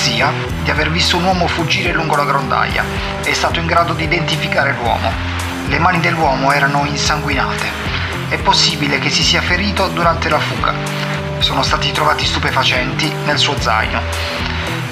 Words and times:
Polizia 0.00 0.32
di 0.62 0.70
aver 0.70 0.90
visto 0.90 1.18
un 1.18 1.24
uomo 1.24 1.46
fuggire 1.46 1.92
lungo 1.92 2.16
la 2.16 2.24
grondaia 2.24 2.82
è 3.22 3.34
stato 3.34 3.60
in 3.60 3.66
grado 3.66 3.92
di 3.92 4.04
identificare 4.04 4.72
l'uomo. 4.72 5.12
Le 5.66 5.78
mani 5.78 6.00
dell'uomo 6.00 6.52
erano 6.52 6.86
insanguinate. 6.86 7.68
È 8.30 8.38
possibile 8.38 8.98
che 8.98 9.10
si 9.10 9.22
sia 9.22 9.42
ferito 9.42 9.88
durante 9.88 10.30
la 10.30 10.38
fuga. 10.38 10.72
Sono 11.40 11.62
stati 11.62 11.92
trovati 11.92 12.24
stupefacenti 12.24 13.12
nel 13.26 13.36
suo 13.36 13.60
zaino. 13.60 14.00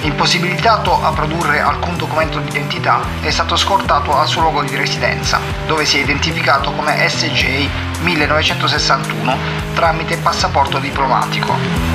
Impossibilitato 0.01 1.03
a 1.03 1.11
produrre 1.11 1.59
alcun 1.59 1.97
documento 1.97 2.37
d'identità, 2.37 3.01
è 3.21 3.31
stato 3.31 3.55
scortato 3.55 4.15
al 4.15 4.27
suo 4.27 4.41
luogo 4.41 4.61
di 4.61 4.75
residenza, 4.75 5.39
dove 5.65 5.85
si 5.85 5.97
è 5.97 6.01
identificato 6.01 6.71
come 6.71 7.09
SJ 7.09 7.67
1961 8.01 9.37
tramite 9.73 10.17
passaporto 10.17 10.77
diplomatico. 10.77 11.88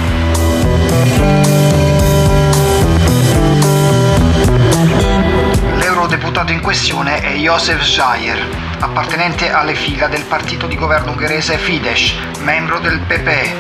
L'eurodeputato 6.05 6.53
in 6.53 6.61
questione 6.61 7.23
è 7.23 7.33
Josef 7.33 7.83
Zayer, 7.83 8.47
appartenente 8.79 9.51
alle 9.51 9.75
fila 9.75 10.07
del 10.07 10.25
partito 10.25 10.67
di 10.67 10.77
governo 10.77 11.13
ungherese 11.13 11.57
Fidesz, 11.57 12.15
membro 12.41 12.79
del 12.79 13.01
PPE. 13.01 13.59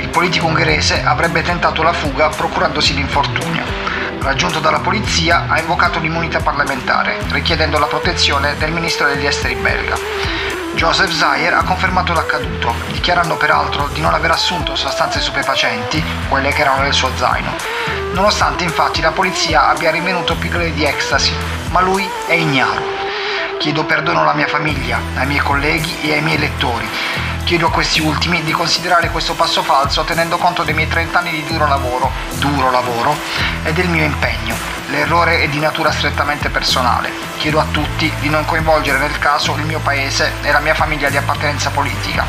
Il 0.00 0.08
politico 0.10 0.44
ungherese 0.44 1.02
avrebbe 1.02 1.40
tentato 1.40 1.82
la 1.82 1.94
fuga 1.94 2.28
procurandosi 2.28 2.92
l'infortunio. 2.92 3.64
Raggiunto 4.20 4.60
dalla 4.60 4.80
polizia, 4.80 5.46
ha 5.48 5.58
invocato 5.58 6.00
l'immunità 6.00 6.40
parlamentare, 6.40 7.16
richiedendo 7.30 7.78
la 7.78 7.86
protezione 7.86 8.58
del 8.58 8.70
ministro 8.70 9.06
degli 9.06 9.24
esteri 9.24 9.54
belga. 9.54 9.96
Joseph 10.74 11.12
Zayer 11.12 11.54
ha 11.54 11.62
confermato 11.62 12.12
l'accaduto, 12.12 12.74
dichiarando 12.92 13.38
peraltro 13.38 13.88
di 13.88 14.02
non 14.02 14.12
aver 14.12 14.32
assunto 14.32 14.76
sostanze 14.76 15.18
stupefacenti, 15.18 16.04
quelle 16.28 16.52
che 16.52 16.60
erano 16.60 16.82
nel 16.82 16.92
suo 16.92 17.10
zaino, 17.16 18.03
nonostante 18.14 18.62
infatti 18.62 19.00
la 19.00 19.10
polizia 19.10 19.68
abbia 19.68 19.90
rinvenuto 19.90 20.36
pillole 20.36 20.72
di 20.72 20.84
ecstasy, 20.84 21.34
ma 21.70 21.80
lui 21.80 22.08
è 22.26 22.32
ignaro. 22.32 22.80
Chiedo 23.58 23.84
perdono 23.84 24.20
alla 24.20 24.34
mia 24.34 24.46
famiglia, 24.46 25.00
ai 25.16 25.26
miei 25.26 25.40
colleghi 25.40 26.00
e 26.00 26.12
ai 26.14 26.22
miei 26.22 26.38
lettori. 26.38 26.88
Chiedo 27.44 27.66
a 27.66 27.70
questi 27.70 28.00
ultimi 28.00 28.42
di 28.42 28.52
considerare 28.52 29.10
questo 29.10 29.34
passo 29.34 29.62
falso 29.62 30.04
tenendo 30.04 30.38
conto 30.38 30.62
dei 30.62 30.74
miei 30.74 30.88
30 30.88 31.18
anni 31.18 31.30
di 31.30 31.44
duro 31.44 31.66
lavoro, 31.66 32.10
duro 32.38 32.70
lavoro, 32.70 33.16
e 33.64 33.72
del 33.72 33.88
mio 33.88 34.04
impegno. 34.04 34.54
L'errore 34.88 35.42
è 35.42 35.48
di 35.48 35.58
natura 35.58 35.90
strettamente 35.90 36.50
personale. 36.50 37.10
Chiedo 37.38 37.58
a 37.58 37.66
tutti 37.70 38.10
di 38.20 38.28
non 38.28 38.44
coinvolgere 38.44 38.98
nel 38.98 39.18
caso 39.18 39.54
il 39.56 39.64
mio 39.64 39.80
paese 39.80 40.32
e 40.42 40.52
la 40.52 40.60
mia 40.60 40.74
famiglia 40.74 41.10
di 41.10 41.16
appartenenza 41.16 41.70
politica. 41.70 42.24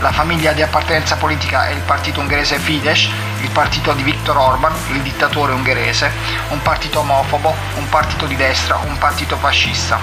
La 0.00 0.12
famiglia 0.12 0.52
di 0.52 0.62
appartenenza 0.62 1.16
politica 1.16 1.66
è 1.66 1.72
il 1.72 1.80
partito 1.80 2.20
ungherese 2.20 2.60
Fidesz, 2.60 3.10
il 3.40 3.50
partito 3.50 3.92
di 3.94 4.04
Viktor 4.04 4.36
Orban, 4.36 4.72
il 4.92 5.02
dittatore 5.02 5.52
ungherese, 5.52 6.12
un 6.50 6.62
partito 6.62 7.00
omofobo, 7.00 7.52
un 7.74 7.88
partito 7.88 8.26
di 8.26 8.36
destra, 8.36 8.76
un 8.76 8.96
partito 8.96 9.36
fascista. 9.36 9.98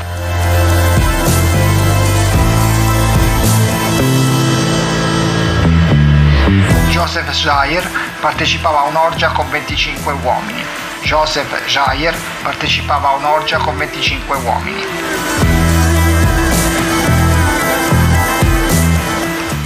Joseph 6.89 7.31
Jair 7.31 7.89
partecipava 8.19 8.79
a 8.79 8.83
un'orgia 8.83 9.29
con 9.29 9.49
25 9.49 10.11
uomini. 10.11 10.63
Joseph 11.03 11.65
Jair 11.67 12.13
partecipava 12.43 13.09
a 13.09 13.13
un'orgia 13.13 13.59
con 13.59 13.77
25 13.77 14.37
uomini. 14.37 15.54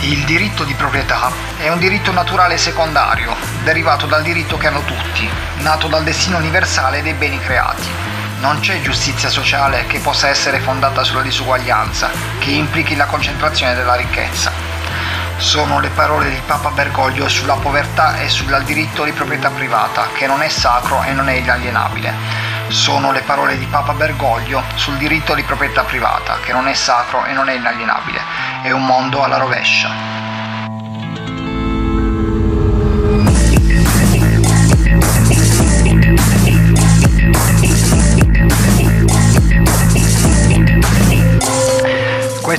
Il 0.09 0.24
diritto 0.25 0.64
di 0.64 0.74
proprietà 0.74 1.31
è 1.58 1.70
un 1.70 1.78
diritto 1.78 2.12
naturale 2.12 2.58
secondario, 2.58 3.36
derivato 3.62 4.08
dal 4.08 4.24
diritto 4.24 4.58
che 4.58 4.66
hanno 4.66 4.81
tutti, 4.81 5.30
nato 5.58 5.88
dal 5.88 6.03
destino 6.03 6.38
universale 6.38 7.03
dei 7.03 7.14
beni 7.14 7.40
creati. 7.40 7.88
Non 8.40 8.59
c'è 8.59 8.81
giustizia 8.81 9.30
sociale 9.30 9.86
che 9.86 10.00
possa 10.00 10.28
essere 10.28 10.62
fondata 10.62 11.03
sulla 11.03 11.22
disuguaglianza, 11.22 12.09
che 12.40 12.50
implichi 12.50 12.96
la 12.96 13.06
concentrazione 13.06 13.75
della 13.75 13.94
ricchezza. 13.94 14.52
Sono 15.38 15.80
le 15.80 15.90
parole 15.90 16.31
di 16.31 16.41
Papa 16.44 16.72
Bergoglio 16.72 17.28
sulla 17.28 17.58
povertà 17.58 18.18
e 18.18 18.30
sul 18.30 18.64
diritto 18.66 19.03
di 19.03 19.12
proprietà 19.12 19.52
privata, 19.52 20.08
che 20.16 20.26
non 20.26 20.41
è 20.41 20.50
sacro 20.50 21.03
e 21.03 21.12
non 21.12 21.30
è 21.30 21.34
inalienabile. 21.34 22.48
Sono 22.69 23.12
le 23.12 23.22
parole 23.22 23.57
di 23.57 23.66
Papa 23.66 23.94
Bergoglio 23.94 24.62
sul 24.75 24.96
diritto 24.97 25.34
di 25.34 25.41
proprietà 25.41 25.84
privata, 25.84 26.40
che 26.40 26.52
non 26.52 26.68
è 26.68 26.74
sacro 26.74 27.25
e 27.25 27.34
non 27.34 27.50
è 27.50 27.53
inalienabile. 27.53 28.22
È 28.62 28.69
un 28.69 28.85
mondo 28.85 29.24
alla 29.24 29.38
rovescia. 29.38 30.28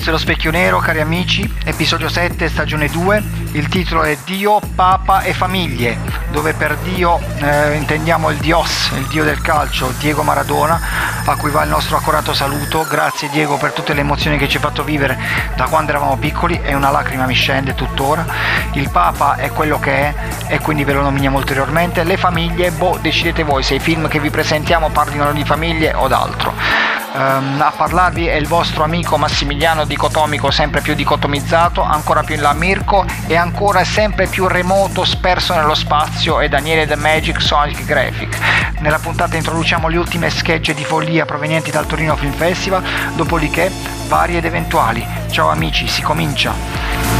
Questo 0.01 0.17
è 0.17 0.19
lo 0.19 0.27
Specchio 0.27 0.51
Nero, 0.51 0.79
cari 0.79 1.03
amici, 1.03 1.47
episodio 1.63 2.09
7, 2.09 2.49
stagione 2.49 2.89
2. 2.89 3.23
Il 3.53 3.69
titolo 3.69 4.03
è 4.03 4.17
Dio, 4.25 4.59
Papa 4.75 5.21
e 5.21 5.35
Famiglie, 5.35 5.99
dove 6.31 6.55
per 6.55 6.75
Dio 6.79 7.21
eh, 7.37 7.75
intendiamo 7.75 8.31
il 8.31 8.39
Dios, 8.39 8.93
il 8.97 9.05
Dio 9.09 9.25
del 9.25 9.43
calcio, 9.43 9.93
Diego 9.99 10.23
Maradona, 10.23 10.81
a 11.27 11.37
cui 11.37 11.51
va 11.51 11.65
il 11.65 11.69
nostro 11.69 11.99
accorato 11.99 12.33
saluto. 12.33 12.87
Grazie 12.89 13.29
Diego 13.29 13.59
per 13.59 13.73
tutte 13.73 13.93
le 13.93 14.01
emozioni 14.01 14.39
che 14.39 14.49
ci 14.49 14.57
hai 14.57 14.63
fatto 14.63 14.85
vivere 14.85 15.19
da 15.55 15.65
quando 15.65 15.91
eravamo 15.91 16.17
piccoli 16.17 16.59
e 16.63 16.75
una 16.75 16.91
lacrima 16.91 17.27
mi 17.27 17.35
scende 17.35 17.75
tuttora. 17.75 18.25
Il 18.73 18.89
Papa 18.89 19.37
è 19.37 19.51
quello 19.51 19.79
che 19.79 19.93
è 19.93 20.15
e 20.47 20.61
quindi 20.61 20.83
ve 20.83 20.95
lo 20.95 21.03
nominiamo 21.03 21.37
ulteriormente. 21.37 22.05
Le 22.05 22.17
famiglie, 22.17 22.71
boh, 22.71 22.99
decidete 23.03 23.43
voi 23.43 23.63
se 23.63 23.75
i 23.75 23.81
film 23.81 24.09
che 24.09 24.19
vi 24.19 24.31
presentiamo 24.31 24.89
parlino 24.89 25.31
di 25.33 25.45
famiglie 25.45 25.93
o 25.93 26.09
d'altro. 26.09 27.00
Um, 27.13 27.61
a 27.61 27.73
parlarvi 27.77 28.29
è 28.29 28.35
il 28.35 28.47
vostro 28.47 28.85
amico 28.85 29.19
Massimiliano 29.19 29.85
dicotomico 29.85 30.53
sempre 30.53 30.81
più 30.81 30.95
dicotomizzato, 30.95 31.83
ancora 31.83 32.23
più 32.23 32.37
in 32.37 32.41
là 32.41 32.53
Mirko 32.53 33.05
e 33.27 33.35
ancora 33.35 33.83
sempre 33.83 34.29
più 34.29 34.47
remoto, 34.47 35.05
sperso 35.05 35.53
nello 35.55 35.75
spazio 35.75 36.39
è 36.39 36.49
Daniele 36.49 36.87
The 36.87 36.95
Magic 36.95 37.41
Sonic 37.41 37.85
Graphic. 37.85 38.39
Nella 38.79 39.01
puntata 39.01 39.37
introduciamo 39.37 39.89
le 39.89 39.97
ultime 39.97 40.31
sketch 40.31 40.73
di 40.73 40.85
follia 40.85 41.25
provenienti 41.25 41.73
dal 41.73 41.87
Torino 41.87 42.15
Film 42.15 42.33
Festival, 42.33 42.83
dopodiché 43.17 43.73
vari 44.07 44.37
ed 44.37 44.45
eventuali. 44.45 45.05
Ciao 45.31 45.49
amici, 45.49 45.89
si 45.89 46.03
comincia! 46.03 47.20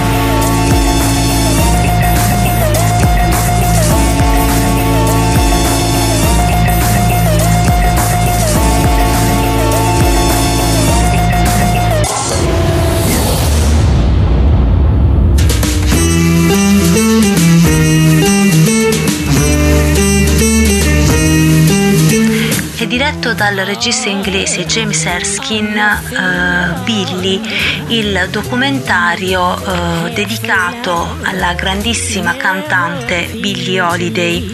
Dal 23.41 23.57
regista 23.65 24.11
inglese 24.11 24.67
James 24.67 25.03
Erskine, 25.07 26.03
uh, 26.11 26.83
Billy, 26.83 27.41
il 27.87 28.29
documentario 28.31 29.55
uh, 29.55 30.13
dedicato 30.13 31.17
alla 31.23 31.55
grandissima 31.55 32.37
cantante 32.37 33.31
Billie 33.37 33.81
Holiday. 33.81 34.47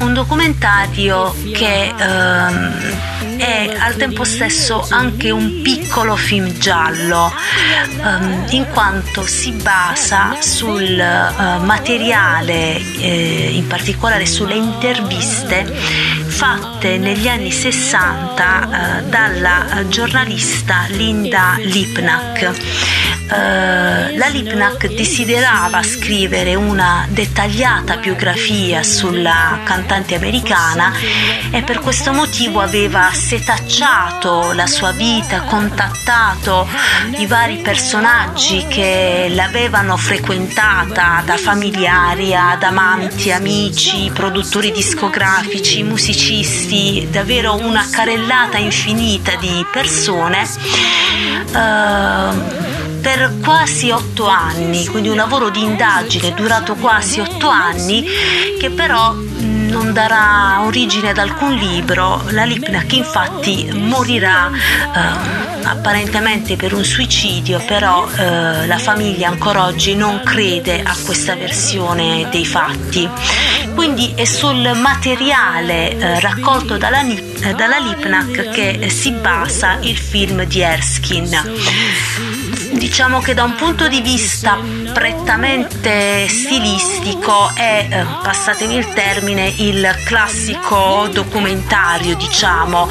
Un 0.00 0.12
documentario 0.14 1.32
che 1.52 1.94
uh, 1.96 3.36
è 3.36 3.76
al 3.78 3.94
tempo 3.94 4.24
stesso 4.24 4.84
anche 4.90 5.30
un 5.30 5.60
piccolo 5.62 6.16
film 6.16 6.58
giallo, 6.58 7.32
um, 8.02 8.46
in 8.50 8.66
quanto 8.72 9.24
si 9.24 9.52
basa 9.52 10.38
sul 10.40 10.82
uh, 10.82 11.62
materiale, 11.64 12.80
eh, 12.98 13.50
in 13.52 13.68
particolare 13.68 14.26
sulle 14.26 14.54
interviste 14.54 16.25
fatte 16.36 16.98
negli 16.98 17.28
anni 17.28 17.50
60 17.50 18.98
eh, 18.98 19.02
dalla 19.04 19.86
giornalista 19.88 20.84
Linda 20.88 21.56
Lipnack. 21.60 23.14
Uh, 23.26 24.16
la 24.16 24.28
Lipnack 24.30 24.86
desiderava 24.94 25.82
scrivere 25.82 26.54
una 26.54 27.08
dettagliata 27.10 27.96
biografia 27.96 28.84
sulla 28.84 29.62
cantante 29.64 30.14
americana 30.14 30.92
e 31.50 31.62
per 31.62 31.80
questo 31.80 32.12
motivo 32.12 32.60
aveva 32.60 33.10
setacciato 33.12 34.52
la 34.52 34.68
sua 34.68 34.92
vita, 34.92 35.40
contattato 35.40 36.68
i 37.18 37.26
vari 37.26 37.56
personaggi 37.56 38.64
che 38.68 39.26
l'avevano 39.30 39.96
frequentata, 39.96 41.20
da 41.24 41.36
familiari 41.36 42.32
ad 42.32 42.62
amanti, 42.62 43.32
amici, 43.32 44.08
produttori 44.14 44.70
discografici, 44.70 45.82
musicisti, 45.82 46.25
davvero 47.10 47.54
una 47.54 47.86
carellata 47.90 48.58
infinita 48.58 49.36
di 49.36 49.64
persone. 49.70 50.42
Uh, 51.52 52.64
per 53.00 53.36
quasi 53.40 53.90
otto 53.90 54.26
anni, 54.26 54.84
quindi 54.86 55.08
un 55.08 55.14
lavoro 55.14 55.48
di 55.48 55.62
indagine 55.62 56.34
durato 56.34 56.74
quasi 56.74 57.20
otto 57.20 57.48
anni 57.48 58.04
che 58.58 58.70
però 58.70 59.14
non 59.66 59.92
darà 59.92 60.62
origine 60.62 61.10
ad 61.10 61.18
alcun 61.18 61.54
libro. 61.54 62.22
La 62.30 62.44
Lipnack 62.44 62.92
infatti 62.94 63.68
morirà 63.72 64.50
eh, 64.50 65.64
apparentemente 65.64 66.56
per 66.56 66.72
un 66.72 66.84
suicidio, 66.84 67.60
però 67.66 68.08
eh, 68.08 68.66
la 68.66 68.78
famiglia 68.78 69.28
ancora 69.28 69.64
oggi 69.64 69.94
non 69.94 70.22
crede 70.24 70.82
a 70.82 70.96
questa 71.04 71.34
versione 71.34 72.28
dei 72.30 72.46
fatti. 72.46 73.08
Quindi 73.74 74.12
è 74.14 74.24
sul 74.24 74.72
materiale 74.80 75.96
eh, 75.96 76.20
raccolto 76.20 76.76
dalla, 76.76 77.02
dalla 77.56 77.78
Lipnack 77.78 78.50
che 78.50 78.88
si 78.88 79.12
basa 79.12 79.78
il 79.80 79.98
film 79.98 80.44
di 80.44 80.60
Erskine 80.60 82.04
diciamo 82.76 83.20
che 83.20 83.34
da 83.34 83.44
un 83.44 83.54
punto 83.54 83.88
di 83.88 84.00
vista 84.00 84.58
prettamente 84.96 86.26
stilistico 86.26 87.50
è, 87.54 87.86
eh, 87.86 88.04
passatemi 88.22 88.76
il 88.76 88.94
termine, 88.94 89.52
il 89.58 89.94
classico 90.06 91.06
documentario, 91.12 92.16
diciamo, 92.16 92.88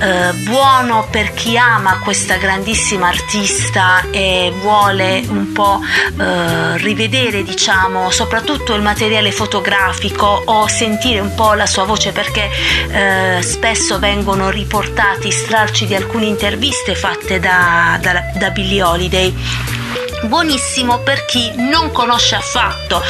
eh, 0.00 0.32
buono 0.48 1.06
per 1.12 1.32
chi 1.32 1.56
ama 1.56 2.00
questa 2.00 2.38
grandissima 2.38 3.06
artista 3.06 4.02
e 4.10 4.52
vuole 4.62 5.22
un 5.28 5.52
po' 5.52 5.78
eh, 6.18 6.76
rivedere, 6.78 7.44
diciamo, 7.44 8.10
soprattutto 8.10 8.74
il 8.74 8.82
materiale 8.82 9.30
fotografico 9.30 10.26
o 10.46 10.66
sentire 10.66 11.20
un 11.20 11.36
po' 11.36 11.52
la 11.52 11.66
sua 11.66 11.84
voce 11.84 12.10
perché 12.10 12.50
eh, 12.90 13.42
spesso 13.42 14.00
vengono 14.00 14.50
riportati 14.50 15.30
stralci 15.30 15.86
di 15.86 15.94
alcune 15.94 16.24
interviste 16.24 16.96
fatte 16.96 17.38
da, 17.38 17.96
da, 18.02 18.24
da 18.34 18.50
Billie 18.50 18.82
Holiday 18.82 19.82
buonissimo 20.26 21.00
per 21.00 21.24
chi 21.24 21.52
non 21.56 21.92
conosce 21.92 22.34
affatto 22.34 23.02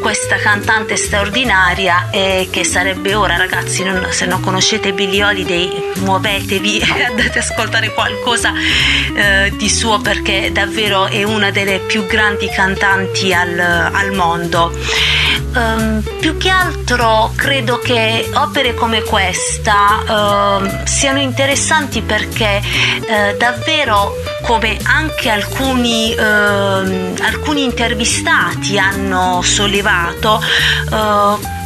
questa 0.00 0.36
cantante 0.36 0.96
straordinaria 0.96 2.10
e 2.10 2.48
che 2.50 2.64
sarebbe 2.64 3.14
ora 3.14 3.36
ragazzi 3.36 3.82
non, 3.82 4.06
se 4.10 4.26
non 4.26 4.40
conoscete 4.40 4.92
Billie 4.92 5.24
Holiday 5.24 5.92
muovetevi 5.96 6.78
e 6.96 7.02
andate 7.04 7.28
ad 7.28 7.36
ascoltare 7.36 7.92
qualcosa 7.92 8.52
eh, 9.14 9.52
di 9.56 9.68
suo 9.68 9.98
perché 10.00 10.50
davvero 10.52 11.06
è 11.06 11.22
una 11.22 11.50
delle 11.50 11.80
più 11.80 12.06
grandi 12.06 12.48
cantanti 12.48 13.32
al, 13.34 13.58
al 13.58 14.12
mondo. 14.12 14.72
Um, 15.54 16.00
più 16.20 16.36
che 16.36 16.48
altro 16.48 17.32
credo 17.34 17.78
che 17.78 18.30
opere 18.34 18.72
come 18.74 19.02
questa 19.02 20.60
uh, 20.60 20.86
siano 20.86 21.18
interessanti 21.18 22.02
perché 22.02 22.60
uh, 22.62 23.36
davvero 23.36 24.14
come 24.42 24.78
anche 24.82 25.28
alcuni, 25.28 26.14
uh, 26.16 26.20
alcuni 26.20 27.64
intervistati 27.64 28.78
hanno 28.78 29.40
sollevato 29.42 30.40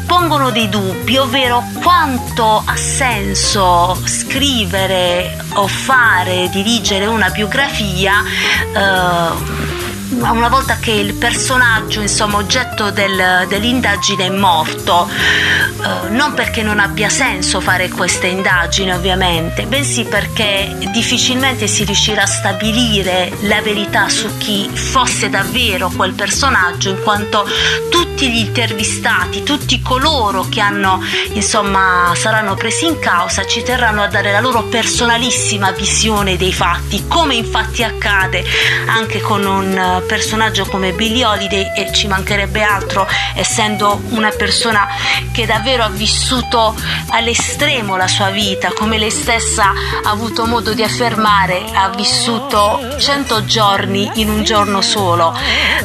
pongono 0.06 0.50
dei 0.50 0.68
dubbi, 0.68 1.16
ovvero 1.16 1.62
quanto 1.82 2.62
ha 2.64 2.76
senso 2.76 3.98
scrivere 4.04 5.36
o 5.54 5.66
fare, 5.66 6.48
dirigere 6.50 7.06
una 7.06 7.30
biografia 7.30 8.22
eh, 8.22 9.83
una 10.20 10.49
volta 10.49 10.76
che 10.76 10.93
il 10.93 11.14
personaggio, 11.14 12.00
insomma, 12.00 12.37
oggetto 12.37 12.90
del, 12.90 13.46
dell'indagine 13.49 14.26
è 14.26 14.31
morto, 14.31 15.08
eh, 15.08 16.08
non 16.11 16.34
perché 16.34 16.62
non 16.62 16.78
abbia 16.78 17.08
senso 17.08 17.61
fare 17.61 17.88
questa 17.88 18.26
indagine 18.26 18.94
ovviamente, 18.94 19.66
bensì 19.66 20.05
perché 20.05 20.76
difficilmente 20.93 21.66
si 21.66 21.84
riuscirà 21.84 22.22
a 22.22 22.26
stabilire 22.26 23.32
la 23.43 23.61
verità 23.61 24.08
su 24.08 24.37
chi 24.38 24.69
fosse 24.72 25.28
davvero 25.28 25.90
quel 25.94 26.12
personaggio, 26.12 26.88
in 26.90 27.00
quanto 27.02 27.46
tutti 27.90 28.31
gli 28.31 28.38
intervistati, 28.38 29.43
tutti 29.43 29.81
coloro 29.82 30.46
che 30.49 30.60
hanno, 30.60 31.02
insomma, 31.32 32.12
saranno 32.14 32.55
presi 32.55 32.87
in 32.87 32.99
causa, 32.99 33.44
ci 33.46 33.62
terranno 33.62 34.02
a 34.02 34.06
dare 34.06 34.32
la 34.32 34.40
loro 34.40 34.64
personalissima 34.64 35.72
visione 35.72 36.37
dei 36.37 36.52
fatti, 36.52 37.05
come 37.08 37.34
infatti 37.34 37.82
accade 37.82 38.44
anche 38.87 39.20
con 39.20 39.44
un 39.44 40.02
personaggio 40.06 40.66
come 40.66 40.92
Billie 40.92 41.24
Holiday 41.24 41.72
e 41.76 41.93
ci 41.93 42.06
mancherebbe 42.06 42.62
altro 42.62 43.06
essendo 43.34 44.00
una 44.10 44.31
persona 44.31 44.86
che 45.32 45.46
davvero 45.46 45.82
ha 45.84 45.88
vissuto 45.88 46.74
all'estremo 47.08 47.96
la 47.96 48.08
sua 48.08 48.31
vita, 48.31 48.72
come 48.72 48.98
lei 48.98 49.10
stessa 49.10 49.72
ha 50.02 50.10
avuto 50.10 50.46
modo 50.46 50.74
di 50.74 50.82
affermare, 50.82 51.64
ha 51.72 51.88
vissuto 51.90 52.96
100 52.98 53.44
giorni 53.44 54.10
in 54.14 54.29
un 54.29 54.44
giorno 54.44 54.81
solo. 54.81 55.36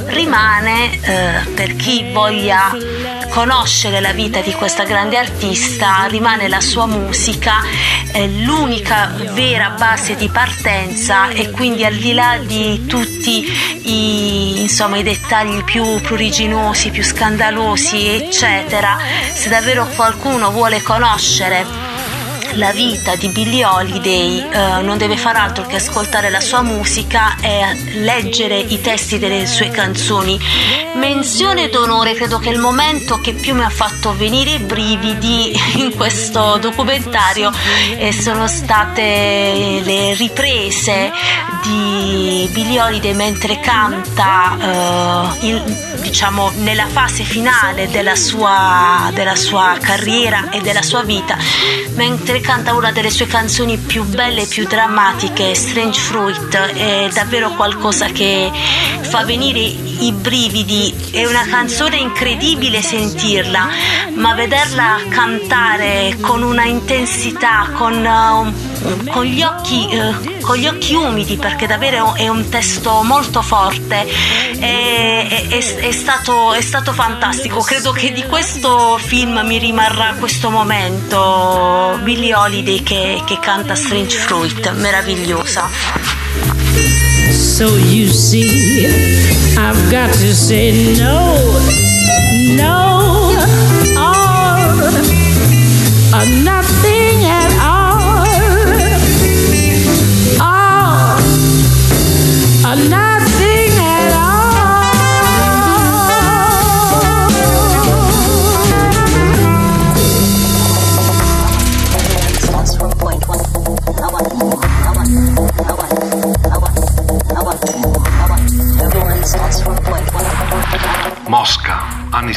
Rimane 0.05 0.99
eh, 1.01 1.45
per 1.53 1.75
chi 1.75 2.11
voglia 2.11 2.75
conoscere 3.29 3.99
la 3.99 4.11
vita 4.11 4.41
di 4.41 4.51
questa 4.53 4.83
grande 4.83 5.17
artista, 5.17 6.05
rimane 6.07 6.47
la 6.47 6.59
sua 6.59 6.85
musica, 6.85 7.61
eh, 8.11 8.27
l'unica 8.27 9.13
vera 9.33 9.69
base 9.71 10.15
di 10.15 10.29
partenza 10.29 11.29
e 11.29 11.49
quindi 11.51 11.85
al 11.85 11.95
di 11.95 12.13
là 12.13 12.37
di 12.37 12.85
tutti 12.85 13.45
i, 13.83 14.61
insomma, 14.61 14.97
i 14.97 15.03
dettagli 15.03 15.63
più 15.63 15.83
pruriginosi, 16.01 16.89
più 16.89 17.03
scandalosi, 17.03 18.07
eccetera, 18.07 18.97
se 19.33 19.49
davvero 19.49 19.87
qualcuno 19.95 20.51
vuole 20.51 20.81
conoscere 20.81 21.88
la 22.53 22.71
vita 22.71 23.15
di 23.15 23.27
Billie 23.29 23.65
Holiday 23.65 24.47
eh, 24.49 24.81
non 24.81 24.97
deve 24.97 25.17
far 25.17 25.35
altro 25.35 25.65
che 25.65 25.75
ascoltare 25.75 26.29
la 26.29 26.39
sua 26.39 26.61
musica 26.61 27.35
e 27.41 27.75
leggere 27.99 28.57
i 28.57 28.81
testi 28.81 29.19
delle 29.19 29.45
sue 29.45 29.69
canzoni. 29.69 30.39
Menzione 30.95 31.69
d'onore, 31.69 32.13
credo 32.13 32.39
che 32.39 32.49
il 32.49 32.59
momento 32.59 33.19
che 33.19 33.33
più 33.33 33.53
mi 33.53 33.63
ha 33.63 33.69
fatto 33.69 34.15
venire 34.15 34.51
i 34.51 34.59
brividi 34.59 35.53
in 35.79 35.95
questo 35.95 36.57
documentario 36.57 37.51
eh, 37.97 38.11
sono 38.11 38.47
state 38.47 39.81
le 39.83 40.13
riprese 40.15 41.11
di 41.63 42.49
Billie 42.51 42.81
Holiday 42.81 43.13
mentre 43.13 43.59
canta 43.59 45.37
eh, 45.41 45.47
in, 45.47 45.77
diciamo 46.01 46.51
nella 46.57 46.87
fase 46.87 47.23
finale 47.23 47.89
della 47.89 48.15
sua, 48.15 49.09
della 49.13 49.35
sua 49.35 49.77
carriera 49.79 50.49
e 50.49 50.61
della 50.61 50.81
sua 50.81 51.03
vita 51.03 51.37
mentre 51.95 52.38
canta 52.41 52.73
una 52.73 52.91
delle 52.91 53.09
sue 53.09 53.27
canzoni 53.27 53.77
più 53.77 54.03
belle 54.03 54.41
e 54.41 54.45
più 54.45 54.65
drammatiche, 54.65 55.55
Strange 55.55 55.99
Fruit, 55.99 56.55
è 56.57 57.09
davvero 57.13 57.51
qualcosa 57.51 58.07
che 58.07 58.51
fa 59.01 59.23
venire 59.23 59.59
i 59.59 60.11
brividi, 60.11 60.93
è 61.11 61.25
una 61.25 61.45
canzone 61.45 61.97
incredibile 61.97 62.81
sentirla, 62.81 63.67
ma 64.15 64.33
vederla 64.33 64.99
cantare 65.09 66.17
con 66.21 66.43
una 66.43 66.65
intensità, 66.65 67.69
con 67.73 67.93
uh, 68.05 68.68
con 69.11 69.25
gli 69.25 69.41
occhi, 69.41 69.89
eh, 69.89 70.39
con 70.41 70.55
gli 70.57 70.67
occhi 70.67 70.93
umidi 70.93 71.37
perché 71.37 71.67
davvero 71.67 72.15
è 72.15 72.27
un 72.27 72.47
testo 72.49 73.03
molto 73.03 73.41
forte. 73.41 74.07
È, 74.57 75.47
è, 75.49 75.75
è, 75.75 75.91
stato, 75.91 76.53
è 76.53 76.61
stato 76.61 76.93
fantastico. 76.93 77.61
Credo 77.61 77.91
che 77.91 78.11
di 78.11 78.23
questo 78.23 78.97
film 78.97 79.41
mi 79.45 79.57
rimarrà 79.57 80.15
questo 80.17 80.49
momento. 80.49 81.99
Billie 82.03 82.33
Holiday 82.33 82.81
che, 82.83 83.21
che 83.25 83.39
canta 83.39 83.75
Strange 83.75 84.15
Fruit, 84.17 84.71
meravigliosa. 84.73 85.69
So 87.31 87.77
you 87.77 88.07
see, 88.07 88.85
I've 89.57 89.89
got 89.91 90.11
to 90.13 90.33
say 90.33 90.95
no, 90.97 91.35
no, 92.55 93.31
or, 93.97 94.83
or 96.13 96.25
nothing 96.43 97.25
at 97.25 97.48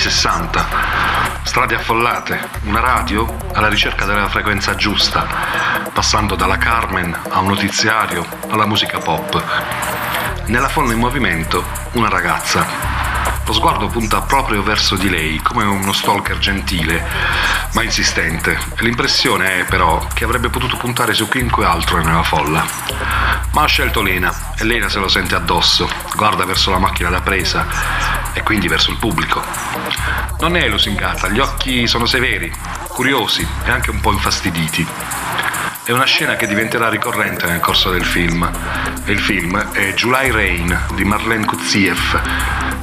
60, 0.03 0.67
strade 1.45 1.77
affollate, 1.77 2.49
una 2.65 2.81
radio 2.81 3.37
alla 3.53 3.69
ricerca 3.69 4.05
della 4.05 4.29
frequenza 4.29 4.75
giusta, 4.75 5.25
passando 5.93 6.35
dalla 6.35 6.59
Carmen 6.59 7.17
a 7.29 7.39
un 7.39 7.47
notiziario 7.47 8.27
alla 8.49 8.67
musica 8.67 8.99
pop. 8.99 9.41
Nella 10.47 10.69
folla 10.69 10.93
in 10.93 10.99
movimento 10.99 11.65
una 11.93 12.09
ragazza. 12.09 12.67
Lo 13.47 13.53
sguardo 13.53 13.87
punta 13.87 14.23
proprio 14.23 14.65
verso 14.65 14.97
di 14.97 15.09
lei, 15.09 15.39
come 15.41 15.63
uno 15.63 15.93
stalker 15.93 16.39
gentile, 16.39 17.07
ma 17.75 17.85
insistente. 17.85 18.59
L'impressione 18.79 19.61
è 19.61 19.65
però 19.67 20.05
che 20.15 20.25
avrebbe 20.25 20.49
potuto 20.49 20.77
puntare 20.77 21.15
su 21.15 21.29
chiunque 21.29 21.65
altro 21.65 22.03
nella 22.03 22.25
folla. 22.25 22.65
Ma 23.53 23.63
ha 23.63 23.67
scelto 23.67 24.03
Lena 24.03 24.35
e 24.57 24.65
Lena 24.65 24.89
se 24.89 24.99
lo 24.99 25.07
sente 25.07 25.37
addosso, 25.37 25.89
guarda 26.17 26.45
verso 26.45 26.73
la 26.73 26.79
macchina 26.79 27.09
da 27.09 27.21
presa 27.21 28.12
e 28.33 28.43
quindi 28.43 28.69
verso 28.69 28.91
il 28.91 28.99
pubblico. 28.99 29.43
Non 30.41 30.57
è 30.57 30.69
lusingata, 30.69 31.29
gli 31.29 31.39
occhi 31.39 31.87
sono 31.87 32.07
severi, 32.07 32.53
curiosi 32.89 33.47
e 33.65 33.71
anche 33.71 33.91
un 33.91 34.01
po' 34.01 34.13
infastiditi. 34.13 34.87
È 35.85 35.91
una 35.91 36.05
scena 36.05 36.37
che 36.37 36.47
diventerà 36.47 36.89
ricorrente 36.89 37.47
nel 37.47 37.59
corso 37.59 37.91
del 37.91 38.05
film. 38.05 38.49
il 39.07 39.19
film 39.19 39.59
è 39.73 39.93
July 39.95 40.31
Rain 40.31 40.81
di 40.95 41.03
Marlene 41.03 41.45
Kuziev, 41.45 42.21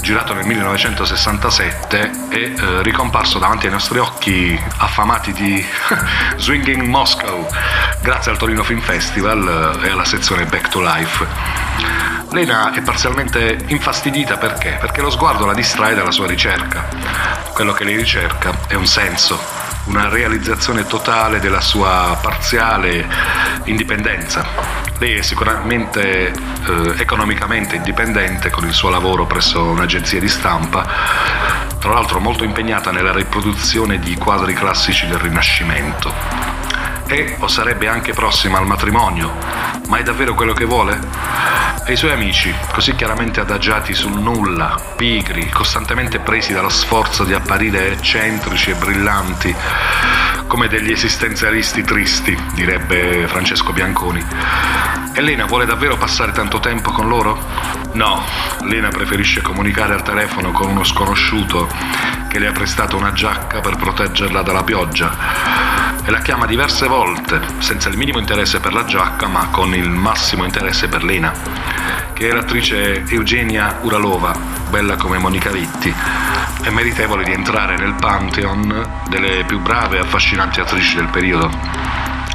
girato 0.01 0.33
nel 0.33 0.45
1967 0.45 2.11
e 2.29 2.41
eh, 2.41 2.81
ricomparso 2.83 3.39
davanti 3.39 3.67
ai 3.67 3.71
nostri 3.71 3.99
occhi 3.99 4.59
affamati 4.77 5.31
di 5.31 5.65
Swinging 6.35 6.81
Moscow, 6.81 7.47
grazie 8.01 8.31
al 8.31 8.37
Torino 8.37 8.63
Film 8.63 8.81
Festival 8.81 9.79
eh, 9.81 9.87
e 9.87 9.91
alla 9.91 10.05
sezione 10.05 10.43
Back 10.43 10.67
to 10.67 10.81
Life. 10.81 12.18
Lena 12.31 12.71
è 12.73 12.81
parzialmente 12.83 13.57
infastidita 13.69 14.37
perché? 14.37 14.77
Perché 14.79 15.01
lo 15.01 15.09
sguardo 15.09 15.47
la 15.47 15.53
distrae 15.55 15.95
dalla 15.95 16.11
sua 16.11 16.27
ricerca. 16.27 16.87
Quello 17.53 17.73
che 17.73 17.83
lei 17.83 17.95
ricerca 17.95 18.51
è 18.67 18.75
un 18.75 18.85
senso, 18.85 19.39
una 19.85 20.09
realizzazione 20.09 20.85
totale 20.85 21.39
della 21.39 21.59
sua 21.59 22.19
parziale 22.21 23.03
indipendenza. 23.63 24.45
Lei 24.99 25.15
è 25.15 25.21
sicuramente 25.23 26.27
eh, 26.31 26.93
economicamente 26.99 27.75
indipendente 27.77 28.51
con 28.51 28.63
il 28.65 28.73
suo 28.73 28.89
lavoro 28.89 29.25
presso 29.25 29.63
un'agenzia 29.63 30.19
di 30.19 30.29
stampa, 30.29 30.85
tra 31.79 31.93
l'altro 31.93 32.19
molto 32.19 32.43
impegnata 32.43 32.91
nella 32.91 33.11
riproduzione 33.11 33.97
di 33.97 34.15
quadri 34.15 34.53
classici 34.53 35.07
del 35.07 35.17
Rinascimento. 35.17 36.13
E 37.07 37.37
o 37.39 37.47
sarebbe 37.47 37.87
anche 37.87 38.13
prossima 38.13 38.59
al 38.59 38.67
matrimonio, 38.67 39.33
ma 39.89 39.97
è 39.97 40.03
davvero 40.03 40.35
quello 40.35 40.53
che 40.53 40.65
vuole? 40.65 40.99
E 41.85 41.93
i 41.93 41.95
suoi 41.95 42.11
amici, 42.11 42.53
così 42.71 42.93
chiaramente 42.93 43.39
adagiati 43.39 43.95
sul 43.95 44.19
nulla, 44.19 44.79
pigri, 44.95 45.49
costantemente 45.49 46.19
presi 46.19 46.53
dallo 46.53 46.69
sforzo 46.69 47.23
di 47.23 47.33
apparire 47.33 47.93
eccentrici 47.93 48.69
e 48.69 48.75
brillanti, 48.75 49.53
come 50.45 50.67
degli 50.67 50.91
esistenzialisti 50.91 51.81
tristi, 51.81 52.37
direbbe 52.53 53.27
Francesco 53.27 53.73
Bianconi. 53.73 54.23
E 55.13 55.21
Lena 55.21 55.45
vuole 55.45 55.65
davvero 55.65 55.97
passare 55.97 56.31
tanto 56.31 56.59
tempo 56.59 56.91
con 56.91 57.07
loro? 57.07 57.43
No, 57.93 58.23
Lena 58.61 58.89
preferisce 58.89 59.41
comunicare 59.41 59.95
al 59.95 60.03
telefono 60.03 60.51
con 60.51 60.69
uno 60.69 60.83
sconosciuto 60.83 61.67
che 62.27 62.37
le 62.37 62.45
ha 62.45 62.51
prestato 62.51 62.95
una 62.95 63.11
giacca 63.11 63.59
per 63.59 63.75
proteggerla 63.75 64.43
dalla 64.43 64.63
pioggia 64.63 65.88
e 66.03 66.11
la 66.11 66.19
chiama 66.19 66.45
diverse 66.45 66.87
volte, 66.87 67.41
senza 67.59 67.89
il 67.89 67.97
minimo 67.97 68.19
interesse 68.19 68.59
per 68.59 68.73
la 68.73 68.85
giacca, 68.85 69.27
ma 69.27 69.47
con 69.49 69.73
il 69.73 69.89
massimo 69.89 70.43
interesse 70.43 70.87
per 70.87 71.03
Lena, 71.03 71.31
che 72.13 72.29
è 72.29 72.33
l'attrice 72.33 73.03
Eugenia 73.07 73.79
Uralova, 73.81 74.35
bella 74.69 74.95
come 74.95 75.17
Monica 75.17 75.49
Vitti, 75.49 75.93
e 76.63 76.69
meritevole 76.71 77.23
di 77.23 77.31
entrare 77.31 77.77
nel 77.77 77.95
pantheon 77.95 79.03
delle 79.09 79.43
più 79.45 79.59
brave 79.59 79.97
e 79.97 79.99
affascinanti 80.01 80.59
attrici 80.59 80.95
del 80.95 81.07
periodo. 81.07 81.49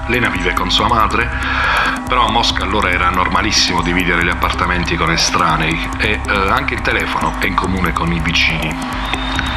Lena 0.07 0.29
vive 0.29 0.53
con 0.53 0.71
sua 0.71 0.87
madre, 0.87 1.31
però 2.07 2.27
a 2.27 2.31
Mosca 2.31 2.63
allora 2.63 2.91
era 2.91 3.09
normalissimo 3.09 3.81
dividere 3.81 4.25
gli 4.25 4.29
appartamenti 4.29 4.97
con 4.97 5.11
estranei 5.11 5.89
e 5.99 6.21
eh, 6.27 6.31
anche 6.51 6.75
il 6.75 6.83
telefono 6.83 7.35
è 7.39 7.47
in 7.47 7.55
comune 7.55 7.93
con 7.93 8.13
i 8.13 8.21
vicini. 8.21 9.54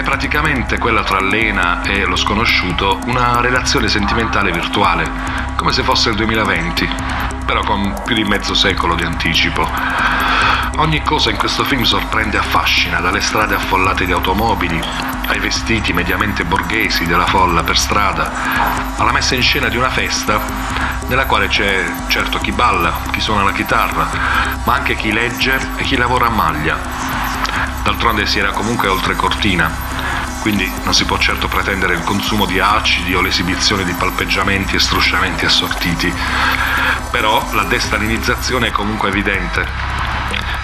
È 0.00 0.02
praticamente 0.02 0.78
quella 0.78 1.04
tra 1.04 1.20
Lena 1.20 1.82
e 1.82 2.06
lo 2.06 2.16
sconosciuto 2.16 3.00
una 3.04 3.42
relazione 3.42 3.86
sentimentale 3.86 4.50
virtuale, 4.50 5.06
come 5.56 5.72
se 5.72 5.82
fosse 5.82 6.08
il 6.08 6.16
2020, 6.16 6.88
però 7.44 7.62
con 7.62 8.00
più 8.06 8.14
di 8.14 8.24
mezzo 8.24 8.54
secolo 8.54 8.94
di 8.94 9.02
anticipo. 9.02 9.68
Ogni 10.76 11.02
cosa 11.02 11.28
in 11.28 11.36
questo 11.36 11.64
film 11.64 11.82
sorprende 11.82 12.38
e 12.38 12.40
affascina, 12.40 13.00
dalle 13.00 13.20
strade 13.20 13.54
affollate 13.54 14.06
di 14.06 14.12
automobili, 14.12 14.80
ai 15.26 15.38
vestiti 15.38 15.92
mediamente 15.92 16.46
borghesi 16.46 17.04
della 17.04 17.26
folla 17.26 17.62
per 17.62 17.76
strada, 17.76 18.32
alla 18.96 19.12
messa 19.12 19.34
in 19.34 19.42
scena 19.42 19.68
di 19.68 19.76
una 19.76 19.90
festa 19.90 20.40
nella 21.08 21.26
quale 21.26 21.48
c'è 21.48 21.84
certo 22.06 22.38
chi 22.38 22.52
balla, 22.52 22.90
chi 23.10 23.20
suona 23.20 23.42
la 23.42 23.52
chitarra, 23.52 24.08
ma 24.64 24.72
anche 24.72 24.96
chi 24.96 25.12
legge 25.12 25.60
e 25.76 25.82
chi 25.84 25.98
lavora 25.98 26.28
a 26.28 26.30
maglia. 26.30 26.78
D'altronde 27.82 28.24
si 28.24 28.38
era 28.38 28.52
comunque 28.52 28.88
oltre 28.88 29.14
cortina, 29.14 29.89
quindi 30.40 30.70
non 30.84 30.94
si 30.94 31.04
può 31.04 31.18
certo 31.18 31.48
pretendere 31.48 31.94
il 31.94 32.02
consumo 32.02 32.46
di 32.46 32.58
acidi 32.58 33.14
o 33.14 33.20
l'esibizione 33.20 33.84
di 33.84 33.92
palpeggiamenti 33.92 34.76
e 34.76 34.80
strusciamenti 34.80 35.44
assortiti. 35.44 36.12
Però 37.10 37.46
la 37.52 37.64
destalinizzazione 37.64 38.68
è 38.68 38.70
comunque 38.70 39.08
evidente. 39.08 39.66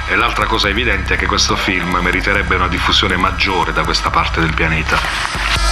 E 0.09 0.17
l'altra 0.17 0.47
cosa 0.47 0.69
evidente 0.69 1.15
è 1.15 1.17
che 1.17 1.27
questo 1.27 1.57
film 1.57 1.97
meriterebbe 1.97 2.55
una 2.55 2.69
diffusione 2.69 3.17
maggiore 3.17 3.73
da 3.73 3.85
questa 3.85 4.11
parte 4.11 4.41
del 4.41 4.55
pianeta. 4.55 5.66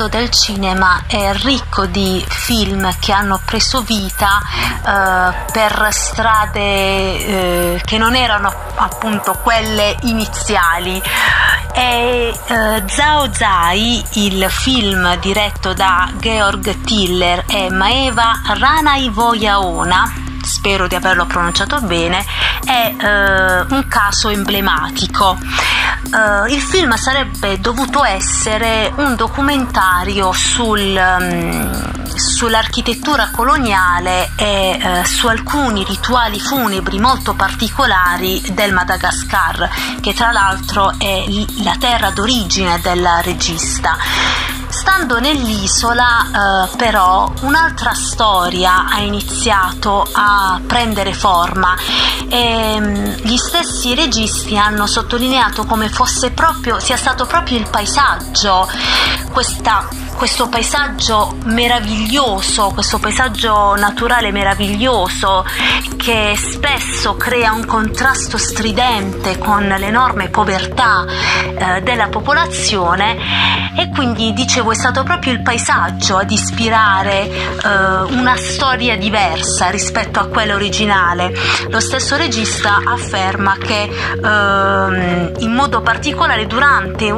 Mondo 0.00 0.08
del 0.08 0.30
cinema 0.30 1.02
è 1.06 1.32
ricco 1.42 1.84
di 1.84 2.24
film 2.26 2.90
che 3.00 3.12
hanno 3.12 3.38
preso 3.44 3.82
vita 3.82 4.40
eh, 4.40 5.52
per 5.52 5.88
strade 5.90 6.60
eh, 6.60 7.82
che 7.84 7.98
non 7.98 8.14
erano 8.16 8.50
appunto 8.76 9.38
quelle 9.42 9.96
iniziali. 10.04 11.02
E 11.74 12.34
eh, 12.46 12.82
Zhao 12.86 13.30
Zai, 13.32 14.02
il 14.12 14.46
film 14.48 15.18
diretto 15.18 15.74
da 15.74 16.10
Georg 16.16 16.80
Tiller 16.80 17.44
e 17.46 17.68
Maeva 17.70 18.40
Ranaivoyaona, 18.46 20.12
spero 20.42 20.86
di 20.86 20.94
averlo 20.94 21.26
pronunciato 21.26 21.78
bene, 21.82 22.24
è 22.64 22.94
eh, 22.98 23.60
un 23.68 23.86
caso 23.86 24.30
emblematico. 24.30 25.36
Uh, 26.12 26.46
il 26.52 26.60
film 26.60 26.96
sarebbe 26.96 27.60
dovuto 27.60 28.04
essere 28.04 28.92
un 28.96 29.14
documentario 29.14 30.32
sul, 30.32 30.80
um, 30.80 32.16
sull'architettura 32.16 33.30
coloniale 33.30 34.30
e 34.36 34.78
eh, 34.80 35.04
su 35.04 35.28
alcuni 35.28 35.84
rituali 35.84 36.40
funebri 36.40 36.98
molto 36.98 37.34
particolari 37.34 38.42
del 38.52 38.72
Madagascar, 38.72 39.70
che 40.00 40.12
tra 40.12 40.32
l'altro 40.32 40.94
è 40.98 41.24
la 41.62 41.76
terra 41.78 42.10
d'origine 42.10 42.80
del 42.80 43.06
regista. 43.22 43.96
Stando 44.70 45.18
nell'isola 45.18 46.64
eh, 46.64 46.76
però 46.76 47.30
un'altra 47.42 47.92
storia 47.92 48.86
ha 48.88 49.00
iniziato 49.00 50.06
a 50.12 50.60
prendere 50.64 51.12
forma. 51.12 51.76
E 52.28 52.76
mm, 52.78 52.94
gli 53.22 53.36
stessi 53.36 53.94
registi 53.94 54.56
hanno 54.56 54.86
sottolineato 54.86 55.64
come 55.66 55.88
fosse 55.88 56.30
proprio, 56.30 56.78
sia 56.78 56.96
stato 56.96 57.26
proprio 57.26 57.58
il 57.58 57.68
paesaggio 57.68 58.68
questa 59.32 59.88
questo 60.20 60.50
paesaggio 60.50 61.34
meraviglioso, 61.44 62.72
questo 62.74 62.98
paesaggio 62.98 63.74
naturale 63.76 64.30
meraviglioso 64.30 65.46
che 65.96 66.34
spesso 66.36 67.16
crea 67.16 67.52
un 67.52 67.64
contrasto 67.64 68.36
stridente 68.36 69.38
con 69.38 69.62
l'enorme 69.62 70.28
povertà 70.28 71.06
eh, 71.06 71.80
della 71.80 72.08
popolazione. 72.08 73.16
E 73.78 73.88
quindi 73.88 74.34
dicevo 74.60 74.72
è 74.72 74.74
stato 74.74 75.02
proprio 75.04 75.32
il 75.32 75.42
paesaggio 75.42 76.16
ad 76.16 76.30
ispirare 76.30 77.22
eh, 77.22 78.12
una 78.12 78.36
storia 78.36 78.96
diversa 78.96 79.70
rispetto 79.70 80.20
a 80.20 80.26
quella 80.26 80.54
originale. 80.54 81.32
Lo 81.68 81.80
stesso 81.80 82.16
regista 82.16 82.80
afferma 82.84 83.56
che 83.56 83.82
eh, 83.82 85.32
in 85.38 85.52
modo 85.52 85.80
particolare 85.80 86.46
durante 86.46 87.08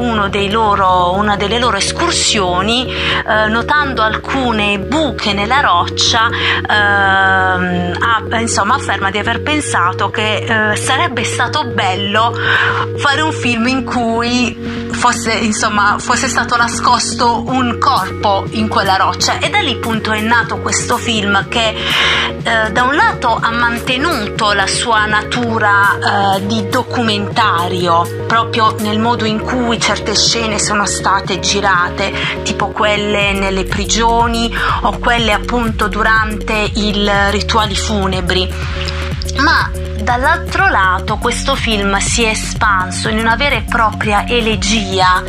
loro, 0.50 1.14
una 1.14 1.36
delle 1.36 1.58
loro 1.58 1.76
escursioni 1.76 2.86
eh, 2.86 3.48
notando 3.48 4.02
alcune 4.02 4.78
buche 4.78 5.32
nella 5.32 5.60
roccia, 5.60 6.28
ehm, 6.28 7.96
ha, 7.98 8.38
insomma, 8.38 8.74
afferma 8.74 9.10
di 9.10 9.18
aver 9.18 9.42
pensato 9.42 10.10
che 10.10 10.70
eh, 10.72 10.76
sarebbe 10.76 11.24
stato 11.24 11.64
bello 11.64 12.32
fare 12.96 13.20
un 13.20 13.32
film 13.32 13.66
in 13.66 13.84
cui 13.84 14.90
fosse, 14.92 15.32
insomma, 15.32 15.96
fosse 15.98 16.28
stato 16.28 16.56
nascosto 16.56 17.31
un 17.38 17.78
corpo 17.78 18.44
in 18.50 18.68
quella 18.68 18.96
roccia. 18.96 19.38
E 19.38 19.50
da 19.50 19.60
lì 19.60 19.72
appunto 19.72 20.12
è 20.12 20.20
nato 20.20 20.58
questo 20.58 20.96
film 20.96 21.48
che 21.48 21.74
eh, 22.42 22.70
da 22.72 22.82
un 22.82 22.94
lato 22.94 23.38
ha 23.40 23.50
mantenuto 23.50 24.52
la 24.52 24.66
sua 24.66 25.06
natura 25.06 26.36
eh, 26.36 26.46
di 26.46 26.68
documentario 26.68 28.24
proprio 28.26 28.74
nel 28.80 28.98
modo 28.98 29.24
in 29.24 29.40
cui 29.40 29.78
certe 29.80 30.14
scene 30.14 30.58
sono 30.58 30.86
state 30.86 31.40
girate 31.40 32.12
tipo 32.42 32.68
quelle 32.68 33.32
nelle 33.32 33.64
prigioni 33.64 34.52
o 34.82 34.98
quelle 34.98 35.32
appunto 35.32 35.88
durante 35.88 36.52
i 36.52 37.10
rituali 37.30 37.74
funebri. 37.74 38.52
Ma 39.36 39.70
dall'altro 40.02 40.68
lato 40.68 41.16
questo 41.16 41.54
film 41.54 41.96
si 41.98 42.24
è 42.24 42.28
espanso 42.30 43.08
in 43.08 43.18
una 43.18 43.36
vera 43.36 43.56
e 43.56 43.62
propria 43.62 44.26
elegia 44.26 45.22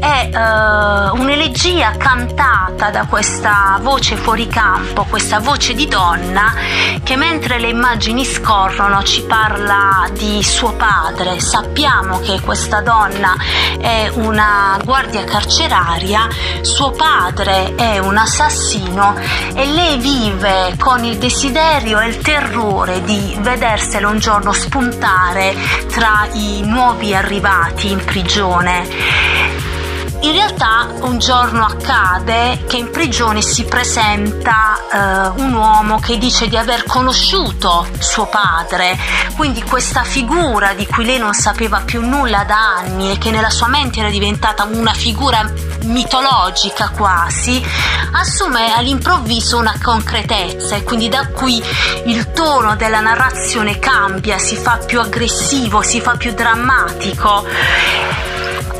è 0.00 0.30
uh, 0.32 1.20
un'elegia 1.20 1.96
cantata 1.98 2.88
da 2.90 3.04
questa 3.04 3.78
voce 3.82 4.16
fuori 4.16 4.48
campo, 4.48 5.04
questa 5.04 5.40
voce 5.40 5.74
di 5.74 5.86
donna 5.86 6.54
che 7.02 7.16
mentre 7.16 7.58
le 7.58 7.68
immagini 7.68 8.24
scorrono 8.24 9.02
ci 9.02 9.22
parla 9.24 10.08
di 10.12 10.42
suo 10.42 10.72
padre. 10.72 11.38
Sappiamo 11.40 12.18
che 12.20 12.40
questa 12.40 12.80
donna 12.80 13.36
è 13.78 14.10
una 14.14 14.78
guardia 14.84 15.24
carceraria, 15.24 16.26
suo 16.62 16.92
padre 16.92 17.74
è 17.74 17.98
un 17.98 18.16
assassino 18.16 19.14
e 19.54 19.66
lei 19.66 19.98
vive 19.98 20.76
con 20.78 21.04
il 21.04 21.18
desiderio 21.18 22.00
e 22.00 22.08
il 22.08 22.18
terrore 22.18 23.02
di 23.02 23.36
vederselo 24.00 24.08
un 24.08 24.18
giorno 24.18 24.52
spuntare 24.52 25.54
tra 25.88 26.26
i 26.32 26.62
nuovi 26.64 27.14
arrivati 27.14 27.90
in 27.90 28.02
prigione. 28.02 28.88
In 30.22 30.32
realtà 30.32 30.88
un 31.00 31.18
giorno 31.18 31.64
accade 31.64 32.64
che 32.66 32.76
in 32.76 32.90
prigione 32.90 33.40
si 33.40 33.64
presenta 33.64 34.76
eh, 34.76 35.40
un 35.40 35.54
uomo 35.54 35.98
che 35.98 36.18
dice 36.18 36.46
di 36.48 36.58
aver 36.58 36.84
conosciuto 36.84 37.86
suo 37.98 38.26
padre, 38.26 38.98
quindi 39.36 39.62
questa 39.62 40.02
figura 40.02 40.74
di 40.74 40.86
cui 40.86 41.06
lei 41.06 41.18
non 41.18 41.32
sapeva 41.32 41.80
più 41.80 42.06
nulla 42.06 42.44
da 42.44 42.76
anni 42.76 43.12
e 43.12 43.18
che 43.18 43.30
nella 43.30 43.48
sua 43.48 43.68
mente 43.68 44.00
era 44.00 44.10
diventata 44.10 44.64
una 44.64 44.92
figura 44.92 45.50
mitologica 45.84 46.90
quasi, 46.90 47.62
assume 48.12 48.72
all'improvviso 48.74 49.58
una 49.58 49.74
concretezza 49.82 50.76
e 50.76 50.82
quindi 50.82 51.08
da 51.08 51.26
qui 51.28 51.62
il 52.06 52.32
tono 52.32 52.76
della 52.76 53.00
narrazione 53.00 53.78
cambia, 53.78 54.38
si 54.38 54.56
fa 54.56 54.78
più 54.78 55.00
aggressivo, 55.00 55.82
si 55.82 56.00
fa 56.00 56.16
più 56.16 56.32
drammatico 56.32 57.46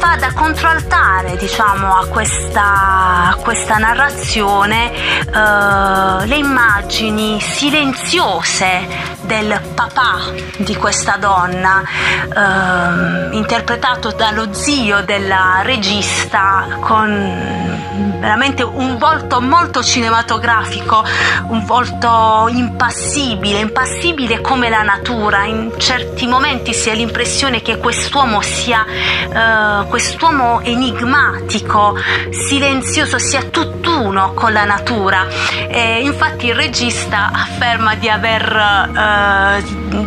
fa 0.01 0.17
da 0.17 0.33
contraltare 0.33 1.37
diciamo, 1.37 1.95
a, 1.95 2.07
questa, 2.07 3.29
a 3.29 3.37
questa 3.39 3.77
narrazione 3.77 4.91
eh, 4.93 6.27
le 6.27 6.37
immagini 6.37 7.39
silenziose 7.39 9.19
del 9.31 9.61
papà 9.77 10.19
di 10.57 10.75
questa 10.75 11.17
donna, 11.17 11.85
eh, 11.85 13.37
interpretato 13.37 14.11
dallo 14.11 14.53
zio 14.53 15.05
della 15.05 15.61
regista 15.63 16.67
con 16.81 17.79
veramente 18.21 18.63
un 18.63 18.99
volto 18.99 19.41
molto 19.41 19.83
cinematografico, 19.83 21.05
un 21.49 21.65
volto 21.65 22.49
impassibile, 22.51 23.61
impassibile 23.61 24.41
come 24.41 24.69
la 24.69 24.83
natura. 24.83 25.45
In 25.45 25.73
certi 25.79 26.27
momenti 26.27 26.75
si 26.75 26.91
ha 26.91 26.95
l'impressione 26.95 27.63
che 27.63 27.79
quest'uomo 27.79 28.41
sia 28.43 28.85
eh, 28.85 29.87
quest'uomo 29.89 30.61
enigmatico, 30.61 31.97
silenzioso, 32.31 33.19
sia 33.19 33.43
tutt'uno 33.45 34.33
con 34.35 34.53
la 34.53 34.65
natura. 34.65 35.27
E 35.69 36.01
infatti 36.03 36.47
il 36.47 36.55
regista 36.55 37.31
afferma 37.33 37.95
di 37.95 38.09
aver, 38.09 38.43
eh, 38.43 38.99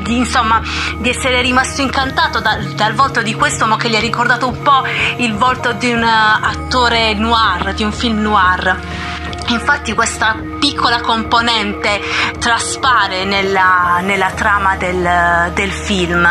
di, 0.02 0.17
insomma, 0.17 0.62
di 0.99 1.10
essere 1.10 1.41
rimasto 1.41 1.82
incantato 1.82 2.39
dal, 2.39 2.63
dal 2.73 2.93
volto 2.93 3.21
di 3.21 3.34
quest'uomo 3.34 3.76
che 3.76 3.89
gli 3.89 3.95
ha 3.95 3.99
ricordato 3.99 4.47
un 4.47 4.62
po' 4.62 4.84
il 5.17 5.34
volto 5.36 5.73
di 5.73 5.91
un 5.91 6.04
attore 6.04 7.13
noir, 7.13 7.73
di 7.73 7.84
un 7.84 7.91
film 7.91 8.19
noir. 8.19 8.80
Infatti 9.47 9.93
questa 9.93 10.53
piccola 10.63 11.02
componente 11.02 11.99
traspare 12.39 13.26
nella, 13.26 13.99
nella 14.02 14.32
trama 14.32 14.78
del, 14.78 15.52
del 15.54 15.71
film. 15.71 16.26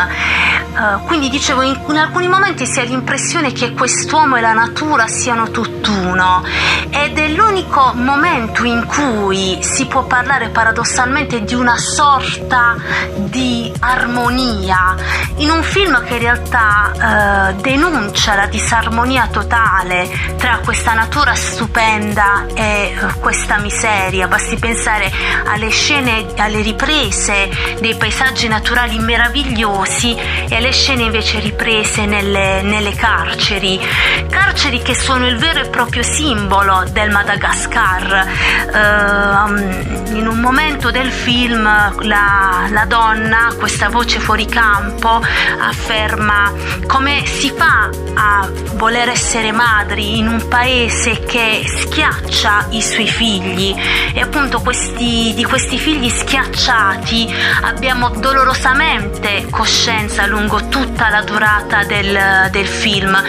Uh, 0.72 1.04
quindi 1.04 1.28
dicevo, 1.28 1.60
in, 1.60 1.78
in, 1.86 1.98
alcuni 1.98 2.28
momenti 2.28 2.64
si 2.64 2.80
ha 2.80 2.82
l'impressione 2.82 3.52
che 3.52 3.72
quest'uomo 3.72 4.36
e 4.36 4.40
la 4.40 4.54
natura 4.54 5.06
siano 5.06 5.50
tutt'uno. 5.50 6.42
Ed 6.88 7.18
è 7.18 7.28
l'unico 7.28 7.92
momento 7.94 8.64
in 8.64 8.86
cui 8.86 9.58
si 9.60 9.84
può 9.84 10.04
parlare 10.04 10.48
paradossalmente 10.48 11.44
di 11.44 11.52
una 11.52 11.76
sorta 11.76 12.76
di 13.16 13.70
armonia. 13.80 14.94
In 15.36 15.50
un 15.50 15.62
film 15.62 16.02
che 16.04 16.14
in 16.14 16.20
realtà 16.20 17.52
uh, 17.52 17.60
denuncia 17.60 18.34
la 18.34 18.46
disarmonia 18.46 19.28
totale 19.30 20.08
tra 20.38 20.60
questa 20.64 20.94
natura 20.94 21.34
stupenda 21.34 22.46
e 22.54 22.96
uh, 22.98 23.18
questa 23.20 23.58
miseria 23.58 24.21
storia, 24.22 24.28
basti 24.28 24.56
pensare 24.56 25.10
alle 25.46 25.70
scene, 25.70 26.26
alle 26.36 26.62
riprese 26.62 27.50
dei 27.80 27.94
paesaggi 27.96 28.48
naturali 28.48 28.98
meravigliosi 28.98 30.16
e 30.48 30.54
alle 30.54 30.72
scene 30.72 31.04
invece 31.04 31.40
riprese 31.40 32.06
nelle, 32.06 32.62
nelle 32.62 32.94
carceri, 32.94 33.80
carceri 34.28 34.82
che 34.82 34.94
sono 34.94 35.26
il 35.26 35.36
vero 35.36 35.60
e 35.60 35.68
proprio 35.68 36.02
simbolo 36.02 36.84
del 36.90 37.10
Madagascar. 37.10 38.26
Uh, 38.72 40.16
in 40.16 40.26
un 40.26 40.38
momento 40.38 40.90
del 40.90 41.10
film 41.10 41.62
la, 41.62 42.66
la 42.70 42.84
donna, 42.86 43.54
questa 43.58 43.88
voce 43.88 44.18
fuori 44.18 44.46
campo, 44.46 45.20
afferma 45.60 46.52
come 46.86 47.24
si 47.26 47.52
fa 47.56 47.88
a 48.14 48.48
voler 48.74 49.08
essere 49.08 49.52
madri 49.52 50.18
in 50.18 50.28
un 50.28 50.48
paese 50.48 51.20
che 51.20 51.64
schiaccia 51.66 52.66
i 52.70 52.82
suoi 52.82 53.08
figli 53.08 53.74
e 54.14 54.20
appunto 54.20 54.60
questi, 54.60 55.32
di 55.34 55.44
questi 55.44 55.78
figli 55.78 56.08
schiacciati 56.08 57.32
abbiamo 57.62 58.10
dolorosamente 58.10 59.46
coscienza 59.50 60.26
lungo 60.26 60.68
tutta 60.68 61.08
la 61.08 61.22
durata 61.22 61.84
del, 61.84 62.48
del 62.50 62.66
film. 62.66 63.20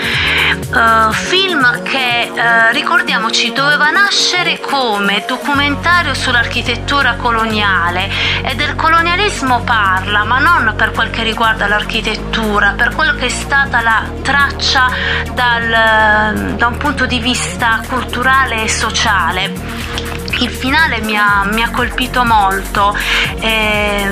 Uh, 0.73 1.11
film 1.11 1.83
che 1.83 2.31
uh, 2.31 2.73
ricordiamoci 2.73 3.53
doveva 3.53 3.89
nascere 3.91 4.59
come 4.59 5.23
documentario 5.27 6.13
sull'architettura 6.13 7.15
coloniale 7.15 8.09
e 8.43 8.55
del 8.55 8.75
colonialismo 8.75 9.61
parla, 9.61 10.23
ma 10.23 10.39
non 10.39 10.73
per 10.75 10.91
quel 10.91 11.09
che 11.09 11.23
riguarda 11.23 11.67
l'architettura, 11.67 12.73
per 12.75 12.93
quello 12.95 13.15
che 13.15 13.27
è 13.27 13.29
stata 13.29 13.81
la 13.81 14.03
traccia 14.21 14.89
dal, 15.33 16.55
da 16.55 16.67
un 16.67 16.77
punto 16.77 17.05
di 17.05 17.19
vista 17.19 17.81
culturale 17.87 18.63
e 18.63 18.69
sociale 18.69 20.22
il 20.39 20.49
finale 20.49 21.01
mi 21.01 21.15
ha, 21.17 21.47
mi 21.51 21.61
ha 21.61 21.69
colpito 21.69 22.23
molto. 22.23 22.95
È 23.39 24.07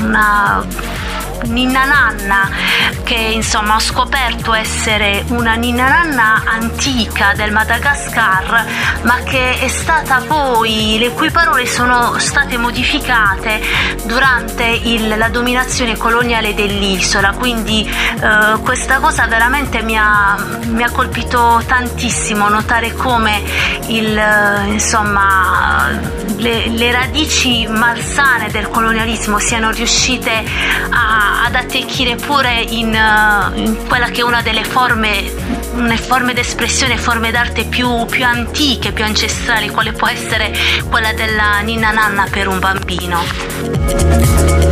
una 0.00 0.64
ninna 1.46 1.84
nanna 1.84 2.50
che 3.04 3.14
insomma 3.14 3.76
ho 3.76 3.80
scoperto 3.80 4.52
essere 4.52 5.24
una 5.28 5.54
ninna 5.54 5.88
nanna 5.88 6.42
antica 6.44 7.32
del 7.34 7.52
Madagascar 7.52 8.66
ma 9.02 9.16
che 9.24 9.58
è 9.58 9.68
stata 9.68 10.22
poi 10.26 10.96
le 10.98 11.10
cui 11.10 11.30
parole 11.30 11.66
sono 11.66 12.18
state 12.18 12.56
modificate 12.56 13.60
durante 14.04 14.64
il, 14.64 15.16
la 15.16 15.28
dominazione 15.28 15.96
coloniale 15.96 16.54
dell'isola. 16.54 17.32
Quindi 17.32 17.88
eh, 17.88 18.58
questa 18.60 18.98
cosa 18.98 19.26
veramente 19.26 19.82
mi 19.82 19.96
ha, 19.96 20.36
mi 20.66 20.82
ha, 20.82 20.90
colpito 20.90 21.62
tantissimo 21.66 22.48
notare 22.48 22.92
come 22.94 23.42
il, 23.86 24.20
insomma 24.66 25.88
le, 26.36 26.68
le 26.68 26.92
radici 26.92 27.66
malsane 27.68 28.50
del 28.50 28.68
colonialismo 28.68 29.38
siano 29.38 29.70
riuscite 29.70 30.44
a 30.90 31.27
ad 31.44 31.54
attecchire 31.54 32.16
pure 32.16 32.60
in, 32.60 32.88
uh, 32.88 33.58
in, 33.58 33.86
quella 33.86 34.06
che 34.06 34.20
è 34.20 34.24
una 34.24 34.42
delle 34.42 34.64
forme, 34.64 35.22
forme 35.96 36.34
d'espressione, 36.34 36.96
forme 36.96 37.30
d'arte 37.30 37.64
più, 37.64 38.04
più, 38.06 38.24
antiche, 38.24 38.92
più 38.92 39.04
ancestrali, 39.04 39.68
quale 39.68 39.92
può 39.92 40.08
essere 40.08 40.52
quella 40.88 41.12
della 41.12 41.60
ninna 41.60 41.90
nanna 41.90 42.26
per 42.30 42.48
un 42.48 42.58
bambino. 42.58 44.67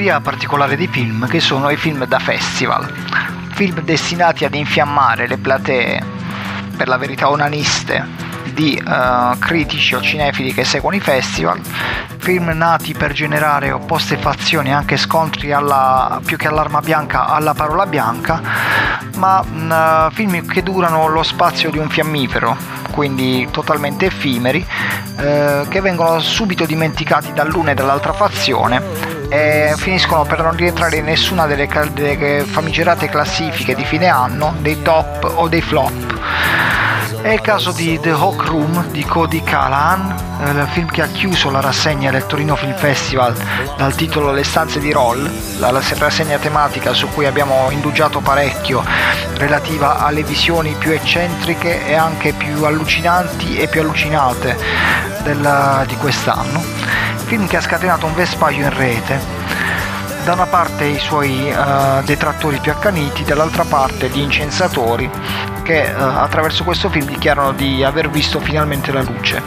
Categoria 0.00 0.20
particolare 0.20 0.76
di 0.76 0.86
film 0.86 1.28
che 1.28 1.40
sono 1.40 1.68
i 1.68 1.76
film 1.76 2.06
da 2.06 2.18
festival, 2.18 2.90
film 3.52 3.80
destinati 3.80 4.46
ad 4.46 4.54
infiammare 4.54 5.26
le 5.26 5.36
platee, 5.36 6.02
per 6.74 6.88
la 6.88 6.96
verità 6.96 7.28
onaniste, 7.28 8.06
di 8.54 8.82
uh, 8.82 9.38
critici 9.38 9.94
o 9.94 10.00
cinefili 10.00 10.54
che 10.54 10.64
seguono 10.64 10.96
i 10.96 11.00
festival, 11.00 11.60
film 12.16 12.48
nati 12.54 12.94
per 12.94 13.12
generare 13.12 13.72
opposte 13.72 14.16
fazioni, 14.16 14.72
anche 14.72 14.96
scontri 14.96 15.52
alla, 15.52 16.18
più 16.24 16.38
che 16.38 16.48
all'arma 16.48 16.80
bianca 16.80 17.26
alla 17.26 17.52
parola 17.52 17.84
bianca, 17.84 18.40
ma 19.16 19.40
uh, 19.40 20.10
film 20.14 20.46
che 20.46 20.62
durano 20.62 21.08
lo 21.08 21.22
spazio 21.22 21.70
di 21.70 21.76
un 21.76 21.90
fiammifero, 21.90 22.56
quindi 22.90 23.46
totalmente 23.50 24.06
effimeri, 24.06 24.66
uh, 25.16 25.68
che 25.68 25.80
vengono 25.82 26.20
subito 26.20 26.64
dimenticati 26.64 27.34
dall'una 27.34 27.72
e 27.72 27.74
dall'altra 27.74 28.14
fazione 28.14 28.80
e 29.30 29.74
finiscono 29.76 30.24
per 30.24 30.42
non 30.42 30.56
rientrare 30.56 30.96
in 30.96 31.04
nessuna 31.04 31.46
delle, 31.46 31.68
delle 31.92 32.44
famigerate 32.44 33.08
classifiche 33.08 33.76
di 33.76 33.84
fine 33.84 34.08
anno, 34.08 34.54
dei 34.58 34.82
top 34.82 35.32
o 35.36 35.48
dei 35.48 35.62
flop. 35.62 36.18
È 37.22 37.28
il 37.28 37.40
caso 37.42 37.70
di 37.72 38.00
The 38.00 38.10
Hawk 38.10 38.44
Room 38.44 38.88
di 38.90 39.04
Cody 39.04 39.42
Callahan, 39.42 40.40
eh, 40.42 40.50
il 40.50 40.68
film 40.72 40.88
che 40.88 41.02
ha 41.02 41.06
chiuso 41.06 41.50
la 41.50 41.60
rassegna 41.60 42.10
del 42.10 42.26
Torino 42.26 42.56
Film 42.56 42.74
Festival 42.74 43.36
dal 43.76 43.94
titolo 43.94 44.32
Le 44.32 44.42
stanze 44.42 44.80
di 44.80 44.90
Roll, 44.90 45.30
la 45.58 45.70
rassegna 45.70 46.38
tematica 46.38 46.94
su 46.94 47.08
cui 47.10 47.26
abbiamo 47.26 47.68
indugiato 47.70 48.20
parecchio, 48.20 48.82
relativa 49.34 49.98
alle 49.98 50.24
visioni 50.24 50.74
più 50.78 50.92
eccentriche 50.92 51.86
e 51.86 51.94
anche 51.94 52.32
più 52.32 52.64
allucinanti 52.64 53.58
e 53.58 53.68
più 53.68 53.82
allucinate 53.82 54.56
del, 55.22 55.84
di 55.86 55.96
quest'anno 55.96 56.79
film 57.30 57.46
che 57.46 57.58
ha 57.58 57.60
scatenato 57.60 58.06
un 58.06 58.14
vespaio 58.14 58.64
in 58.64 58.76
rete. 58.76 59.20
Da 60.24 60.32
una 60.32 60.46
parte 60.46 60.86
i 60.86 60.98
suoi 60.98 61.48
uh, 61.48 62.02
detrattori 62.02 62.58
più 62.58 62.72
accaniti, 62.72 63.22
dall'altra 63.22 63.62
parte 63.62 64.08
gli 64.08 64.18
incensatori 64.18 65.08
che 65.62 65.94
uh, 65.96 66.02
attraverso 66.02 66.64
questo 66.64 66.90
film 66.90 67.06
dichiarano 67.06 67.52
di 67.52 67.84
aver 67.84 68.10
visto 68.10 68.40
finalmente 68.40 68.90
la 68.90 69.02
luce. 69.02 69.40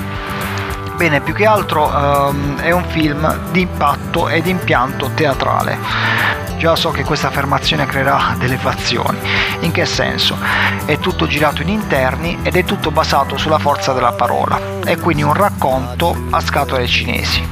Bene, 0.95 1.19
più 1.19 1.33
che 1.33 1.45
altro 1.45 1.87
um, 1.87 2.57
è 2.61 2.71
un 2.71 2.85
film 2.85 3.51
di 3.51 3.59
impatto 3.59 4.29
e 4.29 4.41
di 4.41 4.51
impianto 4.51 5.11
teatrale 5.13 6.23
Già 6.63 6.77
so 6.77 6.91
che 6.91 7.03
questa 7.03 7.27
affermazione 7.27 7.85
creerà 7.85 8.35
delle 8.37 8.55
fazioni. 8.55 9.19
In 9.59 9.71
che 9.71 9.85
senso? 9.85 10.37
È 10.85 10.97
tutto 10.97 11.27
girato 11.27 11.61
in 11.61 11.67
interni 11.67 12.39
ed 12.41 12.55
è 12.55 12.63
tutto 12.63 12.89
basato 12.89 13.35
sulla 13.35 13.59
forza 13.59 13.91
della 13.91 14.13
parola. 14.13 14.57
È 14.81 14.97
quindi 14.97 15.23
un 15.23 15.33
racconto 15.33 16.15
a 16.29 16.39
scatole 16.39 16.87
cinesi. 16.87 17.45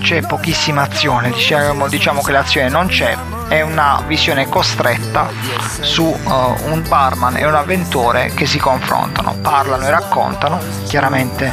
C'è 0.00 0.22
pochissima 0.22 0.82
azione, 0.82 1.30
diciamo, 1.30 1.88
diciamo 1.88 2.22
che 2.22 2.32
l'azione 2.32 2.68
non 2.68 2.86
c'è, 2.86 3.16
è 3.48 3.60
una 3.60 4.02
visione 4.06 4.48
costretta 4.48 5.28
su 5.80 6.04
uh, 6.04 6.70
un 6.70 6.84
barman 6.86 7.36
e 7.36 7.44
un 7.44 7.54
avventore 7.54 8.32
che 8.34 8.46
si 8.46 8.58
confrontano, 8.58 9.36
parlano 9.42 9.84
e 9.86 9.90
raccontano, 9.90 10.60
chiaramente 10.86 11.52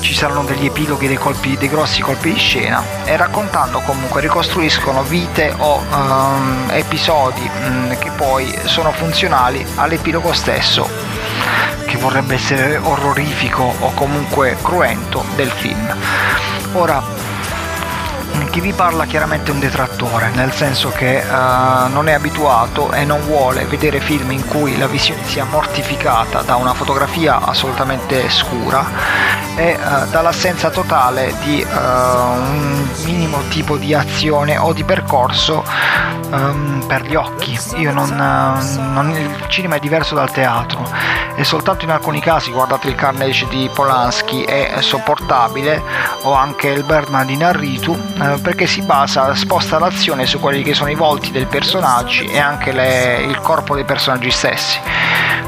ci 0.00 0.14
saranno 0.14 0.42
degli 0.44 0.66
epiloghi 0.66 1.06
dei, 1.06 1.16
colpi, 1.16 1.56
dei 1.56 1.68
grossi 1.68 2.00
colpi 2.00 2.32
di 2.32 2.38
scena 2.38 2.82
e 3.04 3.16
raccontando 3.16 3.80
comunque 3.80 4.20
ricostruiscono 4.20 5.02
vite 5.02 5.54
o 5.56 5.82
um, 5.90 6.68
episodi 6.70 7.48
um, 7.64 7.98
che 7.98 8.10
poi 8.16 8.58
sono 8.64 8.92
funzionali 8.92 9.64
all'epilogo 9.76 10.32
stesso 10.32 10.88
che 11.86 11.96
vorrebbe 11.96 12.34
essere 12.34 12.76
orrorifico 12.76 13.74
o 13.80 13.92
comunque 13.94 14.56
cruento 14.62 15.24
del 15.34 15.50
film. 15.50 15.94
Ora, 16.72 17.02
chi 18.50 18.60
vi 18.60 18.72
parla 18.72 19.06
chiaramente 19.06 19.52
un 19.52 19.60
detrattore, 19.60 20.30
nel 20.34 20.52
senso 20.52 20.90
che 20.90 21.22
uh, 21.22 21.90
non 21.92 22.08
è 22.08 22.12
abituato 22.12 22.92
e 22.92 23.04
non 23.04 23.20
vuole 23.22 23.64
vedere 23.64 24.00
film 24.00 24.32
in 24.32 24.44
cui 24.46 24.76
la 24.76 24.88
visione 24.88 25.24
sia 25.24 25.44
mortificata 25.44 26.42
da 26.42 26.56
una 26.56 26.74
fotografia 26.74 27.40
assolutamente 27.40 28.28
scura 28.28 28.84
e 29.54 29.78
uh, 29.80 30.08
dall'assenza 30.10 30.70
totale 30.70 31.32
di 31.44 31.64
uh, 31.64 31.76
un 31.76 32.88
minimo 33.04 33.38
tipo 33.48 33.76
di 33.76 33.94
azione 33.94 34.58
o 34.58 34.72
di 34.72 34.82
percorso 34.82 35.64
um, 36.30 36.84
per 36.86 37.02
gli 37.02 37.14
occhi. 37.14 37.58
Non, 37.90 38.14
non, 38.14 39.10
il 39.10 39.44
cinema 39.48 39.76
è 39.76 39.78
diverso 39.78 40.14
dal 40.14 40.30
teatro 40.30 40.88
e 41.34 41.44
soltanto 41.44 41.84
in 41.84 41.90
alcuni 41.90 42.20
casi, 42.20 42.50
guardate 42.50 42.88
il 42.88 42.94
Carnage 42.94 43.46
di 43.48 43.70
Polanski, 43.72 44.42
è 44.42 44.76
sopportabile 44.80 45.82
o 46.22 46.32
anche 46.32 46.68
il 46.68 46.84
Birdman 46.84 47.26
di 47.26 47.36
Narritu 47.36 47.98
perché 48.42 48.66
si 48.66 48.82
basa, 48.82 49.34
sposta 49.34 49.78
l'azione 49.78 50.26
su 50.26 50.40
quelli 50.40 50.62
che 50.62 50.74
sono 50.74 50.90
i 50.90 50.94
volti 50.94 51.30
dei 51.30 51.46
personaggi 51.46 52.26
e 52.26 52.38
anche 52.38 52.72
le, 52.72 53.24
il 53.26 53.40
corpo 53.40 53.74
dei 53.74 53.84
personaggi 53.84 54.30
stessi. 54.30 54.78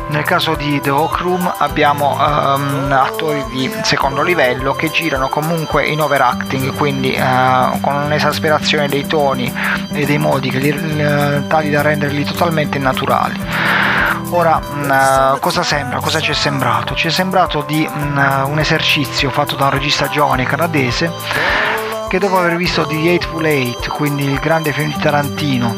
Nel 0.08 0.24
caso 0.24 0.54
di 0.54 0.78
The 0.80 0.90
Hawk 0.90 1.18
Room 1.18 1.54
abbiamo 1.58 2.12
um, 2.12 2.92
attori 2.92 3.42
di 3.50 3.72
secondo 3.82 4.22
livello 4.22 4.74
che 4.74 4.90
girano 4.90 5.28
comunque 5.28 5.86
in 5.86 6.00
overacting, 6.00 6.74
quindi 6.74 7.16
uh, 7.18 7.80
con 7.80 7.94
un'esasperazione 7.94 8.88
dei 8.88 9.06
toni 9.06 9.50
e 9.92 10.04
dei 10.04 10.18
modi 10.18 10.50
li, 10.50 10.70
uh, 10.70 11.46
tali 11.46 11.70
da 11.70 11.80
renderli 11.80 12.24
totalmente 12.24 12.78
naturali. 12.78 13.40
Ora, 14.30 14.56
uh, 14.56 15.38
cosa 15.38 15.62
sembra? 15.62 16.00
Cosa 16.00 16.20
ci 16.20 16.32
è 16.32 16.34
sembrato? 16.34 16.94
Ci 16.94 17.08
è 17.08 17.10
sembrato 17.10 17.62
di 17.66 17.88
uh, 17.90 18.50
un 18.50 18.58
esercizio 18.58 19.30
fatto 19.30 19.56
da 19.56 19.64
un 19.64 19.70
regista 19.70 20.08
giovane 20.08 20.44
canadese 20.44 21.10
che 22.12 22.18
dopo 22.18 22.36
aver 22.36 22.56
visto 22.56 22.86
The 22.86 22.94
Eightful 22.94 23.46
Eight, 23.46 23.88
quindi 23.88 24.24
il 24.24 24.38
grande 24.38 24.70
film 24.70 24.92
di 24.92 25.00
Tarantino, 25.00 25.74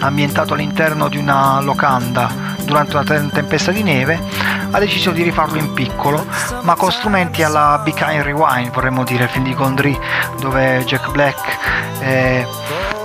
ambientato 0.00 0.54
all'interno 0.54 1.06
di 1.06 1.18
una 1.18 1.60
locanda 1.60 2.28
durante 2.64 2.96
una 2.96 3.28
tempesta 3.30 3.70
di 3.70 3.84
neve, 3.84 4.20
ha 4.68 4.78
deciso 4.80 5.12
di 5.12 5.22
rifarlo 5.22 5.56
in 5.56 5.72
piccolo, 5.72 6.26
ma 6.62 6.74
con 6.74 6.90
strumenti 6.90 7.44
alla 7.44 7.80
Be 7.84 7.92
Kind 7.92 8.22
Rewind, 8.22 8.72
vorremmo 8.72 9.04
dire, 9.04 9.22
il 9.22 9.30
film 9.30 9.44
di 9.44 9.54
Gondry, 9.54 9.96
dove 10.40 10.82
Jack 10.84 11.12
Black 11.12 11.58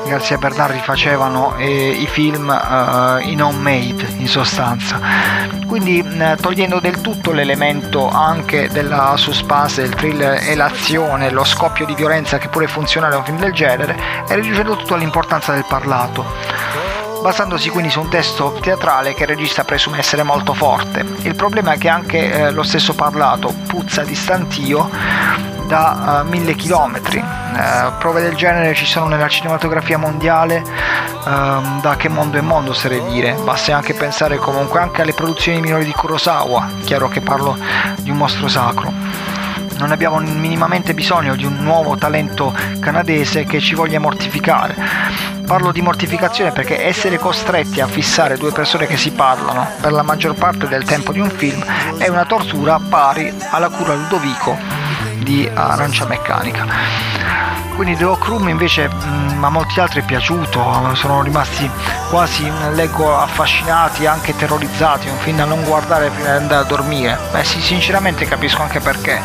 e 0.04 0.10
Garzia 0.10 0.38
Bernardi 0.38 0.80
facevano 0.80 1.56
eh, 1.58 1.90
i 1.90 2.08
film 2.08 2.50
eh, 2.50 3.22
in 3.24 3.42
homemade 3.42 4.08
in 4.18 4.28
sostanza. 4.28 5.00
Quindi 5.68 6.00
eh, 6.00 6.38
togliendo 6.40 6.80
del 6.80 7.02
tutto 7.02 7.32
l'elemento 7.32 8.10
anche 8.10 8.70
della 8.70 9.16
suspense, 9.18 9.82
del 9.82 9.96
thriller 9.96 10.48
e 10.48 10.56
l'azione, 10.56 11.32
lo 11.32 11.44
scoppio 11.44 11.86
di 11.86 11.96
violenza 11.96 12.38
che 12.38 12.50
pure 12.50 12.68
funzionale 12.68 13.16
a 13.16 13.20
un 13.20 13.26
film 13.26 13.40
del 13.40 13.54
genere 13.54 13.98
e 14.28 14.36
riducendo 14.36 14.76
tutto 14.76 14.96
all'importanza 14.96 15.54
del 15.54 15.66
parlato 15.68 16.81
basandosi 17.22 17.70
quindi 17.70 17.90
su 17.90 18.02
un 18.02 18.10
testo 18.10 18.58
teatrale 18.60 19.14
che 19.14 19.24
il 19.24 19.30
regista 19.30 19.64
presume 19.64 20.00
essere 20.00 20.24
molto 20.24 20.54
forte. 20.54 21.06
Il 21.22 21.36
problema 21.36 21.74
è 21.74 21.78
che 21.78 21.88
anche 21.88 22.32
eh, 22.32 22.52
lo 22.52 22.64
stesso 22.64 22.94
parlato 22.94 23.54
puzza 23.68 24.04
di 24.04 24.16
stantio 24.16 24.90
da 25.68 26.24
uh, 26.24 26.28
mille 26.28 26.54
chilometri. 26.56 27.20
Uh, 27.20 27.92
prove 27.98 28.22
del 28.22 28.36
genere 28.36 28.74
ci 28.74 28.86
sono 28.86 29.08
nella 29.08 29.30
cinematografia 29.30 29.98
mondiale 29.98 30.62
uh, 30.62 31.80
da 31.80 31.96
che 31.98 32.10
mondo 32.10 32.38
è 32.38 32.42
mondo, 32.42 32.72
oserei 32.72 33.04
dire. 33.06 33.38
Basta 33.44 33.76
anche 33.76 33.94
pensare 33.94 34.38
comunque 34.38 34.80
anche 34.80 35.02
alle 35.02 35.14
produzioni 35.14 35.62
minori 35.62 35.86
di 35.86 35.94
Kurosawa, 35.94 36.68
chiaro 36.84 37.08
che 37.08 37.22
parlo 37.22 37.58
di 38.00 38.10
un 38.10 38.18
mostro 38.18 38.50
sacro 38.50 39.31
non 39.82 39.92
abbiamo 39.92 40.20
minimamente 40.20 40.94
bisogno 40.94 41.36
di 41.36 41.44
un 41.44 41.58
nuovo 41.64 41.98
talento 41.98 42.56
canadese 42.80 43.46
che 43.46 43.60
ci 43.60 43.74
voglia 43.74 44.00
mortificare. 44.00 44.76
Parlo 45.44 45.72
di 45.72 45.82
mortificazione 45.82 46.52
perché 46.52 46.86
essere 46.86 47.18
costretti 47.18 47.82
a 47.82 47.88
fissare 47.88 48.38
due 48.38 48.52
persone 48.52 48.86
che 48.86 48.96
si 48.96 49.10
parlano 49.10 49.68
per 49.82 49.92
la 49.92 50.04
maggior 50.04 50.36
parte 50.36 50.68
del 50.68 50.84
tempo 50.84 51.12
di 51.12 51.20
un 51.20 51.32
film 51.32 51.66
è 51.98 52.08
una 52.10 52.26
tortura 52.26 52.80
pari 52.80 53.34
alla 53.50 53.70
cura 53.70 53.96
Ludovico 53.96 54.91
di 55.24 55.50
Arancia 55.54 56.06
Meccanica. 56.06 56.66
Quindi 57.76 57.98
The 57.98 58.04
Rock 58.04 58.28
Room 58.28 58.48
invece 58.50 58.90
mh, 58.90 59.34
mm, 59.38 59.44
a 59.44 59.50
molti 59.50 59.80
altri 59.80 60.02
è 60.02 60.04
piaciuto, 60.04 60.94
sono 60.94 61.24
rimasti 61.24 61.70
quasi, 62.10 62.52
leggo, 62.74 63.18
affascinati, 63.18 64.06
anche 64.06 64.36
terrorizzati, 64.36 65.08
un 65.08 65.18
film 65.18 65.38
da 65.38 65.46
non 65.46 65.64
guardare 65.64 66.10
prima 66.10 66.30
di 66.30 66.36
andare 66.36 66.64
a 66.64 66.68
dormire. 66.68 67.18
Beh 67.32 67.44
sì, 67.44 67.60
sinceramente 67.62 68.26
capisco 68.26 68.62
anche 68.62 68.80
perché. 68.80 69.20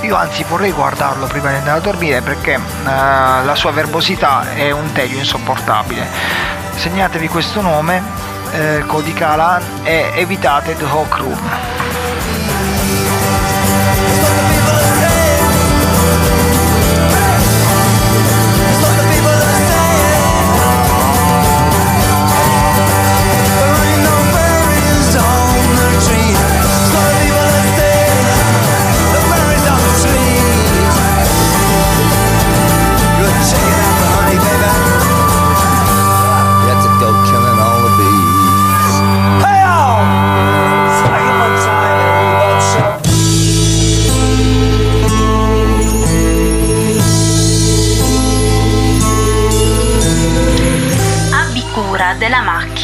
Io 0.00 0.16
anzi 0.16 0.44
vorrei 0.48 0.72
guardarlo 0.72 1.26
prima 1.26 1.50
di 1.50 1.56
andare 1.56 1.78
a 1.78 1.80
dormire 1.80 2.20
perché 2.20 2.56
uh, 2.56 2.84
la 2.84 3.54
sua 3.54 3.70
verbosità 3.70 4.54
è 4.54 4.70
un 4.70 4.90
tedio 4.92 5.18
insopportabile. 5.18 6.06
Segnatevi 6.74 7.28
questo 7.28 7.60
nome, 7.60 8.02
eh, 8.52 8.82
Cody 8.86 9.12
Calan 9.12 9.62
e 9.84 10.10
evitate 10.16 10.76
The 10.76 10.84
Hawk 10.84 11.16
Room. 11.16 12.03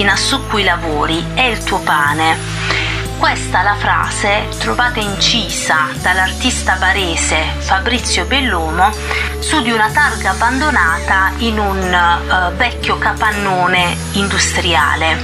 Macchina 0.00 0.16
su 0.16 0.46
cui 0.46 0.64
lavori 0.64 1.22
è 1.34 1.42
il 1.42 1.62
tuo 1.62 1.78
pane. 1.80 2.38
Questa 3.18 3.60
la 3.60 3.74
frase 3.74 4.48
trovata 4.58 4.98
incisa 4.98 5.88
dall'artista 6.00 6.76
barese 6.76 7.36
Fabrizio 7.58 8.24
Bellomo 8.24 8.90
su 9.40 9.60
di 9.60 9.70
una 9.70 9.90
targa 9.90 10.30
abbandonata 10.30 11.32
in 11.38 11.58
un 11.58 11.76
uh, 11.76 12.56
vecchio 12.56 12.96
capannone 12.96 13.94
industriale. 14.12 15.18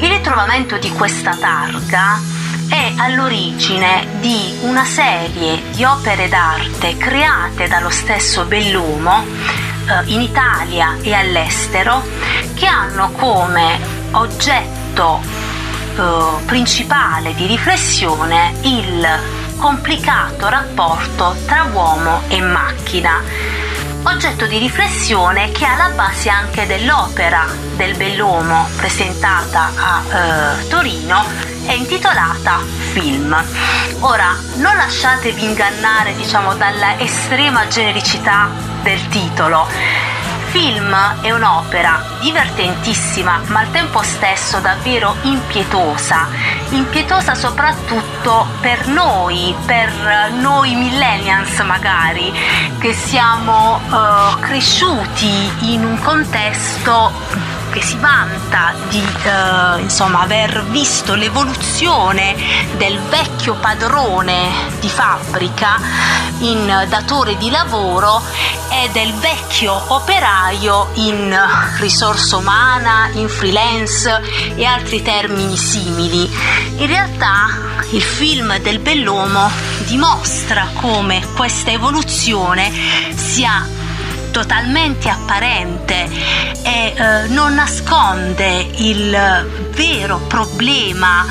Il 0.00 0.10
ritrovamento 0.10 0.76
di 0.76 0.90
questa 0.90 1.34
targa 1.34 2.20
è 2.68 2.92
all'origine 2.98 4.06
di 4.20 4.58
una 4.62 4.84
serie 4.84 5.62
di 5.70 5.82
opere 5.82 6.28
d'arte 6.28 6.98
create 6.98 7.68
dallo 7.68 7.90
stesso 7.90 8.44
Bellomo 8.44 9.24
eh, 9.86 10.12
in 10.12 10.20
Italia 10.22 10.96
e 11.02 11.12
all'estero 11.12 12.02
che 12.54 12.66
hanno 12.66 13.10
come 13.12 13.93
oggetto 14.14 15.20
eh, 15.96 16.44
principale 16.46 17.34
di 17.34 17.46
riflessione 17.46 18.54
il 18.62 19.06
complicato 19.56 20.48
rapporto 20.48 21.36
tra 21.46 21.68
uomo 21.72 22.22
e 22.28 22.40
macchina. 22.40 23.22
Oggetto 24.02 24.46
di 24.46 24.58
riflessione 24.58 25.50
che 25.50 25.64
è 25.64 25.68
alla 25.68 25.94
base 25.94 26.28
anche 26.28 26.66
dell'opera 26.66 27.46
del 27.76 27.96
Bellomo 27.96 28.68
presentata 28.76 29.70
a 29.74 30.02
eh, 30.58 30.68
Torino 30.68 31.24
è 31.64 31.72
intitolata 31.72 32.60
Film. 32.92 33.34
Ora, 34.00 34.36
non 34.56 34.76
lasciatevi 34.76 35.42
ingannare, 35.42 36.14
diciamo, 36.14 36.54
dalla 36.54 36.98
estrema 37.00 37.66
genericità 37.66 38.50
del 38.82 39.08
titolo 39.08 39.66
film 40.54 40.94
è 41.20 41.32
un'opera 41.32 42.00
divertentissima 42.20 43.40
ma 43.48 43.58
al 43.58 43.72
tempo 43.72 44.02
stesso 44.04 44.60
davvero 44.60 45.16
impietosa, 45.22 46.28
impietosa 46.68 47.34
soprattutto 47.34 48.46
per 48.60 48.86
noi, 48.86 49.52
per 49.66 50.30
noi 50.30 50.76
millennials 50.76 51.58
magari, 51.58 52.32
che 52.78 52.92
siamo 52.92 53.80
uh, 53.88 54.38
cresciuti 54.38 55.72
in 55.72 55.84
un 55.84 55.98
contesto 55.98 57.10
che 57.74 57.82
si 57.82 57.96
vanta 57.96 58.72
di 58.88 59.02
eh, 59.02 59.80
insomma, 59.80 60.20
aver 60.20 60.64
visto 60.66 61.16
l'evoluzione 61.16 62.36
del 62.76 63.00
vecchio 63.10 63.56
padrone 63.56 64.48
di 64.78 64.88
fabbrica 64.88 65.80
in 66.38 66.86
datore 66.88 67.36
di 67.36 67.50
lavoro 67.50 68.22
e 68.70 68.88
del 68.92 69.12
vecchio 69.14 69.74
operaio 69.88 70.90
in 70.94 71.36
risorsa 71.80 72.36
umana, 72.36 73.08
in 73.14 73.28
freelance 73.28 74.22
e 74.54 74.64
altri 74.64 75.02
termini 75.02 75.56
simili. 75.56 76.30
In 76.76 76.86
realtà 76.86 77.48
il 77.90 78.02
film 78.02 78.56
del 78.58 78.78
Bellomo 78.78 79.50
dimostra 79.84 80.68
come 80.74 81.26
questa 81.34 81.72
evoluzione 81.72 82.70
sia 83.16 83.83
totalmente 84.34 85.08
apparente 85.08 86.10
e 86.64 86.92
eh, 86.96 87.28
non 87.28 87.54
nasconde 87.54 88.68
il 88.78 89.16
vero 89.70 90.18
problema 90.26 91.24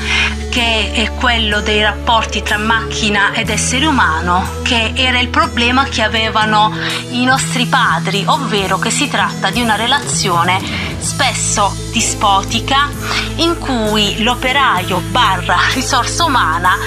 che 0.48 0.90
è 0.92 1.10
quello 1.12 1.60
dei 1.60 1.82
rapporti 1.82 2.42
tra 2.42 2.56
macchina 2.56 3.34
ed 3.34 3.50
essere 3.50 3.84
umano, 3.84 4.62
che 4.62 4.92
era 4.94 5.18
il 5.18 5.28
problema 5.28 5.84
che 5.84 6.00
avevano 6.00 6.72
i 7.10 7.24
nostri 7.24 7.66
padri, 7.66 8.24
ovvero 8.26 8.78
che 8.78 8.88
si 8.88 9.06
tratta 9.08 9.50
di 9.50 9.60
una 9.60 9.76
relazione 9.76 10.62
spesso 10.98 11.76
dispotica 11.90 12.88
in 13.36 13.58
cui 13.58 14.22
l'operaio 14.22 15.00
barra 15.10 15.58
risorsa 15.74 16.24
umana 16.24 16.78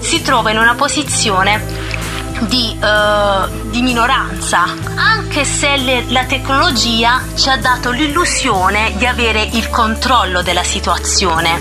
si 0.00 0.22
trova 0.22 0.52
in 0.52 0.56
una 0.56 0.74
posizione 0.74 1.99
di, 2.40 2.78
uh, 2.80 3.70
di 3.70 3.82
minoranza, 3.82 4.64
anche 4.94 5.44
se 5.44 5.76
le, 5.76 6.04
la 6.08 6.24
tecnologia 6.24 7.22
ci 7.34 7.48
ha 7.48 7.56
dato 7.56 7.90
l'illusione 7.90 8.92
di 8.96 9.06
avere 9.06 9.48
il 9.52 9.68
controllo 9.68 10.42
della 10.42 10.64
situazione. 10.64 11.58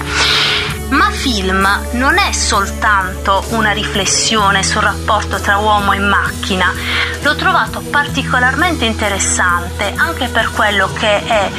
Ma 0.89 1.11
film 1.11 1.67
non 1.91 2.17
è 2.17 2.31
soltanto 2.31 3.43
una 3.49 3.71
riflessione 3.71 4.63
sul 4.63 4.81
rapporto 4.81 5.39
tra 5.39 5.57
uomo 5.57 5.93
e 5.93 5.99
macchina, 5.99 6.73
l'ho 7.21 7.35
trovato 7.35 7.81
particolarmente 7.81 8.85
interessante 8.85 9.93
anche 9.95 10.27
per 10.29 10.49
quello 10.51 10.89
che 10.93 11.25
è 11.25 11.51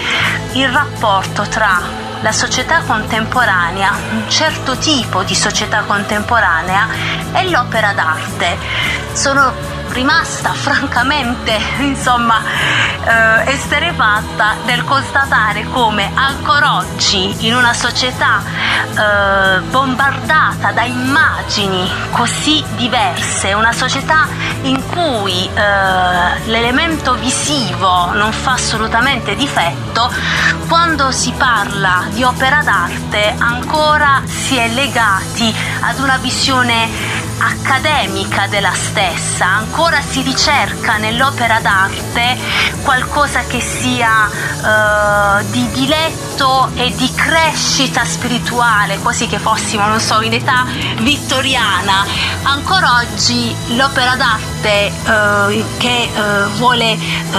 il 0.55 0.69
rapporto 0.69 1.47
tra 1.47 2.10
la 2.23 2.33
società 2.33 2.83
contemporanea, 2.83 3.93
un 4.13 4.29
certo 4.29 4.77
tipo 4.77 5.23
di 5.23 5.35
società 5.35 5.83
contemporanea 5.87 6.87
e 7.33 7.49
l'opera 7.49 7.93
d'arte. 7.93 8.59
Sono 9.13 9.70
rimasta 9.93 10.53
francamente, 10.53 11.59
insomma, 11.81 12.43
eh, 13.05 13.53
esterefatta 13.53 14.57
del 14.65 14.85
constatare 14.85 15.65
come 15.71 16.11
ancora 16.15 16.77
oggi 16.77 17.47
in 17.47 17.55
una 17.55 17.75
società 17.75 18.43
eh, 18.43 19.61
bombardata 19.61 20.73
da 20.73 20.83
immagini 20.83 21.91
così 22.11 22.63
diverse, 22.77 23.53
una 23.53 23.73
società 23.73 24.27
in 24.63 24.83
cui 24.89 25.49
eh, 25.53 26.47
l'elemento 26.47 27.15
visivo 27.15 28.13
non 28.13 28.33
fa 28.33 28.53
assolutamente 28.53 29.35
difetto, 29.35 30.11
quando 30.69 31.11
si 31.11 31.33
parla 31.37 32.05
di 32.11 32.23
opera 32.23 32.63
d'arte 32.63 33.35
ancora 33.39 34.23
si 34.27 34.57
è 34.57 34.69
legati 34.69 35.55
ad 35.81 35.99
una 35.99 36.17
visione 36.19 37.30
accademica 37.41 38.47
della 38.47 38.73
stessa, 38.73 39.47
ancora 39.47 40.01
si 40.03 40.21
ricerca 40.23 40.99
nell'opera 40.99 41.59
d'arte 41.61 42.37
qualcosa 42.83 43.45
che 43.47 43.61
sia 43.61 44.29
uh, 44.29 45.45
di 45.51 45.71
diletto 45.71 46.71
e 46.75 46.93
di 46.95 47.11
crescita 47.15 48.05
spirituale, 48.05 48.99
quasi 48.99 49.27
che 49.27 49.39
fossimo, 49.39 49.87
non 49.87 50.01
so, 50.01 50.21
in 50.21 50.35
età 50.35 50.67
vittoriana. 50.99 52.05
Ancora 52.43 52.99
oggi 52.99 53.55
l'opera 53.77 54.17
d'arte 54.17 54.93
uh, 55.05 55.65
che 55.79 56.11
uh, 56.13 56.51
vuole 56.57 56.99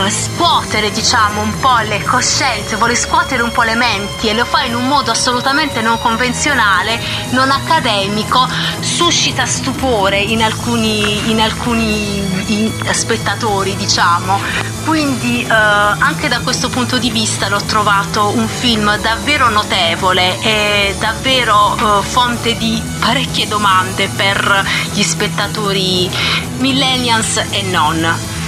scuotere, 0.10 0.90
diciamo, 0.92 1.42
un 1.42 1.60
po' 1.60 1.78
le 1.84 2.02
coscienze, 2.04 2.76
vuole 2.76 2.96
scuotere 2.96 3.44
un 3.44 3.52
po' 3.52 3.64
le 3.64 3.76
menti 3.76 4.30
e 4.30 4.34
lo 4.34 4.46
fa 4.46 4.64
in 4.64 4.76
un 4.76 4.88
modo 4.88 5.12
assolutamente 5.12 5.82
non 5.82 6.00
convenzionale, 6.00 7.00
non 7.32 7.52
accademico, 7.52 8.48
suscita 8.80 9.46
stupore 9.46 9.90
favore 9.92 10.20
in 10.20 10.42
alcuni, 10.42 11.30
in 11.30 11.42
alcuni 11.42 12.24
spettatori, 12.92 13.76
diciamo. 13.76 14.40
Quindi 14.86 15.44
eh, 15.44 15.52
anche 15.52 16.30
da 16.30 16.40
questo 16.40 16.70
punto 16.70 16.98
di 16.98 17.12
vista 17.12 17.50
l'ho 17.50 17.62
trovato 17.66 18.32
un 18.34 18.48
film 18.48 18.98
davvero 19.02 19.50
notevole 19.50 20.40
e 20.40 20.96
davvero 20.98 21.76
eh, 21.76 22.04
fonte 22.04 22.56
di 22.56 22.82
parecchie 23.00 23.50
domande 23.50 24.08
per 24.16 24.66
gli 24.94 25.04
spettatori 25.04 26.10
millennials 26.60 27.44
e 27.50 27.62
non. 27.64 28.41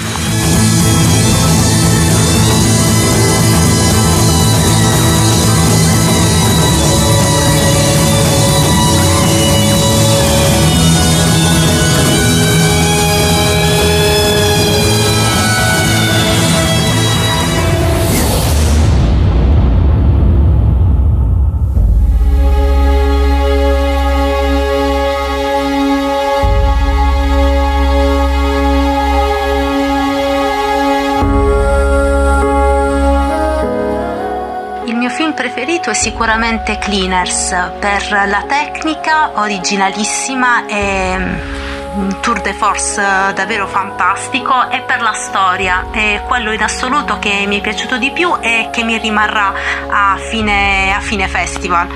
Sicuramente 36.34 36.80
Cleaners 36.80 37.50
per 37.80 38.10
la 38.28 38.44
tecnica 38.48 39.34
originalissima 39.36 40.66
e 40.66 41.16
un 41.16 42.06
mm, 42.06 42.22
tour 42.22 42.42
de 42.42 42.54
force 42.54 43.00
davvero 43.36 43.68
fantastico 43.68 44.68
e 44.72 44.82
per 44.82 45.00
la 45.02 45.14
storia 45.14 45.92
è 45.92 46.24
quello 46.26 46.52
in 46.52 46.64
assoluto 46.64 47.20
che 47.20 47.46
mi 47.46 47.60
è 47.60 47.62
piaciuto 47.62 47.98
di 47.98 48.10
più 48.10 48.36
e 48.42 48.70
che 48.72 48.84
mi 48.84 48.98
rimarrà 48.98 49.54
a 49.88 50.18
fine, 50.18 50.92
a 50.96 51.02
fine 51.02 51.28
festival. 51.28 51.88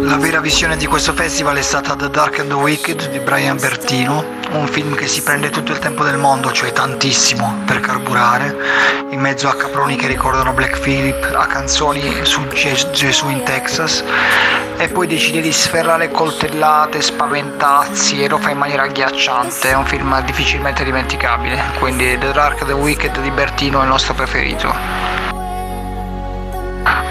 La 0.00 0.16
vera 0.16 0.40
visione 0.40 0.76
di 0.76 0.86
questo 0.86 1.12
festival 1.12 1.58
è 1.58 1.62
stata 1.62 1.94
The 1.94 2.10
Dark 2.10 2.40
and 2.40 2.48
the 2.48 2.54
Wicked 2.54 3.08
di 3.08 3.20
Brian 3.20 3.56
Bertino, 3.56 4.24
un 4.52 4.66
film 4.66 4.94
che 4.94 5.06
si 5.06 5.22
prende 5.22 5.50
tutto 5.50 5.72
il 5.72 5.78
tempo 5.78 6.04
del 6.04 6.18
mondo, 6.18 6.52
cioè 6.52 6.72
tantissimo, 6.72 7.62
per 7.64 7.80
carburare, 7.80 8.56
in 9.10 9.20
mezzo 9.20 9.48
a 9.48 9.54
caproni 9.54 9.96
che 9.96 10.06
ricordano 10.06 10.52
Black 10.52 10.80
Phillip, 10.80 11.32
a 11.34 11.46
canzoni 11.46 12.24
su 12.24 12.46
Gesù 12.48 13.28
in 13.28 13.42
Texas, 13.42 14.04
e 14.76 14.88
poi 14.88 15.06
decide 15.06 15.40
di 15.40 15.52
sferrare 15.52 16.10
coltellate, 16.10 17.00
spaventazzi 17.00 18.22
e 18.22 18.28
lo 18.28 18.38
fa 18.38 18.50
in 18.50 18.58
maniera 18.58 18.82
agghiacciante, 18.84 19.70
è 19.70 19.74
un 19.74 19.86
film 19.86 20.20
difficilmente 20.24 20.84
dimenticabile, 20.84 21.60
quindi 21.78 22.18
The 22.18 22.32
Dark 22.32 22.64
the 22.64 22.72
Wicked 22.72 23.20
di 23.20 23.30
Bertino 23.30 23.80
è 23.80 23.82
il 23.82 23.88
nostro 23.88 24.14
preferito. 24.14 25.20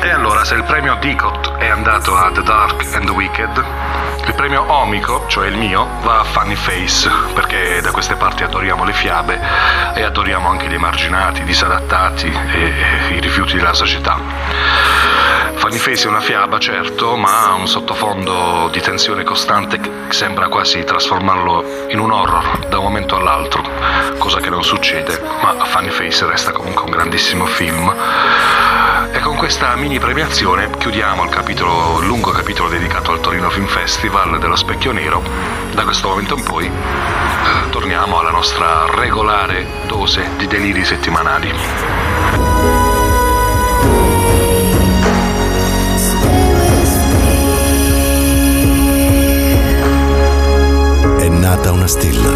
E 0.04 0.10
allora, 0.10 0.44
se 0.44 0.56
il 0.56 0.64
premio 0.64 0.96
Dicot 0.96 1.58
è 1.58 1.70
andato 1.70 2.16
a 2.16 2.32
The 2.32 2.42
Dark 2.42 2.86
and 2.94 3.06
the 3.06 3.12
Wicked, 3.12 3.64
il 4.30 4.36
premio 4.36 4.72
Omico, 4.72 5.26
cioè 5.28 5.48
il 5.48 5.58
mio, 5.58 5.88
va 6.02 6.20
a 6.20 6.24
Funny 6.24 6.56
Face, 6.56 7.10
perché 7.34 7.82
da 7.82 7.92
queste 7.92 8.16
parti 8.16 8.44
adoriamo 8.44 8.84
le 8.84 8.94
fiabe 8.94 9.40
e 9.96 10.04
adoriamo 10.04 10.48
anche 10.48 10.68
gli 10.68 10.74
emarginati, 10.74 11.42
i 11.42 11.44
disadattati 11.44 12.28
e 12.28 13.16
i 13.16 13.20
rifiuti 13.20 13.56
della 13.56 13.74
società. 13.74 14.18
Funny 15.56 15.78
Face 15.78 16.06
è 16.06 16.10
una 16.10 16.22
fiaba, 16.22 16.60
certo, 16.60 17.16
ma 17.16 17.50
ha 17.50 17.54
un 17.54 17.68
sottofondo 17.68 18.70
di 18.72 18.82
tensione 18.82 19.24
costante 19.24 19.80
che 19.80 19.92
sembra 20.10 20.48
quasi 20.48 20.84
trasformarlo 20.84 21.88
in 21.90 22.00
un 22.00 22.12
horror 22.12 22.66
da 22.68 22.78
un 22.78 22.86
momento 22.86 23.16
all'altro, 23.16 23.64
cosa 24.18 24.40
che 24.40 24.50
non 24.50 24.64
succede, 24.64 25.22
ma 25.42 25.54
Funny 25.66 25.90
Face 25.90 26.26
resta 26.26 26.52
comunque 26.52 26.86
un 26.86 26.92
grandissimo 26.92 27.46
film 27.46 27.94
e 29.14 29.20
con 29.20 29.36
questa 29.36 29.76
mini 29.76 30.00
premiazione 30.00 30.70
chiudiamo 30.78 31.24
il, 31.24 31.30
capitolo, 31.30 32.00
lungo 32.00 32.32
capitolo 32.32 32.70
dedicato 32.70 33.12
al 33.12 33.20
Torino 33.20 33.50
Film 33.50 33.68
Festival 33.68 34.40
dello 34.40 34.56
Specchio 34.56 34.92
Nero. 34.92 35.22
Da 35.74 35.84
questo 35.84 36.08
momento 36.08 36.36
in 36.36 36.44
poi 36.44 36.66
eh, 36.66 37.70
torniamo 37.70 38.20
alla 38.20 38.32
nostra 38.32 38.86
regolare 38.90 39.66
dose 39.88 40.30
di 40.38 40.48
deliri 40.48 40.86
settimanali. 40.86 41.52
È 51.18 51.28
nata 51.28 51.72
una 51.72 51.88
stella. 51.88 52.30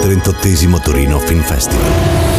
38 0.00 0.80
Torino 0.82 1.18
Film 1.18 1.42
Festival. 1.42 2.29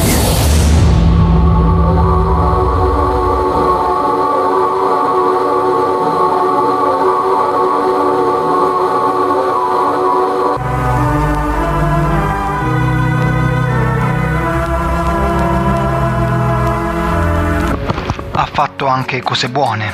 Anche 19.02 19.22
cose 19.22 19.50
buone. 19.50 19.92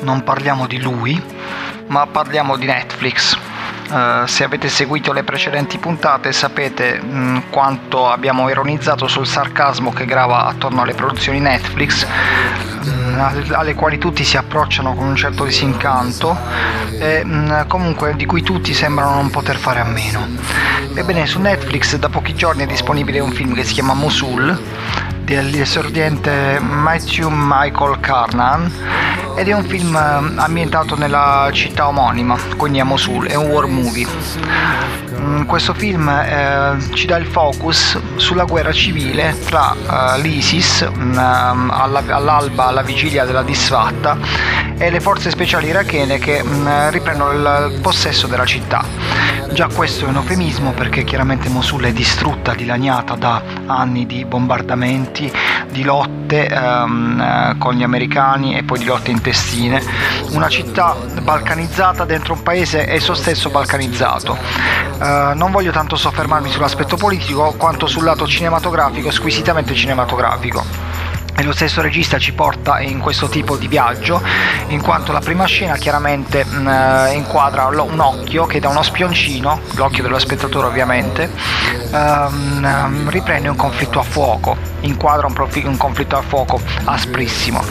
Non 0.00 0.24
parliamo 0.24 0.66
di 0.66 0.80
lui, 0.80 1.22
ma 1.86 2.06
parliamo 2.06 2.56
di 2.56 2.66
Netflix. 2.66 3.38
Uh, 3.88 4.26
se 4.26 4.42
avete 4.42 4.68
seguito 4.68 5.12
le 5.12 5.22
precedenti 5.22 5.78
puntate 5.78 6.32
sapete 6.32 7.00
mh, 7.00 7.18
mm, 7.18 7.38
quanto 7.50 8.10
abbiamo 8.10 8.48
ironizzato 8.48 9.06
sul 9.06 9.28
sarcasmo 9.28 9.92
che 9.92 10.04
grava 10.04 10.46
attorno 10.46 10.82
alle 10.82 10.94
produzioni 10.94 11.38
Netflix 11.38 12.04
mh, 12.04 12.90
mm, 12.90 13.52
alle 13.52 13.74
quali 13.74 13.98
tutti 13.98 14.24
si 14.24 14.36
approcciano 14.36 14.92
con 14.96 15.06
un 15.06 15.14
certo 15.14 15.44
disincanto 15.44 16.36
e 16.98 17.24
mh, 17.24 17.30
mm, 17.30 17.60
comunque 17.68 18.16
di 18.16 18.26
cui 18.26 18.42
tutti 18.42 18.74
sembrano 18.74 19.14
non 19.14 19.30
poter 19.30 19.56
fare 19.56 19.78
a 19.78 19.84
meno. 19.84 20.26
Ebbene 20.92 21.24
su 21.26 21.38
Netflix 21.38 21.94
da 21.94 22.08
pochi 22.08 22.34
giorni 22.34 22.64
è 22.64 22.66
disponibile 22.66 23.20
un 23.20 23.30
film 23.30 23.54
che 23.54 23.62
si 23.62 23.74
chiama 23.74 23.94
Mosul 23.94 24.60
dell'esordiente 25.26 26.60
Matthew 26.60 27.28
Michael 27.30 27.98
Carnan 27.98 28.72
ed 29.36 29.48
è 29.48 29.52
un 29.52 29.64
film 29.64 29.94
eh, 29.94 30.40
ambientato 30.40 30.96
nella 30.96 31.50
città 31.52 31.88
omonima, 31.88 32.38
quindi 32.56 32.78
a 32.78 32.84
Mosul, 32.84 33.26
è 33.26 33.34
un 33.34 33.48
war 33.48 33.66
movie. 33.66 34.06
Mm, 35.18 35.42
questo 35.42 35.74
film 35.74 36.08
eh, 36.08 36.76
ci 36.94 37.06
dà 37.06 37.16
il 37.16 37.26
focus 37.26 37.98
sulla 38.14 38.44
guerra 38.44 38.72
civile 38.72 39.36
tra 39.46 39.74
uh, 39.74 40.20
l'ISIS 40.20 40.88
um, 40.94 41.18
alla, 41.18 42.02
all'alba, 42.06 42.66
alla 42.66 42.82
vigilia 42.82 43.24
della 43.24 43.42
disfatta 43.42 44.16
e 44.78 44.90
le 44.90 45.00
forze 45.00 45.30
speciali 45.30 45.68
irachene 45.68 46.18
che 46.18 46.40
um, 46.40 46.90
riprendono 46.90 47.32
il 47.32 47.78
possesso 47.82 48.28
della 48.28 48.46
città. 48.46 48.84
Già 49.56 49.68
questo 49.68 50.04
è 50.04 50.08
un 50.08 50.16
eufemismo 50.16 50.72
perché 50.72 51.02
chiaramente 51.02 51.48
Mosul 51.48 51.84
è 51.84 51.92
distrutta, 51.94 52.52
dilaniata 52.52 53.14
da 53.14 53.42
anni 53.64 54.04
di 54.04 54.26
bombardamenti 54.26 55.32
di 55.70 55.82
lotte 55.82 56.46
ehm, 56.46 57.56
con 57.56 57.72
gli 57.72 57.82
americani 57.82 58.54
e 58.54 58.64
poi 58.64 58.80
di 58.80 58.84
lotte 58.84 59.12
intestine, 59.12 59.82
una 60.32 60.50
città 60.50 60.94
balcanizzata 61.22 62.04
dentro 62.04 62.34
un 62.34 62.42
paese 62.42 62.86
esso 62.86 63.14
stesso 63.14 63.48
balcanizzato. 63.48 64.36
Eh, 64.36 65.32
non 65.34 65.50
voglio 65.50 65.72
tanto 65.72 65.96
soffermarmi 65.96 66.50
sull'aspetto 66.50 66.98
politico 66.98 67.54
quanto 67.56 67.86
sul 67.86 68.04
lato 68.04 68.26
cinematografico, 68.26 69.10
squisitamente 69.10 69.74
cinematografico. 69.74 70.95
E 71.38 71.42
lo 71.42 71.52
stesso 71.52 71.82
regista 71.82 72.18
ci 72.18 72.32
porta 72.32 72.80
in 72.80 72.98
questo 72.98 73.28
tipo 73.28 73.56
di 73.56 73.68
viaggio, 73.68 74.22
in 74.68 74.80
quanto 74.80 75.12
la 75.12 75.20
prima 75.20 75.44
scena 75.44 75.76
chiaramente 75.76 76.44
mh, 76.44 76.66
eh, 76.66 77.12
inquadra 77.12 77.66
un 77.66 78.00
occhio 78.00 78.46
che 78.46 78.58
da 78.58 78.70
uno 78.70 78.82
spioncino, 78.82 79.60
l'occhio 79.74 80.02
dello 80.02 80.18
spettatore 80.18 80.66
ovviamente, 80.66 81.30
ehm, 81.92 83.10
riprende 83.10 83.48
un 83.48 83.56
conflitto 83.56 83.98
a 83.98 84.02
fuoco, 84.02 84.56
inquadra 84.80 85.26
un, 85.26 85.34
profi- 85.34 85.66
un 85.66 85.76
conflitto 85.76 86.16
a 86.16 86.22
fuoco 86.22 86.58
asprissimo. 86.84 87.62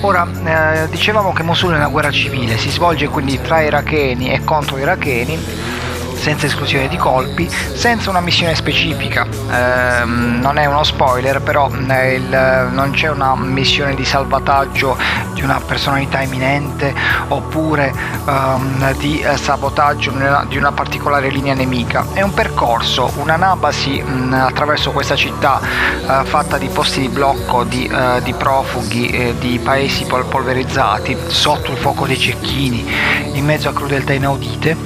Ora, 0.00 0.26
eh, 0.44 0.88
dicevamo 0.88 1.32
che 1.32 1.44
Mosul 1.44 1.74
è 1.74 1.76
una 1.76 1.88
guerra 1.88 2.10
civile, 2.10 2.58
si 2.58 2.70
svolge 2.70 3.06
quindi 3.08 3.40
tra 3.40 3.60
iracheni 3.60 4.32
e 4.32 4.42
contro 4.42 4.76
iracheni 4.76 5.86
senza 6.18 6.46
esclusione 6.46 6.88
di 6.88 6.96
colpi, 6.96 7.48
senza 7.48 8.10
una 8.10 8.20
missione 8.20 8.54
specifica. 8.54 9.26
Eh, 9.26 10.04
non 10.04 10.58
è 10.58 10.66
uno 10.66 10.82
spoiler, 10.82 11.40
però 11.40 11.70
eh, 11.88 12.14
il, 12.14 12.68
non 12.72 12.90
c'è 12.90 13.08
una 13.08 13.34
missione 13.36 13.94
di 13.94 14.04
salvataggio 14.04 14.96
di 15.32 15.42
una 15.42 15.60
personalità 15.64 16.20
eminente 16.20 16.92
oppure 17.28 17.92
ehm, 18.26 18.96
di 18.96 19.20
eh, 19.20 19.36
sabotaggio 19.36 20.12
di 20.48 20.56
una 20.56 20.72
particolare 20.72 21.28
linea 21.30 21.54
nemica. 21.54 22.06
È 22.12 22.22
un 22.22 22.34
percorso, 22.34 23.12
una 23.16 23.36
nabasi 23.36 24.02
mh, 24.02 24.32
attraverso 24.32 24.90
questa 24.90 25.14
città 25.14 25.60
eh, 25.60 26.24
fatta 26.24 26.58
di 26.58 26.68
posti 26.68 27.00
di 27.00 27.08
blocco, 27.08 27.62
di, 27.62 27.86
eh, 27.86 28.20
di 28.22 28.32
profughi, 28.34 29.34
di 29.38 29.60
paesi 29.62 30.04
pol- 30.04 30.26
polverizzati, 30.26 31.16
sotto 31.28 31.70
il 31.70 31.78
fuoco 31.78 32.06
dei 32.06 32.18
cecchini, 32.18 32.84
in 33.32 33.44
mezzo 33.44 33.68
a 33.68 33.72
crudeltà 33.72 34.12
inaudite. 34.12 34.76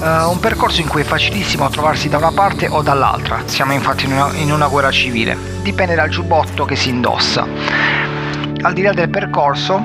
un 0.00 0.38
percorso 0.40 0.61
percorso 0.62 0.80
in 0.80 0.88
cui 0.88 1.00
è 1.00 1.04
facilissimo 1.04 1.68
trovarsi 1.70 2.08
da 2.08 2.18
una 2.18 2.30
parte 2.30 2.68
o 2.68 2.82
dall'altra, 2.82 3.42
siamo 3.46 3.72
infatti 3.72 4.04
in 4.04 4.12
una, 4.12 4.30
in 4.34 4.52
una 4.52 4.68
guerra 4.68 4.92
civile, 4.92 5.36
dipende 5.60 5.96
dal 5.96 6.08
giubbotto 6.08 6.64
che 6.64 6.76
si 6.76 6.88
indossa. 6.88 7.44
Al 8.60 8.72
di 8.72 8.82
là 8.82 8.92
del 8.92 9.10
percorso, 9.10 9.84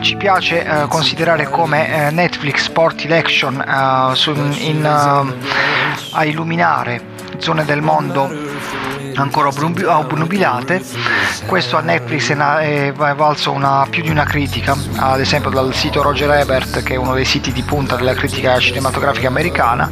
ci 0.00 0.14
piace 0.14 0.64
eh, 0.64 0.86
considerare 0.86 1.48
come 1.50 2.06
eh, 2.06 2.10
Netflix 2.12 2.68
porti 2.68 3.08
l'action 3.08 3.60
eh, 3.60 4.14
su, 4.14 4.30
in, 4.30 4.84
eh, 4.84 5.48
a 6.12 6.24
illuminare 6.24 7.02
zone 7.38 7.64
del 7.64 7.82
mondo 7.82 8.51
ancora 9.16 9.48
obnubilate. 9.48 10.82
Questo 11.46 11.76
a 11.76 11.80
Netflix 11.80 12.32
è 12.32 12.92
valso 12.92 13.50
una, 13.52 13.86
più 13.88 14.02
di 14.02 14.10
una 14.10 14.24
critica, 14.24 14.76
ad 14.96 15.20
esempio 15.20 15.50
dal 15.50 15.74
sito 15.74 16.02
Roger 16.02 16.30
Ebert, 16.30 16.82
che 16.82 16.94
è 16.94 16.96
uno 16.96 17.14
dei 17.14 17.24
siti 17.24 17.52
di 17.52 17.62
punta 17.62 17.96
della 17.96 18.14
critica 18.14 18.58
cinematografica 18.58 19.28
americana, 19.28 19.90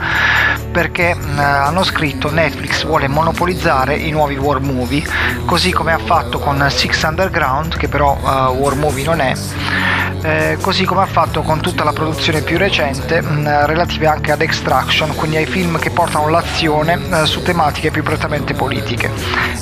perché 0.70 1.10
eh, 1.10 1.40
hanno 1.42 1.82
scritto 1.84 2.30
Netflix 2.30 2.84
vuole 2.84 3.08
monopolizzare 3.08 3.96
i 3.96 4.10
nuovi 4.10 4.36
war 4.36 4.60
movie, 4.60 5.04
così 5.44 5.72
come 5.72 5.92
ha 5.92 5.98
fatto 5.98 6.38
con 6.38 6.64
Six 6.70 7.02
Underground, 7.02 7.76
che 7.76 7.88
però 7.88 8.16
uh, 8.16 8.54
war 8.56 8.74
movie 8.74 9.04
non 9.04 9.20
è, 9.20 9.32
eh, 10.22 10.58
così 10.60 10.84
come 10.84 11.02
ha 11.02 11.06
fatto 11.06 11.42
con 11.42 11.60
tutta 11.60 11.84
la 11.84 11.92
produzione 11.92 12.42
più 12.42 12.58
recente 12.58 13.20
mh, 13.20 13.66
relativa 13.66 14.10
anche 14.10 14.32
ad 14.32 14.42
Extraction, 14.42 15.14
quindi 15.14 15.36
ai 15.36 15.46
film 15.46 15.78
che 15.78 15.90
portano 15.90 16.28
l'azione 16.28 16.98
eh, 17.10 17.26
su 17.26 17.42
tematiche 17.42 17.90
più 17.90 18.02
prettamente 18.02 18.54
politiche. 18.54 19.10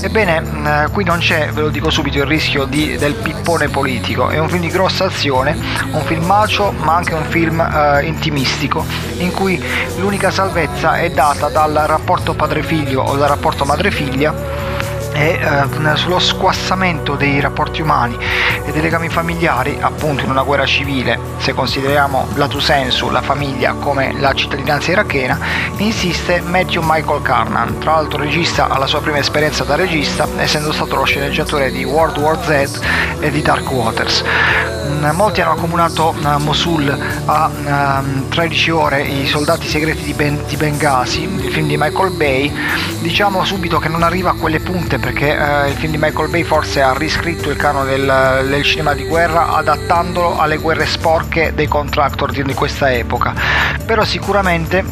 Ebbene, 0.00 0.40
mh, 0.40 0.90
qui 0.92 1.04
non 1.04 1.18
c'è, 1.18 1.50
ve 1.50 1.60
lo 1.60 1.68
dico 1.68 1.90
subito, 1.90 2.18
il 2.18 2.26
rischio 2.26 2.64
di, 2.64 2.96
del 2.96 3.14
pippone 3.14 3.68
politico, 3.68 4.28
è 4.28 4.38
un 4.38 4.48
film 4.48 4.62
di 4.62 4.68
grossa 4.68 5.04
azione, 5.04 5.56
un 5.92 6.02
film 6.02 6.24
macio 6.24 6.72
ma 6.72 6.96
anche 6.96 7.14
un 7.14 7.24
film 7.24 7.60
eh, 7.60 8.04
intimistico, 8.04 8.84
in 9.18 9.32
cui 9.32 9.62
l'unica 9.98 10.30
salvezza 10.30 10.98
è 10.98 11.10
data 11.10 11.48
dal 11.48 11.84
rapporto 11.86 12.34
padre-figlio 12.34 13.02
o 13.02 13.16
dal 13.16 13.28
rapporto 13.28 13.64
madre-figlia 13.64 14.67
e 15.18 15.40
eh, 15.40 15.96
sullo 15.96 16.20
squassamento 16.20 17.16
dei 17.16 17.40
rapporti 17.40 17.82
umani 17.82 18.16
e 18.64 18.70
dei 18.70 18.80
legami 18.80 19.08
familiari 19.08 19.76
appunto 19.80 20.22
in 20.22 20.30
una 20.30 20.42
guerra 20.42 20.64
civile 20.64 21.18
se 21.38 21.52
consideriamo 21.52 22.28
lato 22.34 22.60
sensu 22.60 23.10
la 23.10 23.20
famiglia 23.20 23.72
come 23.72 24.12
la 24.18 24.32
cittadinanza 24.32 24.92
irachena 24.92 25.38
insiste 25.78 26.40
Matthew 26.40 26.82
Michael 26.84 27.22
Carnan 27.22 27.78
tra 27.78 27.94
l'altro 27.94 28.22
regista 28.22 28.68
alla 28.68 28.86
sua 28.86 29.00
prima 29.00 29.18
esperienza 29.18 29.64
da 29.64 29.74
regista 29.74 30.28
essendo 30.36 30.72
stato 30.72 30.94
lo 30.94 31.04
sceneggiatore 31.04 31.72
di 31.72 31.82
World 31.82 32.16
War 32.18 32.38
Z 32.44 32.80
e 33.20 33.30
di 33.30 33.42
Dark 33.42 33.70
Waters. 33.70 34.22
Mm, 34.88 35.10
molti 35.10 35.40
hanno 35.40 35.52
accomunato 35.52 36.14
uh, 36.18 36.38
Mosul 36.38 36.88
a 37.26 37.50
uh, 37.52 37.68
ehm, 37.68 38.28
13 38.28 38.70
ore 38.70 39.02
i 39.02 39.26
soldati 39.26 39.66
segreti 39.66 40.02
di, 40.02 40.14
ben- 40.14 40.42
di 40.46 40.56
Benghazi 40.56 41.22
il 41.22 41.52
film 41.52 41.66
di 41.66 41.76
Michael 41.76 42.12
Bay. 42.12 42.52
Diciamo 43.00 43.44
subito 43.44 43.78
che 43.78 43.88
non 43.88 44.02
arriva 44.02 44.30
a 44.30 44.34
quelle 44.34 44.60
punte 44.60 44.98
perché 45.08 45.38
eh, 45.38 45.70
il 45.70 45.74
film 45.76 45.92
di 45.92 45.96
Michael 45.98 46.28
Bay 46.28 46.42
forse 46.42 46.82
ha 46.82 46.92
riscritto 46.92 47.48
il 47.48 47.56
canone 47.56 47.88
del, 47.88 48.46
del, 48.46 48.62
cinema 48.62 48.92
di 48.92 49.06
guerra 49.06 49.54
adattandolo 49.54 50.38
alle 50.38 50.58
guerre 50.58 50.84
sporche 50.84 51.54
dei 51.54 51.66
contractor 51.66 52.30
di 52.30 52.52
questa 52.52 52.92
epoca. 52.92 53.32
Però 53.86 54.04
sicuramente 54.04 54.84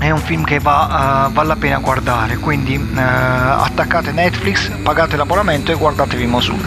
è 0.00 0.10
un 0.10 0.18
film 0.18 0.42
che 0.42 0.58
va, 0.58 1.26
uh, 1.28 1.32
vale 1.32 1.46
la 1.46 1.56
pena 1.56 1.78
guardare 1.78 2.38
quindi 2.38 2.74
uh, 2.74 2.98
attaccate 2.98 4.10
Netflix 4.12 4.68
pagate 4.82 5.16
l'abbonamento 5.16 5.70
e 5.70 5.74
guardatevi 5.74 6.26
Mosul 6.26 6.58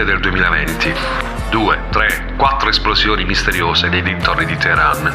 estate 0.00 0.04
del 0.04 0.20
2020. 0.20 0.94
Due, 1.50 1.78
tre, 1.90 2.34
quattro 2.36 2.68
esplosioni 2.68 3.24
misteriose 3.24 3.88
nei 3.88 4.02
dintorni 4.02 4.44
di 4.44 4.56
Teheran. 4.56 5.12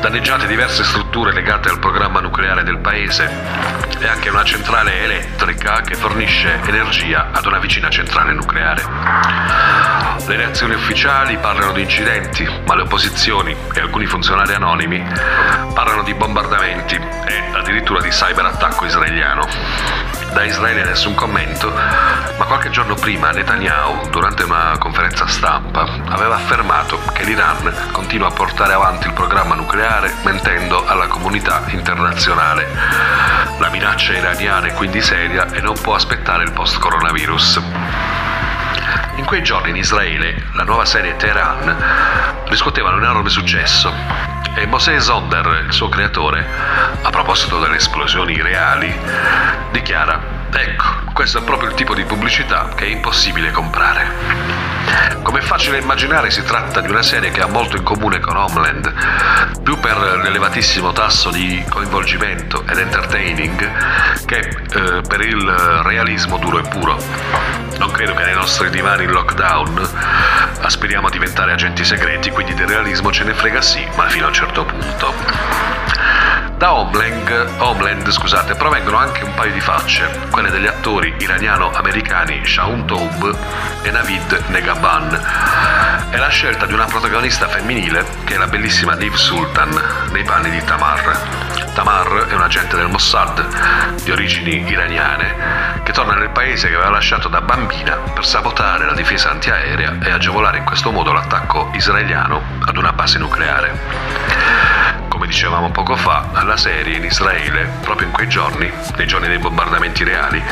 Danneggiate 0.00 0.46
diverse 0.46 0.84
strutture 0.84 1.32
legate 1.32 1.68
al 1.68 1.78
programma 1.78 2.20
nucleare 2.20 2.62
del 2.62 2.78
paese 2.78 3.30
e 3.98 4.06
anche 4.06 4.28
una 4.28 4.44
centrale 4.44 5.02
elettrica 5.02 5.80
che 5.82 5.94
fornisce 5.94 6.60
energia 6.66 7.30
ad 7.32 7.46
una 7.46 7.58
vicina 7.58 7.88
centrale 7.90 8.32
nucleare. 8.32 8.82
Le 10.26 10.36
reazioni 10.36 10.74
ufficiali 10.74 11.36
parlano 11.38 11.72
di 11.72 11.82
incidenti, 11.82 12.48
ma 12.66 12.74
le 12.74 12.82
opposizioni 12.82 13.54
e 13.72 13.80
alcuni 13.80 14.06
funzionari 14.06 14.54
anonimi 14.54 15.02
parlano 15.74 16.02
di 16.02 16.14
bombardamenti 16.14 16.96
e 16.96 17.42
addirittura 17.52 18.00
di 18.00 18.10
cyberattacco 18.10 18.84
israeliano. 18.84 20.09
Da 20.32 20.44
Israele 20.44 20.84
nessun 20.84 21.14
commento, 21.14 21.70
ma 21.70 22.44
qualche 22.44 22.70
giorno 22.70 22.94
prima 22.94 23.30
Netanyahu, 23.30 24.10
durante 24.10 24.44
una 24.44 24.76
conferenza 24.78 25.26
stampa, 25.26 25.86
aveva 26.08 26.36
affermato 26.36 27.00
che 27.12 27.24
l'Iran 27.24 27.90
continua 27.92 28.28
a 28.28 28.30
portare 28.30 28.72
avanti 28.72 29.08
il 29.08 29.12
programma 29.12 29.54
nucleare 29.54 30.14
mentendo 30.22 30.86
alla 30.86 31.08
comunità 31.08 31.62
internazionale. 31.68 32.68
La 33.58 33.68
minaccia 33.70 34.12
iraniana 34.12 34.68
è 34.68 34.72
quindi 34.74 35.00
seria 35.02 35.50
e 35.50 35.60
non 35.60 35.74
può 35.80 35.94
aspettare 35.94 36.44
il 36.44 36.52
post-coronavirus. 36.52 37.60
In 39.16 39.24
quei 39.24 39.42
giorni 39.42 39.70
in 39.70 39.76
Israele 39.76 40.46
la 40.54 40.62
nuova 40.62 40.84
serie 40.84 41.16
Teheran 41.16 41.76
riscuoteva 42.46 42.90
un 42.90 43.02
enorme 43.02 43.28
successo 43.28 44.29
e 44.54 44.66
Mosè 44.66 44.98
Zonder, 45.00 45.64
il 45.66 45.72
suo 45.72 45.88
creatore, 45.88 46.46
a 47.02 47.10
proposito 47.10 47.60
delle 47.60 47.76
esplosioni 47.76 48.40
reali, 48.40 48.92
dichiara, 49.70 50.48
ecco, 50.52 50.84
questo 51.12 51.38
è 51.38 51.42
proprio 51.42 51.68
il 51.68 51.74
tipo 51.74 51.94
di 51.94 52.04
pubblicità 52.04 52.68
che 52.74 52.84
è 52.84 52.88
impossibile 52.88 53.50
comprare. 53.50 54.58
Come 55.22 55.38
è 55.38 55.42
facile 55.42 55.78
immaginare 55.78 56.30
si 56.30 56.42
tratta 56.42 56.80
di 56.80 56.88
una 56.88 57.02
serie 57.02 57.30
che 57.30 57.42
ha 57.42 57.46
molto 57.46 57.76
in 57.76 57.82
comune 57.82 58.18
con 58.18 58.36
Homeland, 58.36 58.92
più 59.62 59.78
per 59.78 59.96
l'elevatissimo 60.22 60.92
tasso 60.92 61.30
di 61.30 61.64
coinvolgimento 61.68 62.64
ed 62.66 62.78
entertaining 62.78 63.70
che 64.24 64.38
eh, 64.38 65.02
per 65.06 65.20
il 65.20 65.48
realismo 65.84 66.38
duro 66.38 66.58
e 66.58 66.62
puro. 66.68 67.69
Non 67.80 67.90
credo 67.92 68.12
che 68.12 68.24
nei 68.24 68.34
nostri 68.34 68.68
divani 68.68 69.04
in 69.04 69.10
lockdown 69.10 69.88
aspiriamo 70.60 71.06
a 71.06 71.10
diventare 71.10 71.52
agenti 71.52 71.82
segreti, 71.82 72.28
quindi 72.28 72.52
del 72.52 72.68
realismo 72.68 73.10
ce 73.10 73.24
ne 73.24 73.32
frega 73.32 73.62
sì, 73.62 73.82
ma 73.96 74.06
fino 74.06 74.26
a 74.26 74.28
un 74.28 74.34
certo 74.34 74.66
punto. 74.66 75.14
Da 76.58 76.74
Homeland, 76.74 77.54
Homeland 77.56 78.10
scusate, 78.10 78.54
provengono 78.54 78.98
anche 78.98 79.24
un 79.24 79.32
paio 79.32 79.52
di 79.52 79.62
facce, 79.62 80.10
quelle 80.30 80.50
degli 80.50 80.66
attori 80.66 81.14
iraniano-americani 81.20 82.44
Shaun 82.44 82.84
Taub 82.84 83.34
e 83.80 83.90
Navid 83.90 84.44
Negaban. 84.48 85.18
È 86.10 86.18
la 86.18 86.28
scelta 86.28 86.66
di 86.66 86.74
una 86.74 86.84
protagonista 86.84 87.48
femminile 87.48 88.04
che 88.24 88.34
è 88.34 88.36
la 88.36 88.46
bellissima 88.46 88.92
Niv 88.92 89.14
Sultan 89.14 89.70
nei 90.12 90.22
panni 90.22 90.50
di 90.50 90.62
Tamar. 90.64 91.49
Tamar 91.74 92.26
è 92.28 92.34
un 92.34 92.42
agente 92.42 92.76
del 92.76 92.88
Mossad 92.88 94.02
di 94.02 94.10
origini 94.10 94.68
iraniane 94.68 95.82
che 95.82 95.92
torna 95.92 96.14
nel 96.14 96.30
paese 96.30 96.68
che 96.68 96.74
aveva 96.74 96.90
lasciato 96.90 97.28
da 97.28 97.40
bambina 97.40 97.96
per 97.96 98.26
sabotare 98.26 98.84
la 98.84 98.94
difesa 98.94 99.30
antiaerea 99.30 99.98
e 100.02 100.10
agevolare 100.10 100.58
in 100.58 100.64
questo 100.64 100.90
modo 100.90 101.12
l'attacco 101.12 101.70
israeliano 101.74 102.42
ad 102.66 102.76
una 102.76 102.92
base 102.92 103.18
nucleare 103.18 104.98
come 105.20 105.32
dicevamo 105.32 105.70
poco 105.70 105.96
fa, 105.96 106.30
la 106.44 106.56
serie 106.56 106.96
in 106.96 107.04
Israele, 107.04 107.68
proprio 107.82 108.06
in 108.06 108.12
quei 108.12 108.26
giorni, 108.26 108.72
nei 108.96 109.06
giorni 109.06 109.28
dei 109.28 109.36
bombardamenti 109.36 110.02
reali, 110.02 110.42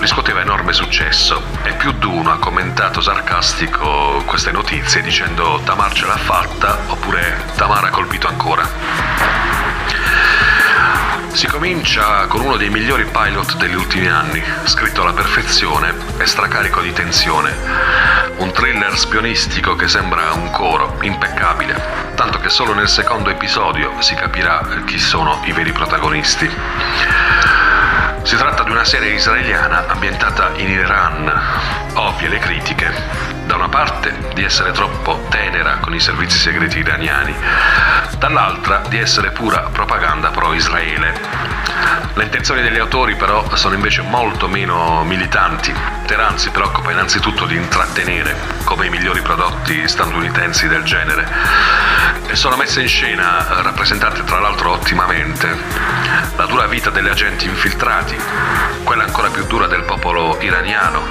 riscuoteva 0.00 0.40
enorme 0.40 0.72
successo 0.72 1.40
e 1.62 1.74
più 1.74 1.92
di 1.92 2.06
uno 2.06 2.32
ha 2.32 2.38
commentato 2.38 3.00
sarcastico 3.00 4.20
queste 4.26 4.50
notizie 4.50 5.00
dicendo 5.00 5.60
Tamar 5.62 5.92
ce 5.92 6.06
l'ha 6.06 6.16
fatta 6.16 6.76
oppure 6.88 7.40
Tamar 7.54 7.84
ha 7.84 7.90
colpito 7.90 8.26
ancora. 8.26 9.53
Si 11.34 11.48
comincia 11.48 12.28
con 12.28 12.42
uno 12.42 12.56
dei 12.56 12.70
migliori 12.70 13.04
pilot 13.06 13.56
degli 13.56 13.74
ultimi 13.74 14.06
anni, 14.06 14.40
scritto 14.66 15.02
alla 15.02 15.12
perfezione 15.12 15.92
e 16.16 16.26
stracarico 16.26 16.80
di 16.80 16.92
tensione. 16.92 17.52
Un 18.36 18.52
thriller 18.52 18.96
spionistico 18.96 19.74
che 19.74 19.88
sembra 19.88 20.32
un 20.32 20.52
coro, 20.52 20.96
impeccabile, 21.02 22.12
tanto 22.14 22.38
che 22.38 22.48
solo 22.48 22.72
nel 22.72 22.88
secondo 22.88 23.30
episodio 23.30 24.00
si 24.00 24.14
capirà 24.14 24.64
chi 24.86 25.00
sono 25.00 25.40
i 25.42 25.50
veri 25.50 25.72
protagonisti. 25.72 26.48
Si 28.22 28.36
tratta 28.36 28.62
di 28.62 28.70
una 28.70 28.84
serie 28.84 29.14
israeliana 29.14 29.88
ambientata 29.88 30.52
in 30.54 30.70
Iran. 30.70 31.32
Ovvie 31.94 32.28
le 32.28 32.38
critiche. 32.38 33.33
Da 33.46 33.56
una 33.56 33.68
parte 33.68 34.12
di 34.34 34.42
essere 34.42 34.72
troppo 34.72 35.26
tenera 35.28 35.76
con 35.78 35.94
i 35.94 36.00
servizi 36.00 36.38
segreti 36.38 36.78
iraniani, 36.78 37.34
dall'altra 38.18 38.82
di 38.88 38.98
essere 38.98 39.30
pura 39.32 39.68
propaganda 39.70 40.30
pro-Israele. 40.30 41.12
Le 42.14 42.24
intenzioni 42.24 42.62
degli 42.62 42.78
autori 42.78 43.16
però 43.16 43.54
sono 43.54 43.74
invece 43.74 44.00
molto 44.02 44.48
meno 44.48 45.04
militanti. 45.04 45.74
Teheran 46.06 46.38
si 46.38 46.50
preoccupa 46.50 46.92
innanzitutto 46.92 47.44
di 47.44 47.56
intrattenere 47.56 48.34
come 48.64 48.86
i 48.86 48.90
migliori 48.90 49.20
prodotti 49.20 49.86
statunitensi 49.86 50.66
del 50.66 50.82
genere 50.82 51.26
e 52.26 52.36
sono 52.36 52.56
messe 52.56 52.80
in 52.80 52.88
scena, 52.88 53.60
rappresentate 53.62 54.24
tra 54.24 54.40
l'altro 54.40 54.70
ottimamente, 54.72 55.56
la 56.36 56.46
dura 56.46 56.66
vita 56.66 56.90
degli 56.90 57.08
agenti 57.08 57.46
infiltrati, 57.46 58.16
quella 58.82 59.04
ancora 59.04 59.28
più 59.28 59.44
dura 59.44 59.66
del 59.66 59.82
popolo 59.82 60.38
iraniano, 60.40 61.02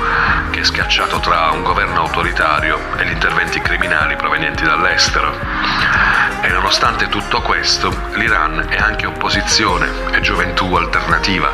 che 0.50 0.62
è 0.62 0.64
schiacciato 0.64 1.20
tra 1.20 1.52
un 1.52 1.64
governo 1.64 2.00
autoritario 2.00 2.23
e 2.98 3.06
gli 3.06 3.12
interventi 3.12 3.60
criminali 3.60 4.16
provenienti 4.16 4.64
dall'estero. 4.64 5.38
E 6.42 6.48
nonostante 6.48 7.10
tutto 7.10 7.42
questo, 7.42 7.94
l'Iran 8.14 8.66
è 8.70 8.78
anche 8.78 9.06
opposizione 9.06 9.90
e 10.12 10.22
gioventù 10.22 10.74
alternativa, 10.74 11.52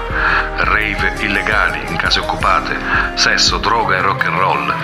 rave 0.58 1.16
illegali 1.20 1.82
in 1.88 1.98
case 1.98 2.20
occupate, 2.20 2.78
sesso, 3.16 3.58
droga 3.58 3.98
e 3.98 4.02
rock 4.02 4.26
and 4.26 4.38
roll. 4.38 4.76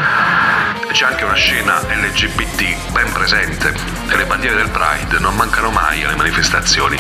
C'è 0.92 1.06
anche 1.06 1.24
una 1.24 1.36
scena 1.36 1.80
LGBT 1.82 2.92
ben 2.92 3.12
presente 3.12 3.74
e 4.10 4.16
le 4.16 4.26
bandiere 4.26 4.56
del 4.56 4.70
Pride 4.70 5.20
non 5.20 5.36
mancano 5.36 5.70
mai 5.70 6.04
alle 6.04 6.16
manifestazioni. 6.16 7.00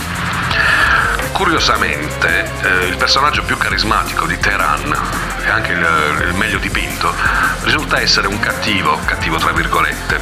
Curiosamente, 1.31 2.49
eh, 2.61 2.85
il 2.85 2.97
personaggio 2.97 3.43
più 3.43 3.57
carismatico 3.57 4.25
di 4.25 4.37
Teheran 4.37 5.34
e 5.45 5.49
anche 5.49 5.73
il, 5.73 6.27
il 6.27 6.33
meglio 6.33 6.57
dipinto 6.57 7.13
risulta 7.61 7.99
essere 7.99 8.27
un 8.27 8.39
cattivo, 8.39 8.99
cattivo 9.05 9.37
tra 9.37 9.51
virgolette, 9.51 10.19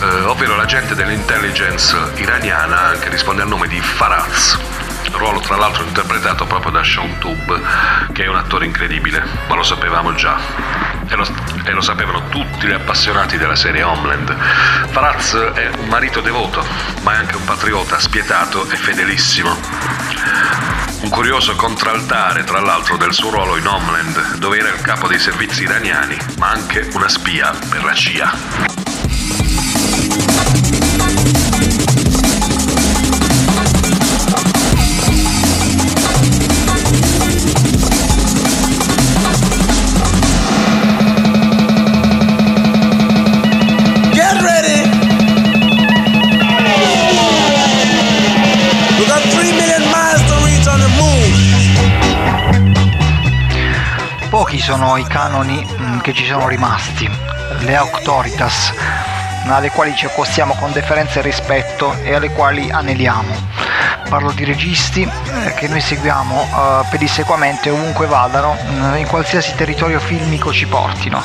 eh, 0.00 0.04
ovvero 0.24 0.54
l'agente 0.54 0.94
dell'intelligence 0.94 1.96
iraniana 2.16 2.92
che 3.00 3.08
risponde 3.08 3.42
al 3.42 3.48
nome 3.48 3.66
di 3.66 3.80
Faraz 3.80 4.58
ruolo 5.12 5.40
tra 5.40 5.56
l'altro 5.56 5.84
interpretato 5.84 6.46
proprio 6.46 6.72
da 6.72 6.82
Sean 6.82 7.18
Tube, 7.18 7.60
che 8.12 8.24
è 8.24 8.28
un 8.28 8.36
attore 8.36 8.64
incredibile, 8.64 9.22
ma 9.46 9.54
lo 9.54 9.62
sapevamo 9.62 10.14
già. 10.14 10.38
E 11.06 11.14
lo, 11.14 11.26
e 11.64 11.70
lo 11.72 11.80
sapevano 11.80 12.28
tutti 12.28 12.66
gli 12.66 12.72
appassionati 12.72 13.36
della 13.36 13.56
serie 13.56 13.82
Homeland. 13.82 14.34
Faraz 14.90 15.34
è 15.54 15.70
un 15.78 15.88
marito 15.88 16.20
devoto, 16.20 16.64
ma 17.02 17.14
è 17.14 17.16
anche 17.16 17.36
un 17.36 17.44
patriota 17.44 17.98
spietato 17.98 18.68
e 18.68 18.76
fedelissimo. 18.76 20.71
Un 21.02 21.10
curioso 21.10 21.56
contraltare, 21.56 22.44
tra 22.44 22.60
l'altro, 22.60 22.96
del 22.96 23.12
suo 23.12 23.30
ruolo 23.30 23.56
in 23.56 23.66
Homeland, 23.66 24.36
dove 24.36 24.58
era 24.58 24.68
il 24.68 24.80
capo 24.80 25.08
dei 25.08 25.18
servizi 25.18 25.64
iraniani, 25.64 26.16
ma 26.38 26.50
anche 26.50 26.88
una 26.94 27.08
spia 27.08 27.52
per 27.68 27.82
la 27.82 27.92
CIA. 27.92 28.32
Sono 54.62 54.96
i 54.96 55.04
canoni 55.04 55.66
mm, 55.68 55.98
che 55.98 56.12
ci 56.12 56.24
sono 56.24 56.46
rimasti, 56.46 57.10
le 57.62 57.74
auctoritas, 57.74 58.72
alle 59.48 59.72
quali 59.72 59.92
ci 59.96 60.06
accostiamo 60.06 60.54
con 60.54 60.70
deferenza 60.70 61.18
e 61.18 61.22
rispetto 61.22 61.92
e 62.04 62.14
alle 62.14 62.30
quali 62.30 62.70
aneliamo. 62.70 63.34
Parlo 64.08 64.30
di 64.30 64.44
registi 64.44 65.02
eh, 65.02 65.54
che 65.54 65.66
noi 65.66 65.80
seguiamo 65.80 66.42
eh, 66.42 66.86
pedissequamente 66.90 67.70
ovunque 67.70 68.06
vadano, 68.06 68.56
mm, 68.64 68.94
in 68.98 69.06
qualsiasi 69.08 69.52
territorio 69.56 69.98
filmico 69.98 70.52
ci 70.52 70.66
portino. 70.66 71.20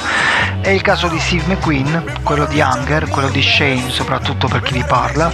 È 0.59 0.69
il 0.69 0.81
caso 0.81 1.07
di 1.07 1.19
Steve 1.19 1.53
McQueen, 1.53 2.21
quello 2.23 2.47
di 2.47 2.59
Hunger, 2.59 3.07
quello 3.07 3.29
di 3.29 3.43
Shane, 3.43 3.91
soprattutto 3.91 4.47
per 4.47 4.63
chi 4.63 4.73
vi 4.73 4.83
parla, 4.83 5.29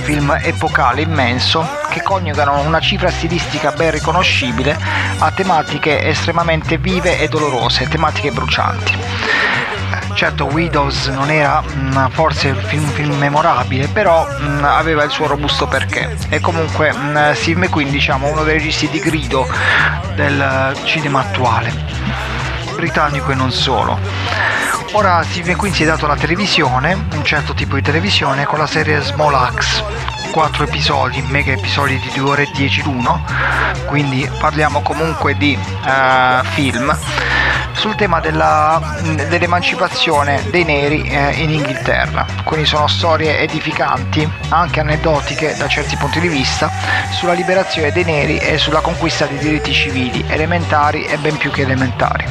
film 0.00 0.34
epocale 0.40 1.02
immenso 1.02 1.83
che 1.94 2.02
coniugano 2.02 2.58
una 2.62 2.80
cifra 2.80 3.08
stilistica 3.08 3.70
ben 3.70 3.92
riconoscibile 3.92 4.76
a 5.18 5.30
tematiche 5.30 6.04
estremamente 6.04 6.76
vive 6.76 7.20
e 7.20 7.28
dolorose, 7.28 7.86
tematiche 7.86 8.32
brucianti. 8.32 8.98
Certo 10.14 10.46
Widows 10.46 11.06
non 11.06 11.30
era 11.30 11.60
mh, 11.60 11.96
mm, 11.96 12.06
forse 12.08 12.50
un 12.50 12.62
film, 12.64 12.84
film, 12.86 13.14
memorabile, 13.16 13.86
però 13.86 14.26
mh, 14.26 14.44
mm, 14.44 14.64
aveva 14.64 15.04
il 15.04 15.10
suo 15.10 15.28
robusto 15.28 15.68
perché. 15.68 16.16
E 16.30 16.40
comunque 16.40 16.92
mh, 16.92 17.34
Steve 17.34 17.60
McQueen 17.60 17.90
diciamo 17.90 18.26
uno 18.26 18.42
dei 18.42 18.54
registi 18.54 18.88
di 18.88 18.98
grido 18.98 19.46
del 20.16 20.76
cinema 20.82 21.20
attuale, 21.20 21.72
britannico 22.74 23.30
e 23.30 23.34
non 23.36 23.52
solo. 23.52 23.98
Ora 24.92 25.22
Steve 25.22 25.52
McQueen 25.52 25.72
si 25.72 25.84
è 25.84 25.86
dato 25.86 26.08
la 26.08 26.16
televisione, 26.16 27.06
un 27.14 27.24
certo 27.24 27.54
tipo 27.54 27.76
di 27.76 27.82
televisione, 27.82 28.46
con 28.46 28.58
la 28.58 28.66
serie 28.66 29.00
Small 29.00 29.34
Axe, 29.34 30.13
4 30.34 30.64
episodi, 30.64 31.22
mega 31.28 31.52
episodi 31.52 31.96
di 31.96 32.10
2 32.12 32.28
ore 32.28 32.42
e 32.42 32.50
10 32.52 32.82
l'uno, 32.82 33.24
quindi 33.86 34.28
parliamo 34.40 34.82
comunque 34.82 35.36
di 35.36 35.56
uh, 35.56 36.44
film 36.44 36.92
sul 37.74 37.94
tema 37.94 38.18
della, 38.18 38.96
dell'emancipazione 39.28 40.42
dei 40.50 40.64
neri 40.64 41.02
eh, 41.02 41.34
in 41.40 41.50
Inghilterra. 41.50 42.26
Quindi 42.42 42.66
sono 42.66 42.88
storie 42.88 43.38
edificanti, 43.38 44.28
anche 44.48 44.80
aneddotiche 44.80 45.54
da 45.56 45.68
certi 45.68 45.96
punti 45.96 46.18
di 46.18 46.28
vista, 46.28 46.68
sulla 47.12 47.32
liberazione 47.32 47.92
dei 47.92 48.02
neri 48.02 48.38
e 48.38 48.58
sulla 48.58 48.80
conquista 48.80 49.26
dei 49.26 49.38
diritti 49.38 49.72
civili, 49.72 50.24
elementari 50.26 51.04
e 51.04 51.16
ben 51.16 51.36
più 51.36 51.52
che 51.52 51.62
elementari. 51.62 52.26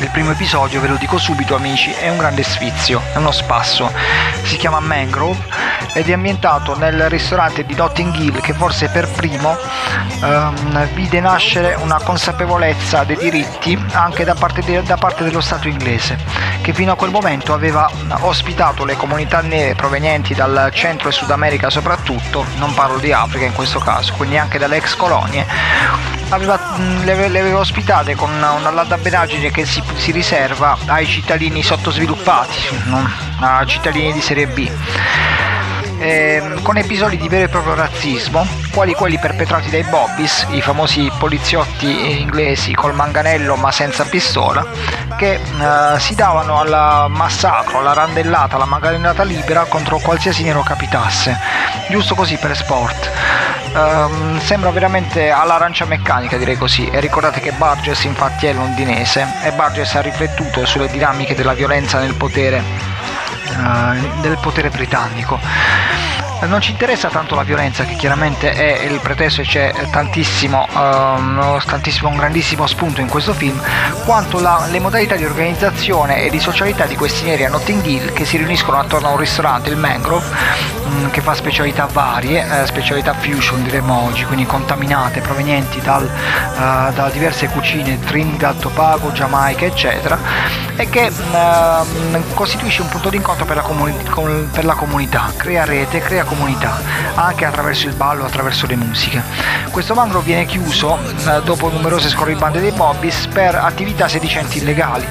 Il 0.00 0.10
primo 0.10 0.32
episodio, 0.32 0.82
ve 0.82 0.88
lo 0.88 0.96
dico 0.96 1.16
subito 1.16 1.54
amici, 1.54 1.90
è 1.92 2.10
un 2.10 2.18
grande 2.18 2.42
sfizio, 2.42 3.00
è 3.14 3.16
uno 3.16 3.32
spasso. 3.32 3.90
Si 4.42 4.58
chiama 4.58 4.80
Mangrove 4.80 5.42
ed 5.92 6.08
è 6.08 6.12
ambientato 6.12 6.76
nel 6.76 7.08
ristorante 7.08 7.64
di 7.64 7.74
Notting 7.74 8.14
Hill 8.14 8.40
che 8.40 8.52
forse 8.52 8.88
per 8.88 9.08
primo 9.08 9.56
ehm, 10.22 10.88
vide 10.94 11.20
nascere 11.20 11.74
una 11.74 12.00
consapevolezza 12.02 13.04
dei 13.04 13.16
diritti 13.16 13.78
anche 13.92 14.24
da 14.24 14.34
parte, 14.34 14.62
de- 14.62 14.82
da 14.82 14.96
parte 14.96 15.24
dello 15.24 15.40
Stato 15.40 15.68
inglese 15.68 16.46
che 16.60 16.74
fino 16.74 16.92
a 16.92 16.96
quel 16.96 17.10
momento 17.10 17.52
aveva 17.52 17.88
ospitato 18.20 18.84
le 18.84 18.96
comunità 18.96 19.40
nere 19.40 19.74
provenienti 19.74 20.34
dal 20.34 20.70
centro 20.72 21.08
e 21.08 21.12
Sud 21.12 21.30
America 21.30 21.70
soprattutto, 21.70 22.44
non 22.56 22.74
parlo 22.74 22.98
di 22.98 23.12
Africa 23.12 23.44
in 23.44 23.52
questo 23.52 23.78
caso, 23.78 24.14
quindi 24.14 24.36
anche 24.36 24.58
dalle 24.58 24.76
ex 24.76 24.96
colonie, 24.96 25.46
aveva, 26.30 26.58
le, 27.04 27.28
le, 27.28 27.38
aveva 27.38 27.58
ospitate 27.58 28.14
con 28.14 28.32
una, 28.32 28.50
una 28.52 28.70
laddabenaggine 28.70 29.50
che 29.50 29.64
si, 29.64 29.82
si, 29.94 30.10
riserva 30.10 30.76
ai 30.86 31.06
cittadini 31.06 31.62
sottosviluppati, 31.62 32.58
non 32.86 33.08
a 33.38 33.64
cittadini 33.64 34.12
di 34.12 34.20
serie 34.20 34.46
B. 34.46 34.68
Eh, 35.98 36.60
con 36.62 36.76
episodi 36.76 37.16
di 37.16 37.26
vero 37.28 37.44
e 37.44 37.48
proprio 37.48 37.74
razzismo, 37.74 38.46
quali 38.72 38.92
quelli 38.92 39.18
perpetrati 39.18 39.70
dai 39.70 39.82
Bobbies, 39.84 40.46
i 40.50 40.60
famosi 40.60 41.10
poliziotti 41.18 42.20
inglesi 42.20 42.74
col 42.74 42.94
manganello 42.94 43.56
ma 43.56 43.72
senza 43.72 44.04
pistola, 44.04 44.66
che 45.16 45.34
eh, 45.34 45.98
si 45.98 46.14
davano 46.14 46.58
al 46.58 47.10
massacro, 47.10 47.78
alla 47.78 47.94
randellata, 47.94 48.56
alla 48.56 48.66
manganellata 48.66 49.22
libera 49.22 49.64
contro 49.64 49.98
qualsiasi 49.98 50.42
nero 50.42 50.62
capitasse, 50.62 51.38
giusto 51.88 52.14
così 52.14 52.36
per 52.36 52.54
sport. 52.54 53.10
Um, 53.72 54.40
sembra 54.40 54.70
veramente 54.70 55.30
all'arancia 55.30 55.84
meccanica 55.84 56.38
direi 56.38 56.56
così 56.56 56.88
e 56.88 56.98
ricordate 56.98 57.40
che 57.40 57.52
Burgess 57.52 58.04
infatti 58.04 58.46
è 58.46 58.54
londinese 58.54 59.26
e 59.42 59.52
Burgess 59.52 59.96
ha 59.96 60.00
riflettuto 60.00 60.64
sulle 60.64 60.88
dinamiche 60.88 61.34
della 61.34 61.52
violenza 61.52 61.98
nel 61.98 62.14
potere, 62.14 62.62
uh, 63.56 64.20
del 64.20 64.38
potere 64.38 64.70
britannico. 64.70 65.38
Non 66.38 66.60
ci 66.60 66.72
interessa 66.72 67.08
tanto 67.08 67.34
la 67.34 67.44
violenza 67.44 67.84
che 67.84 67.96
chiaramente 67.96 68.52
è 68.52 68.84
il 68.84 69.00
pretesto 69.00 69.40
e 69.40 69.44
c'è 69.44 69.72
tantissimo, 69.90 70.68
um, 70.74 71.58
tantissimo 71.64 72.10
un 72.10 72.16
grandissimo 72.16 72.66
spunto 72.66 73.00
in 73.00 73.08
questo 73.08 73.32
film 73.32 73.58
quanto 74.04 74.38
la, 74.38 74.66
le 74.68 74.78
modalità 74.78 75.16
di 75.16 75.24
organizzazione 75.24 76.24
e 76.24 76.30
di 76.30 76.38
socialità 76.38 76.84
di 76.84 76.94
questi 76.94 77.24
neri 77.24 77.46
a 77.46 77.48
Notting 77.48 77.84
Hill 77.84 78.12
che 78.12 78.26
si 78.26 78.36
riuniscono 78.36 78.78
attorno 78.78 79.08
a 79.08 79.10
un 79.12 79.16
ristorante, 79.16 79.70
il 79.70 79.78
Mangrove 79.78 80.85
um, 80.86 81.10
che 81.10 81.20
fa 81.20 81.34
specialità 81.34 81.86
varie, 81.86 82.44
eh, 82.62 82.66
specialità 82.66 83.14
fusion 83.14 83.62
diremmo 83.62 84.04
oggi, 84.04 84.24
quindi 84.24 84.46
contaminate 84.46 85.20
provenienti 85.20 85.80
dal, 85.80 86.04
uh, 86.04 86.92
da 86.92 87.10
diverse 87.12 87.48
cucine 87.48 87.98
Trinidad, 88.00 88.58
Tobago, 88.58 89.12
Giamaica 89.12 89.64
eccetera 89.64 90.18
e 90.76 90.88
che 90.90 91.10
uh, 91.10 92.34
costituisce 92.34 92.82
un 92.82 92.88
punto 92.88 93.08
d'incontro 93.08 93.46
per 93.46 93.56
la, 93.56 93.62
comuni- 93.62 93.94
per 94.52 94.64
la 94.64 94.74
comunità, 94.74 95.32
crea 95.36 95.64
rete, 95.64 96.00
crea 96.00 96.24
comunità, 96.24 96.78
anche 97.14 97.44
attraverso 97.44 97.86
il 97.86 97.94
ballo, 97.94 98.24
attraverso 98.24 98.66
le 98.66 98.76
musiche. 98.76 99.22
Questo 99.70 99.94
mangro 99.94 100.20
viene 100.20 100.44
chiuso 100.44 100.98
eh, 100.98 101.42
dopo 101.42 101.70
numerose 101.70 102.08
scorribande 102.08 102.60
dei 102.60 102.72
Bobbies 102.72 103.26
per 103.26 103.54
attività 103.54 104.08
sedicenti 104.08 104.58
illegali. 104.58 105.06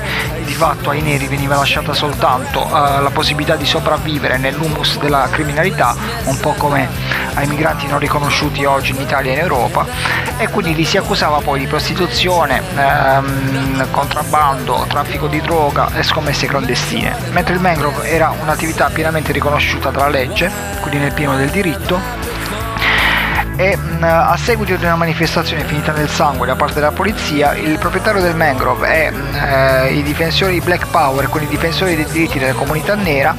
Di 0.46 0.54
fatto 0.54 0.92
ai 0.92 1.02
neri 1.02 1.28
veniva 1.28 1.56
lasciata 1.56 1.94
soltanto 1.94 2.66
eh, 2.66 3.02
la 3.02 3.10
possibilità 3.12 3.56
di 3.56 3.66
sopravvivere 3.66 4.38
nell'humus 4.38 5.00
della 5.00 5.28
criminalità, 5.32 5.96
un 6.26 6.38
po' 6.40 6.54
come 6.54 6.88
ai 7.34 7.48
migranti 7.48 7.88
non 7.88 7.98
riconosciuti 7.98 8.64
oggi 8.64 8.92
in 8.92 9.02
Italia 9.02 9.32
e 9.32 9.34
in 9.34 9.40
Europa, 9.42 9.86
e 10.38 10.48
quindi 10.50 10.76
li 10.76 10.86
si 10.86 10.98
accusava 10.98 11.40
poi 11.40 11.60
di 11.60 11.66
prostituzione, 11.66 12.62
ehm, 12.76 13.88
contrabbando, 13.90 14.86
traffico 14.88 15.28
di 15.28 15.42
droga 15.42 15.90
e 15.96 16.04
scommesse 16.04 16.46
clandestine, 16.46 17.16
mentre 17.32 17.56
il 17.56 17.60
mangrove 17.60 18.08
era 18.10 18.34
un'attività 18.40 18.90
pienamente 18.94 19.32
riconosciuta 19.32 19.90
dalla 19.90 20.10
legge, 20.10 20.52
quindi 20.80 21.00
nel 21.00 21.14
pieno 21.14 21.36
del 21.36 21.50
diritto 21.50 22.00
e 23.56 23.78
mh, 23.78 24.04
a 24.04 24.38
seguito 24.38 24.76
di 24.76 24.86
una 24.86 24.96
manifestazione 24.96 25.64
finita 25.64 25.92
nel 25.92 26.10
sangue 26.10 26.46
da 26.46 26.56
parte 26.56 26.76
della 26.76 26.92
polizia 26.92 27.54
il 27.54 27.78
proprietario 27.78 28.22
del 28.22 28.36
mangrove 28.36 28.88
e 28.88 29.14
eh, 29.34 29.94
i 29.94 30.04
difensori 30.04 30.60
Black 30.62 30.88
Power, 30.88 31.28
quindi 31.30 31.54
i 31.54 31.56
difensori 31.56 31.96
dei 31.96 32.06
diritti 32.06 32.40
della 32.40 32.54
comunità 32.54 32.96
nera 32.96 33.36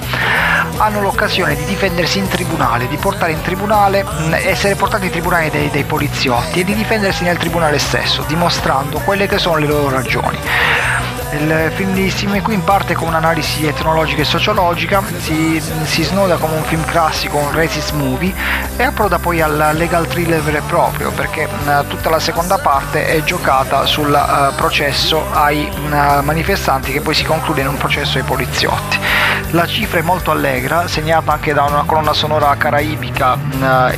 hanno 0.78 1.00
l'occasione 1.00 1.54
di 1.54 1.64
difendersi 1.64 2.18
in 2.18 2.28
tribunale, 2.28 2.88
di 2.88 2.96
portare 2.96 3.32
in 3.32 3.40
tribunale, 3.42 4.04
mh, 4.04 4.34
essere 4.44 4.74
portati 4.74 5.06
in 5.06 5.10
tribunale 5.10 5.50
dai, 5.50 5.70
dai 5.70 5.84
poliziotti 5.84 6.60
e 6.60 6.64
di 6.64 6.74
difendersi 6.74 7.24
nel 7.24 7.36
tribunale 7.36 7.78
stesso, 7.78 8.24
dimostrando 8.26 9.00
quelle 9.00 9.26
che 9.26 9.38
sono 9.38 9.56
le 9.56 9.66
loro 9.66 9.90
ragioni. 9.90 10.38
Il 11.38 11.70
film 11.74 11.92
di 11.92 12.10
McQueen 12.26 12.64
parte 12.64 12.94
con 12.94 13.08
un'analisi 13.08 13.66
etnologica 13.66 14.22
e 14.22 14.24
sociologica, 14.24 15.02
si, 15.18 15.62
si, 15.84 16.02
snoda 16.02 16.36
come 16.38 16.56
un 16.56 16.62
film 16.62 16.82
classico, 16.86 17.36
un 17.36 17.52
racist 17.52 17.92
movie 17.92 18.32
e 18.76 18.82
approda 18.82 19.18
poi 19.18 19.42
al 19.42 19.72
legal 19.74 20.06
thriller 20.06 20.40
vero 20.40 20.56
e 20.56 20.62
proprio 20.62 21.10
perché 21.10 21.44
uh, 21.44 21.86
tutta 21.88 22.08
la 22.08 22.20
seconda 22.20 22.56
parte 22.56 23.06
è 23.06 23.22
giocata 23.22 23.84
sul 23.84 24.10
uh, 24.10 24.54
processo 24.54 25.26
ai 25.32 25.68
uh, 25.70 26.22
manifestanti 26.22 26.90
che 26.90 27.02
poi 27.02 27.14
si 27.14 27.24
conclude 27.24 27.60
in 27.60 27.68
un 27.68 27.76
processo 27.76 28.16
ai 28.16 28.24
poliziotti. 28.24 28.98
La 29.50 29.66
cifra 29.66 29.98
è 29.98 30.02
molto 30.02 30.30
allegra, 30.30 30.88
segnata 30.88 31.32
anche 31.32 31.52
da 31.52 31.64
una 31.64 31.82
colonna 31.84 32.14
sonora 32.14 32.54
caraibica 32.56 33.38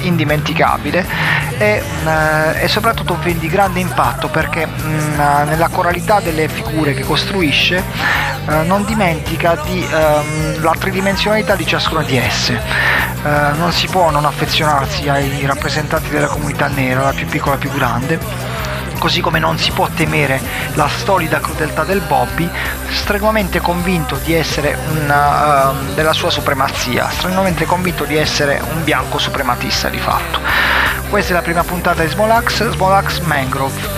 indimenticabile 0.00 1.06
e, 1.56 1.82
e, 2.60 2.68
soprattutto 2.68 3.14
un 3.14 3.20
film 3.20 3.38
di 3.38 3.48
grande 3.48 3.80
impatto 3.80 4.28
perché 4.28 4.68
nella 5.16 5.68
coralità 5.68 6.20
delle 6.20 6.48
figure 6.48 6.92
che 6.92 7.02
costruisce 7.02 7.27
eh, 7.36 8.62
non 8.62 8.84
dimentica 8.84 9.56
di, 9.64 9.86
ehm, 9.90 10.62
la 10.62 10.74
tridimensionalità 10.78 11.54
di 11.54 11.66
ciascuna 11.66 12.02
di 12.02 12.16
esse. 12.16 12.54
Eh, 12.54 13.50
non 13.56 13.72
si 13.72 13.86
può 13.86 14.10
non 14.10 14.24
affezionarsi 14.24 15.08
ai 15.08 15.44
rappresentanti 15.44 16.08
della 16.10 16.28
comunità 16.28 16.68
nera, 16.68 17.02
la 17.02 17.12
più 17.12 17.26
piccola 17.26 17.54
la 17.54 17.60
più 17.60 17.70
grande 17.72 18.56
così 18.98 19.20
come 19.20 19.38
non 19.38 19.56
si 19.58 19.70
può 19.70 19.88
temere 19.94 20.40
la 20.74 20.88
stolida 20.88 21.38
crudeltà 21.40 21.84
del 21.84 22.00
Bobby, 22.00 22.50
strenuamente 22.90 23.60
convinto 23.60 24.18
di 24.24 24.34
essere 24.34 24.76
una, 24.90 25.70
uh, 25.70 25.94
della 25.94 26.12
sua 26.12 26.30
supremazia, 26.30 27.08
strenuamente 27.08 27.64
convinto 27.64 28.04
di 28.04 28.16
essere 28.16 28.60
un 28.74 28.82
bianco 28.84 29.18
suprematista 29.18 29.88
di 29.88 29.98
fatto. 29.98 30.40
Questa 31.08 31.30
è 31.32 31.34
la 31.34 31.42
prima 31.42 31.62
puntata 31.62 32.02
di 32.02 32.08
Smolax, 32.08 32.70
Smolax 32.70 33.20
Mangrove. 33.20 33.96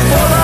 before 0.00 0.37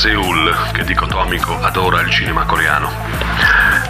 Seul, 0.00 0.56
che 0.72 0.82
dicotomico 0.82 1.60
adora 1.60 2.00
il 2.00 2.08
cinema 2.08 2.44
coreano. 2.44 2.90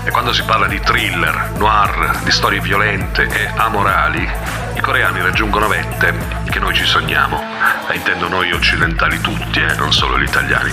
E 0.02 0.10
quando 0.10 0.32
si 0.32 0.42
parla 0.42 0.66
di 0.66 0.80
thriller, 0.80 1.52
noir, 1.56 2.22
di 2.24 2.32
storie 2.32 2.58
violente 2.58 3.28
e 3.28 3.48
amorali, 3.54 4.28
i 4.74 4.80
coreani 4.80 5.20
raggiungono 5.20 5.68
vette 5.68 6.12
che 6.50 6.58
noi 6.58 6.74
ci 6.74 6.84
sogniamo. 6.84 7.40
E 7.88 7.94
intendo 7.94 8.26
noi 8.26 8.50
occidentali 8.50 9.20
tutti, 9.20 9.60
eh, 9.60 9.76
non 9.76 9.92
solo 9.92 10.18
gli 10.18 10.24
italiani. 10.24 10.72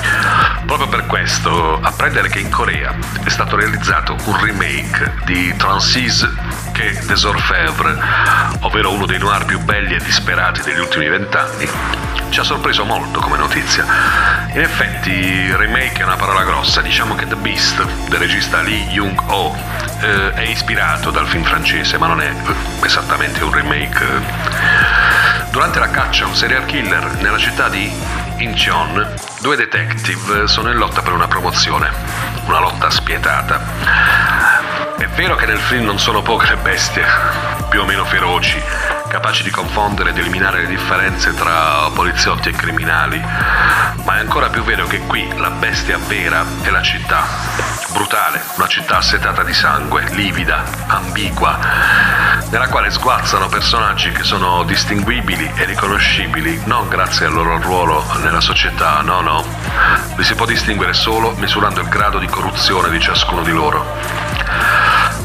Proprio 0.65 0.87
per 0.87 1.05
questo, 1.05 1.79
apprendere 1.83 2.29
che 2.29 2.39
in 2.39 2.49
Corea 2.49 2.95
è 3.23 3.29
stato 3.29 3.55
realizzato 3.55 4.15
un 4.23 4.41
remake 4.41 5.17
di 5.25 5.55
Transis 5.55 6.27
che 6.71 6.99
des 7.05 7.23
Orfèvres, 7.25 7.97
ovvero 8.61 8.91
uno 8.91 9.05
dei 9.05 9.19
noir 9.19 9.45
più 9.45 9.59
belli 9.59 9.93
e 9.93 9.99
disperati 9.99 10.63
degli 10.63 10.79
ultimi 10.79 11.07
vent'anni, 11.07 11.69
ci 12.29 12.39
ha 12.39 12.43
sorpreso 12.43 12.85
molto 12.85 13.19
come 13.19 13.37
notizia. 13.37 14.36
In 14.57 14.63
effetti, 14.63 15.55
remake 15.55 16.01
è 16.01 16.03
una 16.03 16.15
parola 16.15 16.41
grossa, 16.43 16.81
diciamo 16.81 17.13
che 17.13 17.27
The 17.27 17.35
Beast 17.35 17.79
del 18.09 18.17
regista 18.17 18.59
Lee 18.61 18.87
Jung-ho 18.87 19.55
eh, 20.01 20.33
è 20.33 20.41
ispirato 20.41 21.11
dal 21.11 21.27
film 21.27 21.43
francese, 21.43 21.99
ma 21.99 22.07
non 22.07 22.19
è 22.19 22.33
esattamente 22.83 23.43
un 23.43 23.53
remake. 23.53 24.03
Durante 25.51 25.77
la 25.77 25.91
caccia 25.91 26.23
a 26.23 26.29
un 26.29 26.35
serial 26.35 26.65
killer 26.65 27.21
nella 27.21 27.37
città 27.37 27.69
di 27.69 27.87
Incheon, 28.37 29.13
due 29.41 29.55
detective 29.55 30.47
sono 30.47 30.71
in 30.71 30.77
lotta 30.77 31.03
per 31.03 31.13
una 31.13 31.27
promozione, 31.27 31.91
una 32.45 32.59
lotta 32.59 32.89
spietata. 32.89 33.61
È 34.97 35.05
vero 35.05 35.35
che 35.35 35.45
nel 35.45 35.59
film 35.59 35.85
non 35.85 35.99
sono 35.99 36.23
poche 36.23 36.49
le 36.49 36.57
bestie, 36.57 37.05
più 37.69 37.81
o 37.81 37.85
meno 37.85 38.03
feroci, 38.05 38.59
capaci 39.07 39.43
di 39.43 39.49
confondere 39.49 40.09
ed 40.09 40.17
eliminare 40.17 40.61
le 40.61 40.67
differenze 40.67 41.33
tra 41.33 41.89
poliziotti 41.93 42.49
e 42.49 42.51
criminali, 42.51 43.19
ma 43.19 44.17
è 44.17 44.19
ancora 44.19 44.49
più 44.49 44.63
vero 44.63 44.85
che 44.85 44.99
qui 44.99 45.27
la 45.37 45.49
bestia 45.49 45.97
vera 45.97 46.45
è 46.61 46.69
la 46.69 46.81
città. 46.81 47.23
Brutale, 47.91 48.41
una 48.55 48.67
città 48.67 48.97
assetata 48.97 49.43
di 49.43 49.53
sangue, 49.53 50.03
livida, 50.11 50.63
ambigua, 50.87 51.57
nella 52.49 52.67
quale 52.67 52.91
sguazzano 52.91 53.47
personaggi 53.47 54.11
che 54.11 54.23
sono 54.23 54.63
distinguibili 54.63 55.51
e 55.55 55.65
riconoscibili 55.65 56.61
non 56.65 56.87
grazie 56.87 57.25
al 57.25 57.33
loro 57.33 57.59
ruolo 57.59 58.05
nella 58.21 58.41
società, 58.41 59.01
no, 59.01 59.21
no. 59.21 59.43
Li 60.15 60.23
si 60.23 60.35
può 60.35 60.45
distinguere 60.45 60.93
solo 60.93 61.33
misurando 61.37 61.81
il 61.81 61.87
grado 61.87 62.19
di 62.19 62.27
corruzione 62.27 62.89
di 62.89 62.99
ciascuno 62.99 63.41
di 63.41 63.51
loro. 63.51 64.36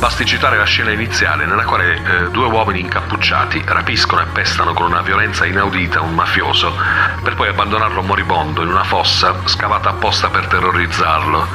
Basti 0.03 0.27
citare 0.27 0.57
la 0.57 0.65
scena 0.65 0.91
iniziale 0.91 1.47
nella 1.47 1.63
quale 1.63 1.95
eh, 1.95 2.31
due 2.31 2.47
uomini 2.47 2.81
incappucciati 2.81 3.63
rapiscono 3.65 4.21
e 4.21 4.25
pestano 4.25 4.73
con 4.73 4.87
una 4.87 5.01
violenza 5.01 5.47
inaudita 5.47 6.01
un 6.01 6.13
mafioso 6.13 6.77
per 7.23 7.37
poi 7.37 7.47
abbandonarlo 7.47 8.03
moribondo 8.03 8.63
in 8.63 8.69
una 8.69 8.83
fossa 8.83 9.33
scavata 9.45 9.91
apposta 9.91 10.29
per 10.29 10.49
terrorizzarlo. 10.49 11.47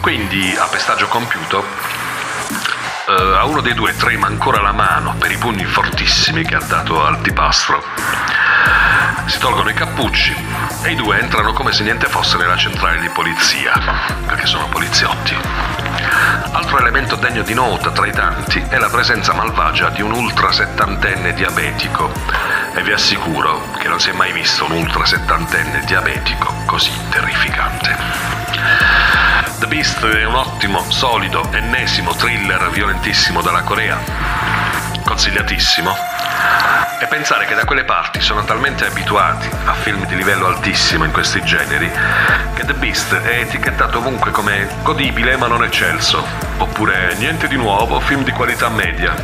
Quindi, 0.00 0.56
a 0.58 0.64
pestaggio 0.68 1.06
compiuto, 1.08 1.66
eh, 3.08 3.36
a 3.36 3.44
uno 3.44 3.60
dei 3.60 3.74
due 3.74 3.94
trema 3.94 4.26
ancora 4.26 4.62
la 4.62 4.72
mano 4.72 5.14
per 5.18 5.30
i 5.30 5.36
pugni 5.36 5.66
fortissimi 5.66 6.46
che 6.46 6.54
ha 6.54 6.62
dato 6.66 7.04
al 7.04 7.20
tipastro. 7.20 7.84
Si 9.26 9.38
tolgono 9.38 9.68
i 9.68 9.74
cappucci 9.74 10.34
e 10.82 10.92
i 10.92 10.94
due 10.94 11.20
entrano 11.20 11.52
come 11.52 11.72
se 11.72 11.82
niente 11.82 12.06
fosse 12.06 12.38
nella 12.38 12.56
centrale 12.56 13.00
di 13.00 13.10
polizia, 13.10 13.72
perché 14.24 14.46
sono 14.46 14.66
poliziotti. 14.68 15.75
Altro 16.52 16.78
elemento 16.78 17.16
degno 17.16 17.42
di 17.42 17.54
nota 17.54 17.90
tra 17.90 18.06
i 18.06 18.12
tanti 18.12 18.64
è 18.68 18.78
la 18.78 18.88
presenza 18.88 19.32
malvagia 19.32 19.90
di 19.90 20.02
un 20.02 20.12
ultra 20.12 20.52
settantenne 20.52 21.34
diabetico. 21.34 22.10
E 22.74 22.82
vi 22.82 22.92
assicuro 22.92 23.60
che 23.78 23.88
non 23.88 24.00
si 24.00 24.10
è 24.10 24.12
mai 24.12 24.32
visto 24.32 24.64
un 24.64 24.72
ultra 24.72 25.04
settantenne 25.04 25.84
diabetico 25.84 26.52
così 26.66 26.90
terrificante. 27.10 27.96
The 29.58 29.66
Beast 29.66 30.04
è 30.04 30.24
un 30.24 30.34
ottimo, 30.34 30.84
solido, 30.90 31.48
ennesimo 31.52 32.14
thriller 32.14 32.70
violentissimo 32.70 33.40
dalla 33.40 33.62
Corea. 33.62 34.35
Consigliatissimo. 35.06 35.94
E 36.98 37.06
pensare 37.06 37.46
che 37.46 37.54
da 37.54 37.64
quelle 37.64 37.84
parti 37.84 38.20
sono 38.20 38.44
talmente 38.44 38.86
abituati 38.86 39.48
a 39.66 39.72
film 39.72 40.04
di 40.06 40.16
livello 40.16 40.46
altissimo 40.46 41.04
in 41.04 41.12
questi 41.12 41.40
generi 41.44 41.88
che 42.54 42.64
The 42.64 42.74
Beast 42.74 43.14
è 43.14 43.38
etichettato 43.38 43.98
ovunque 43.98 44.32
come 44.32 44.68
godibile 44.82 45.36
ma 45.36 45.46
non 45.46 45.62
eccelso, 45.62 46.24
oppure 46.58 47.14
niente 47.18 47.46
di 47.46 47.56
nuovo, 47.56 48.00
film 48.00 48.24
di 48.24 48.32
qualità 48.32 48.68
media. 48.68 49.14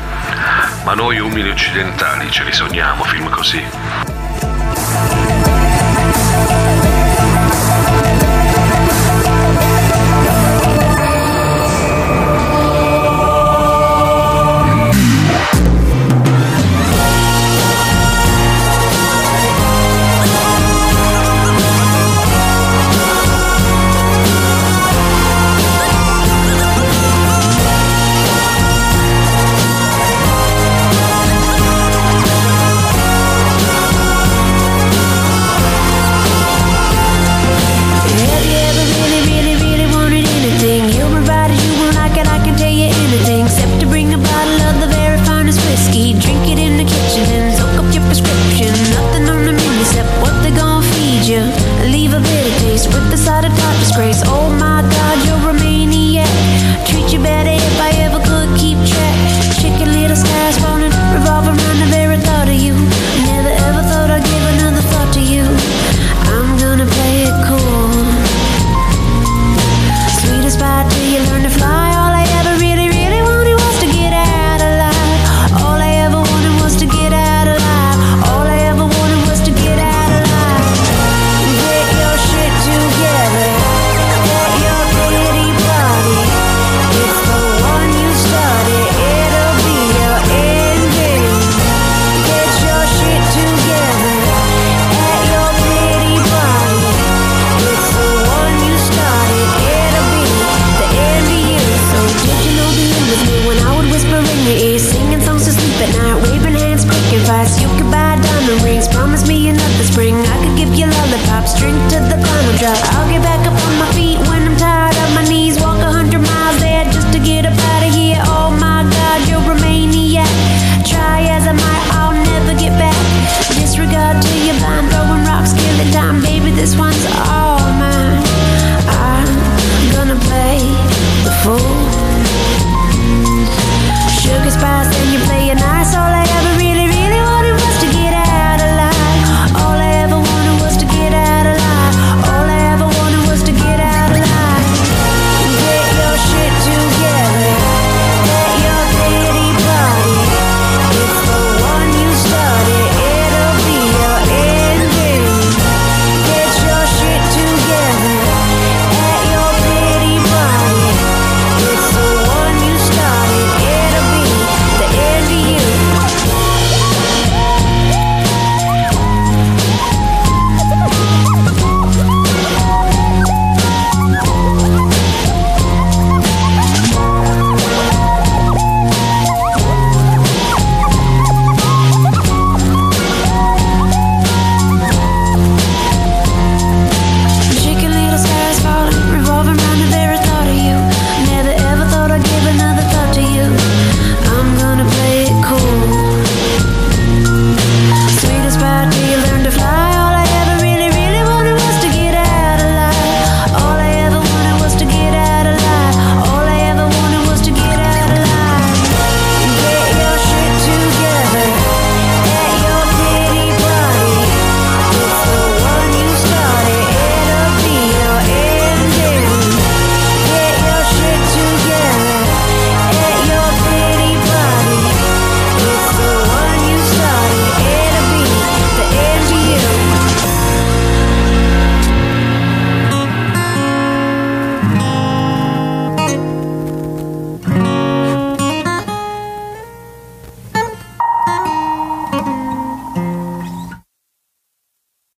Ma 0.84 0.94
noi 0.94 1.18
umili 1.18 1.50
occidentali 1.50 2.30
ce 2.30 2.44
li 2.44 2.52
sogniamo 2.52 3.02
film 3.02 3.28
così. 3.28 5.31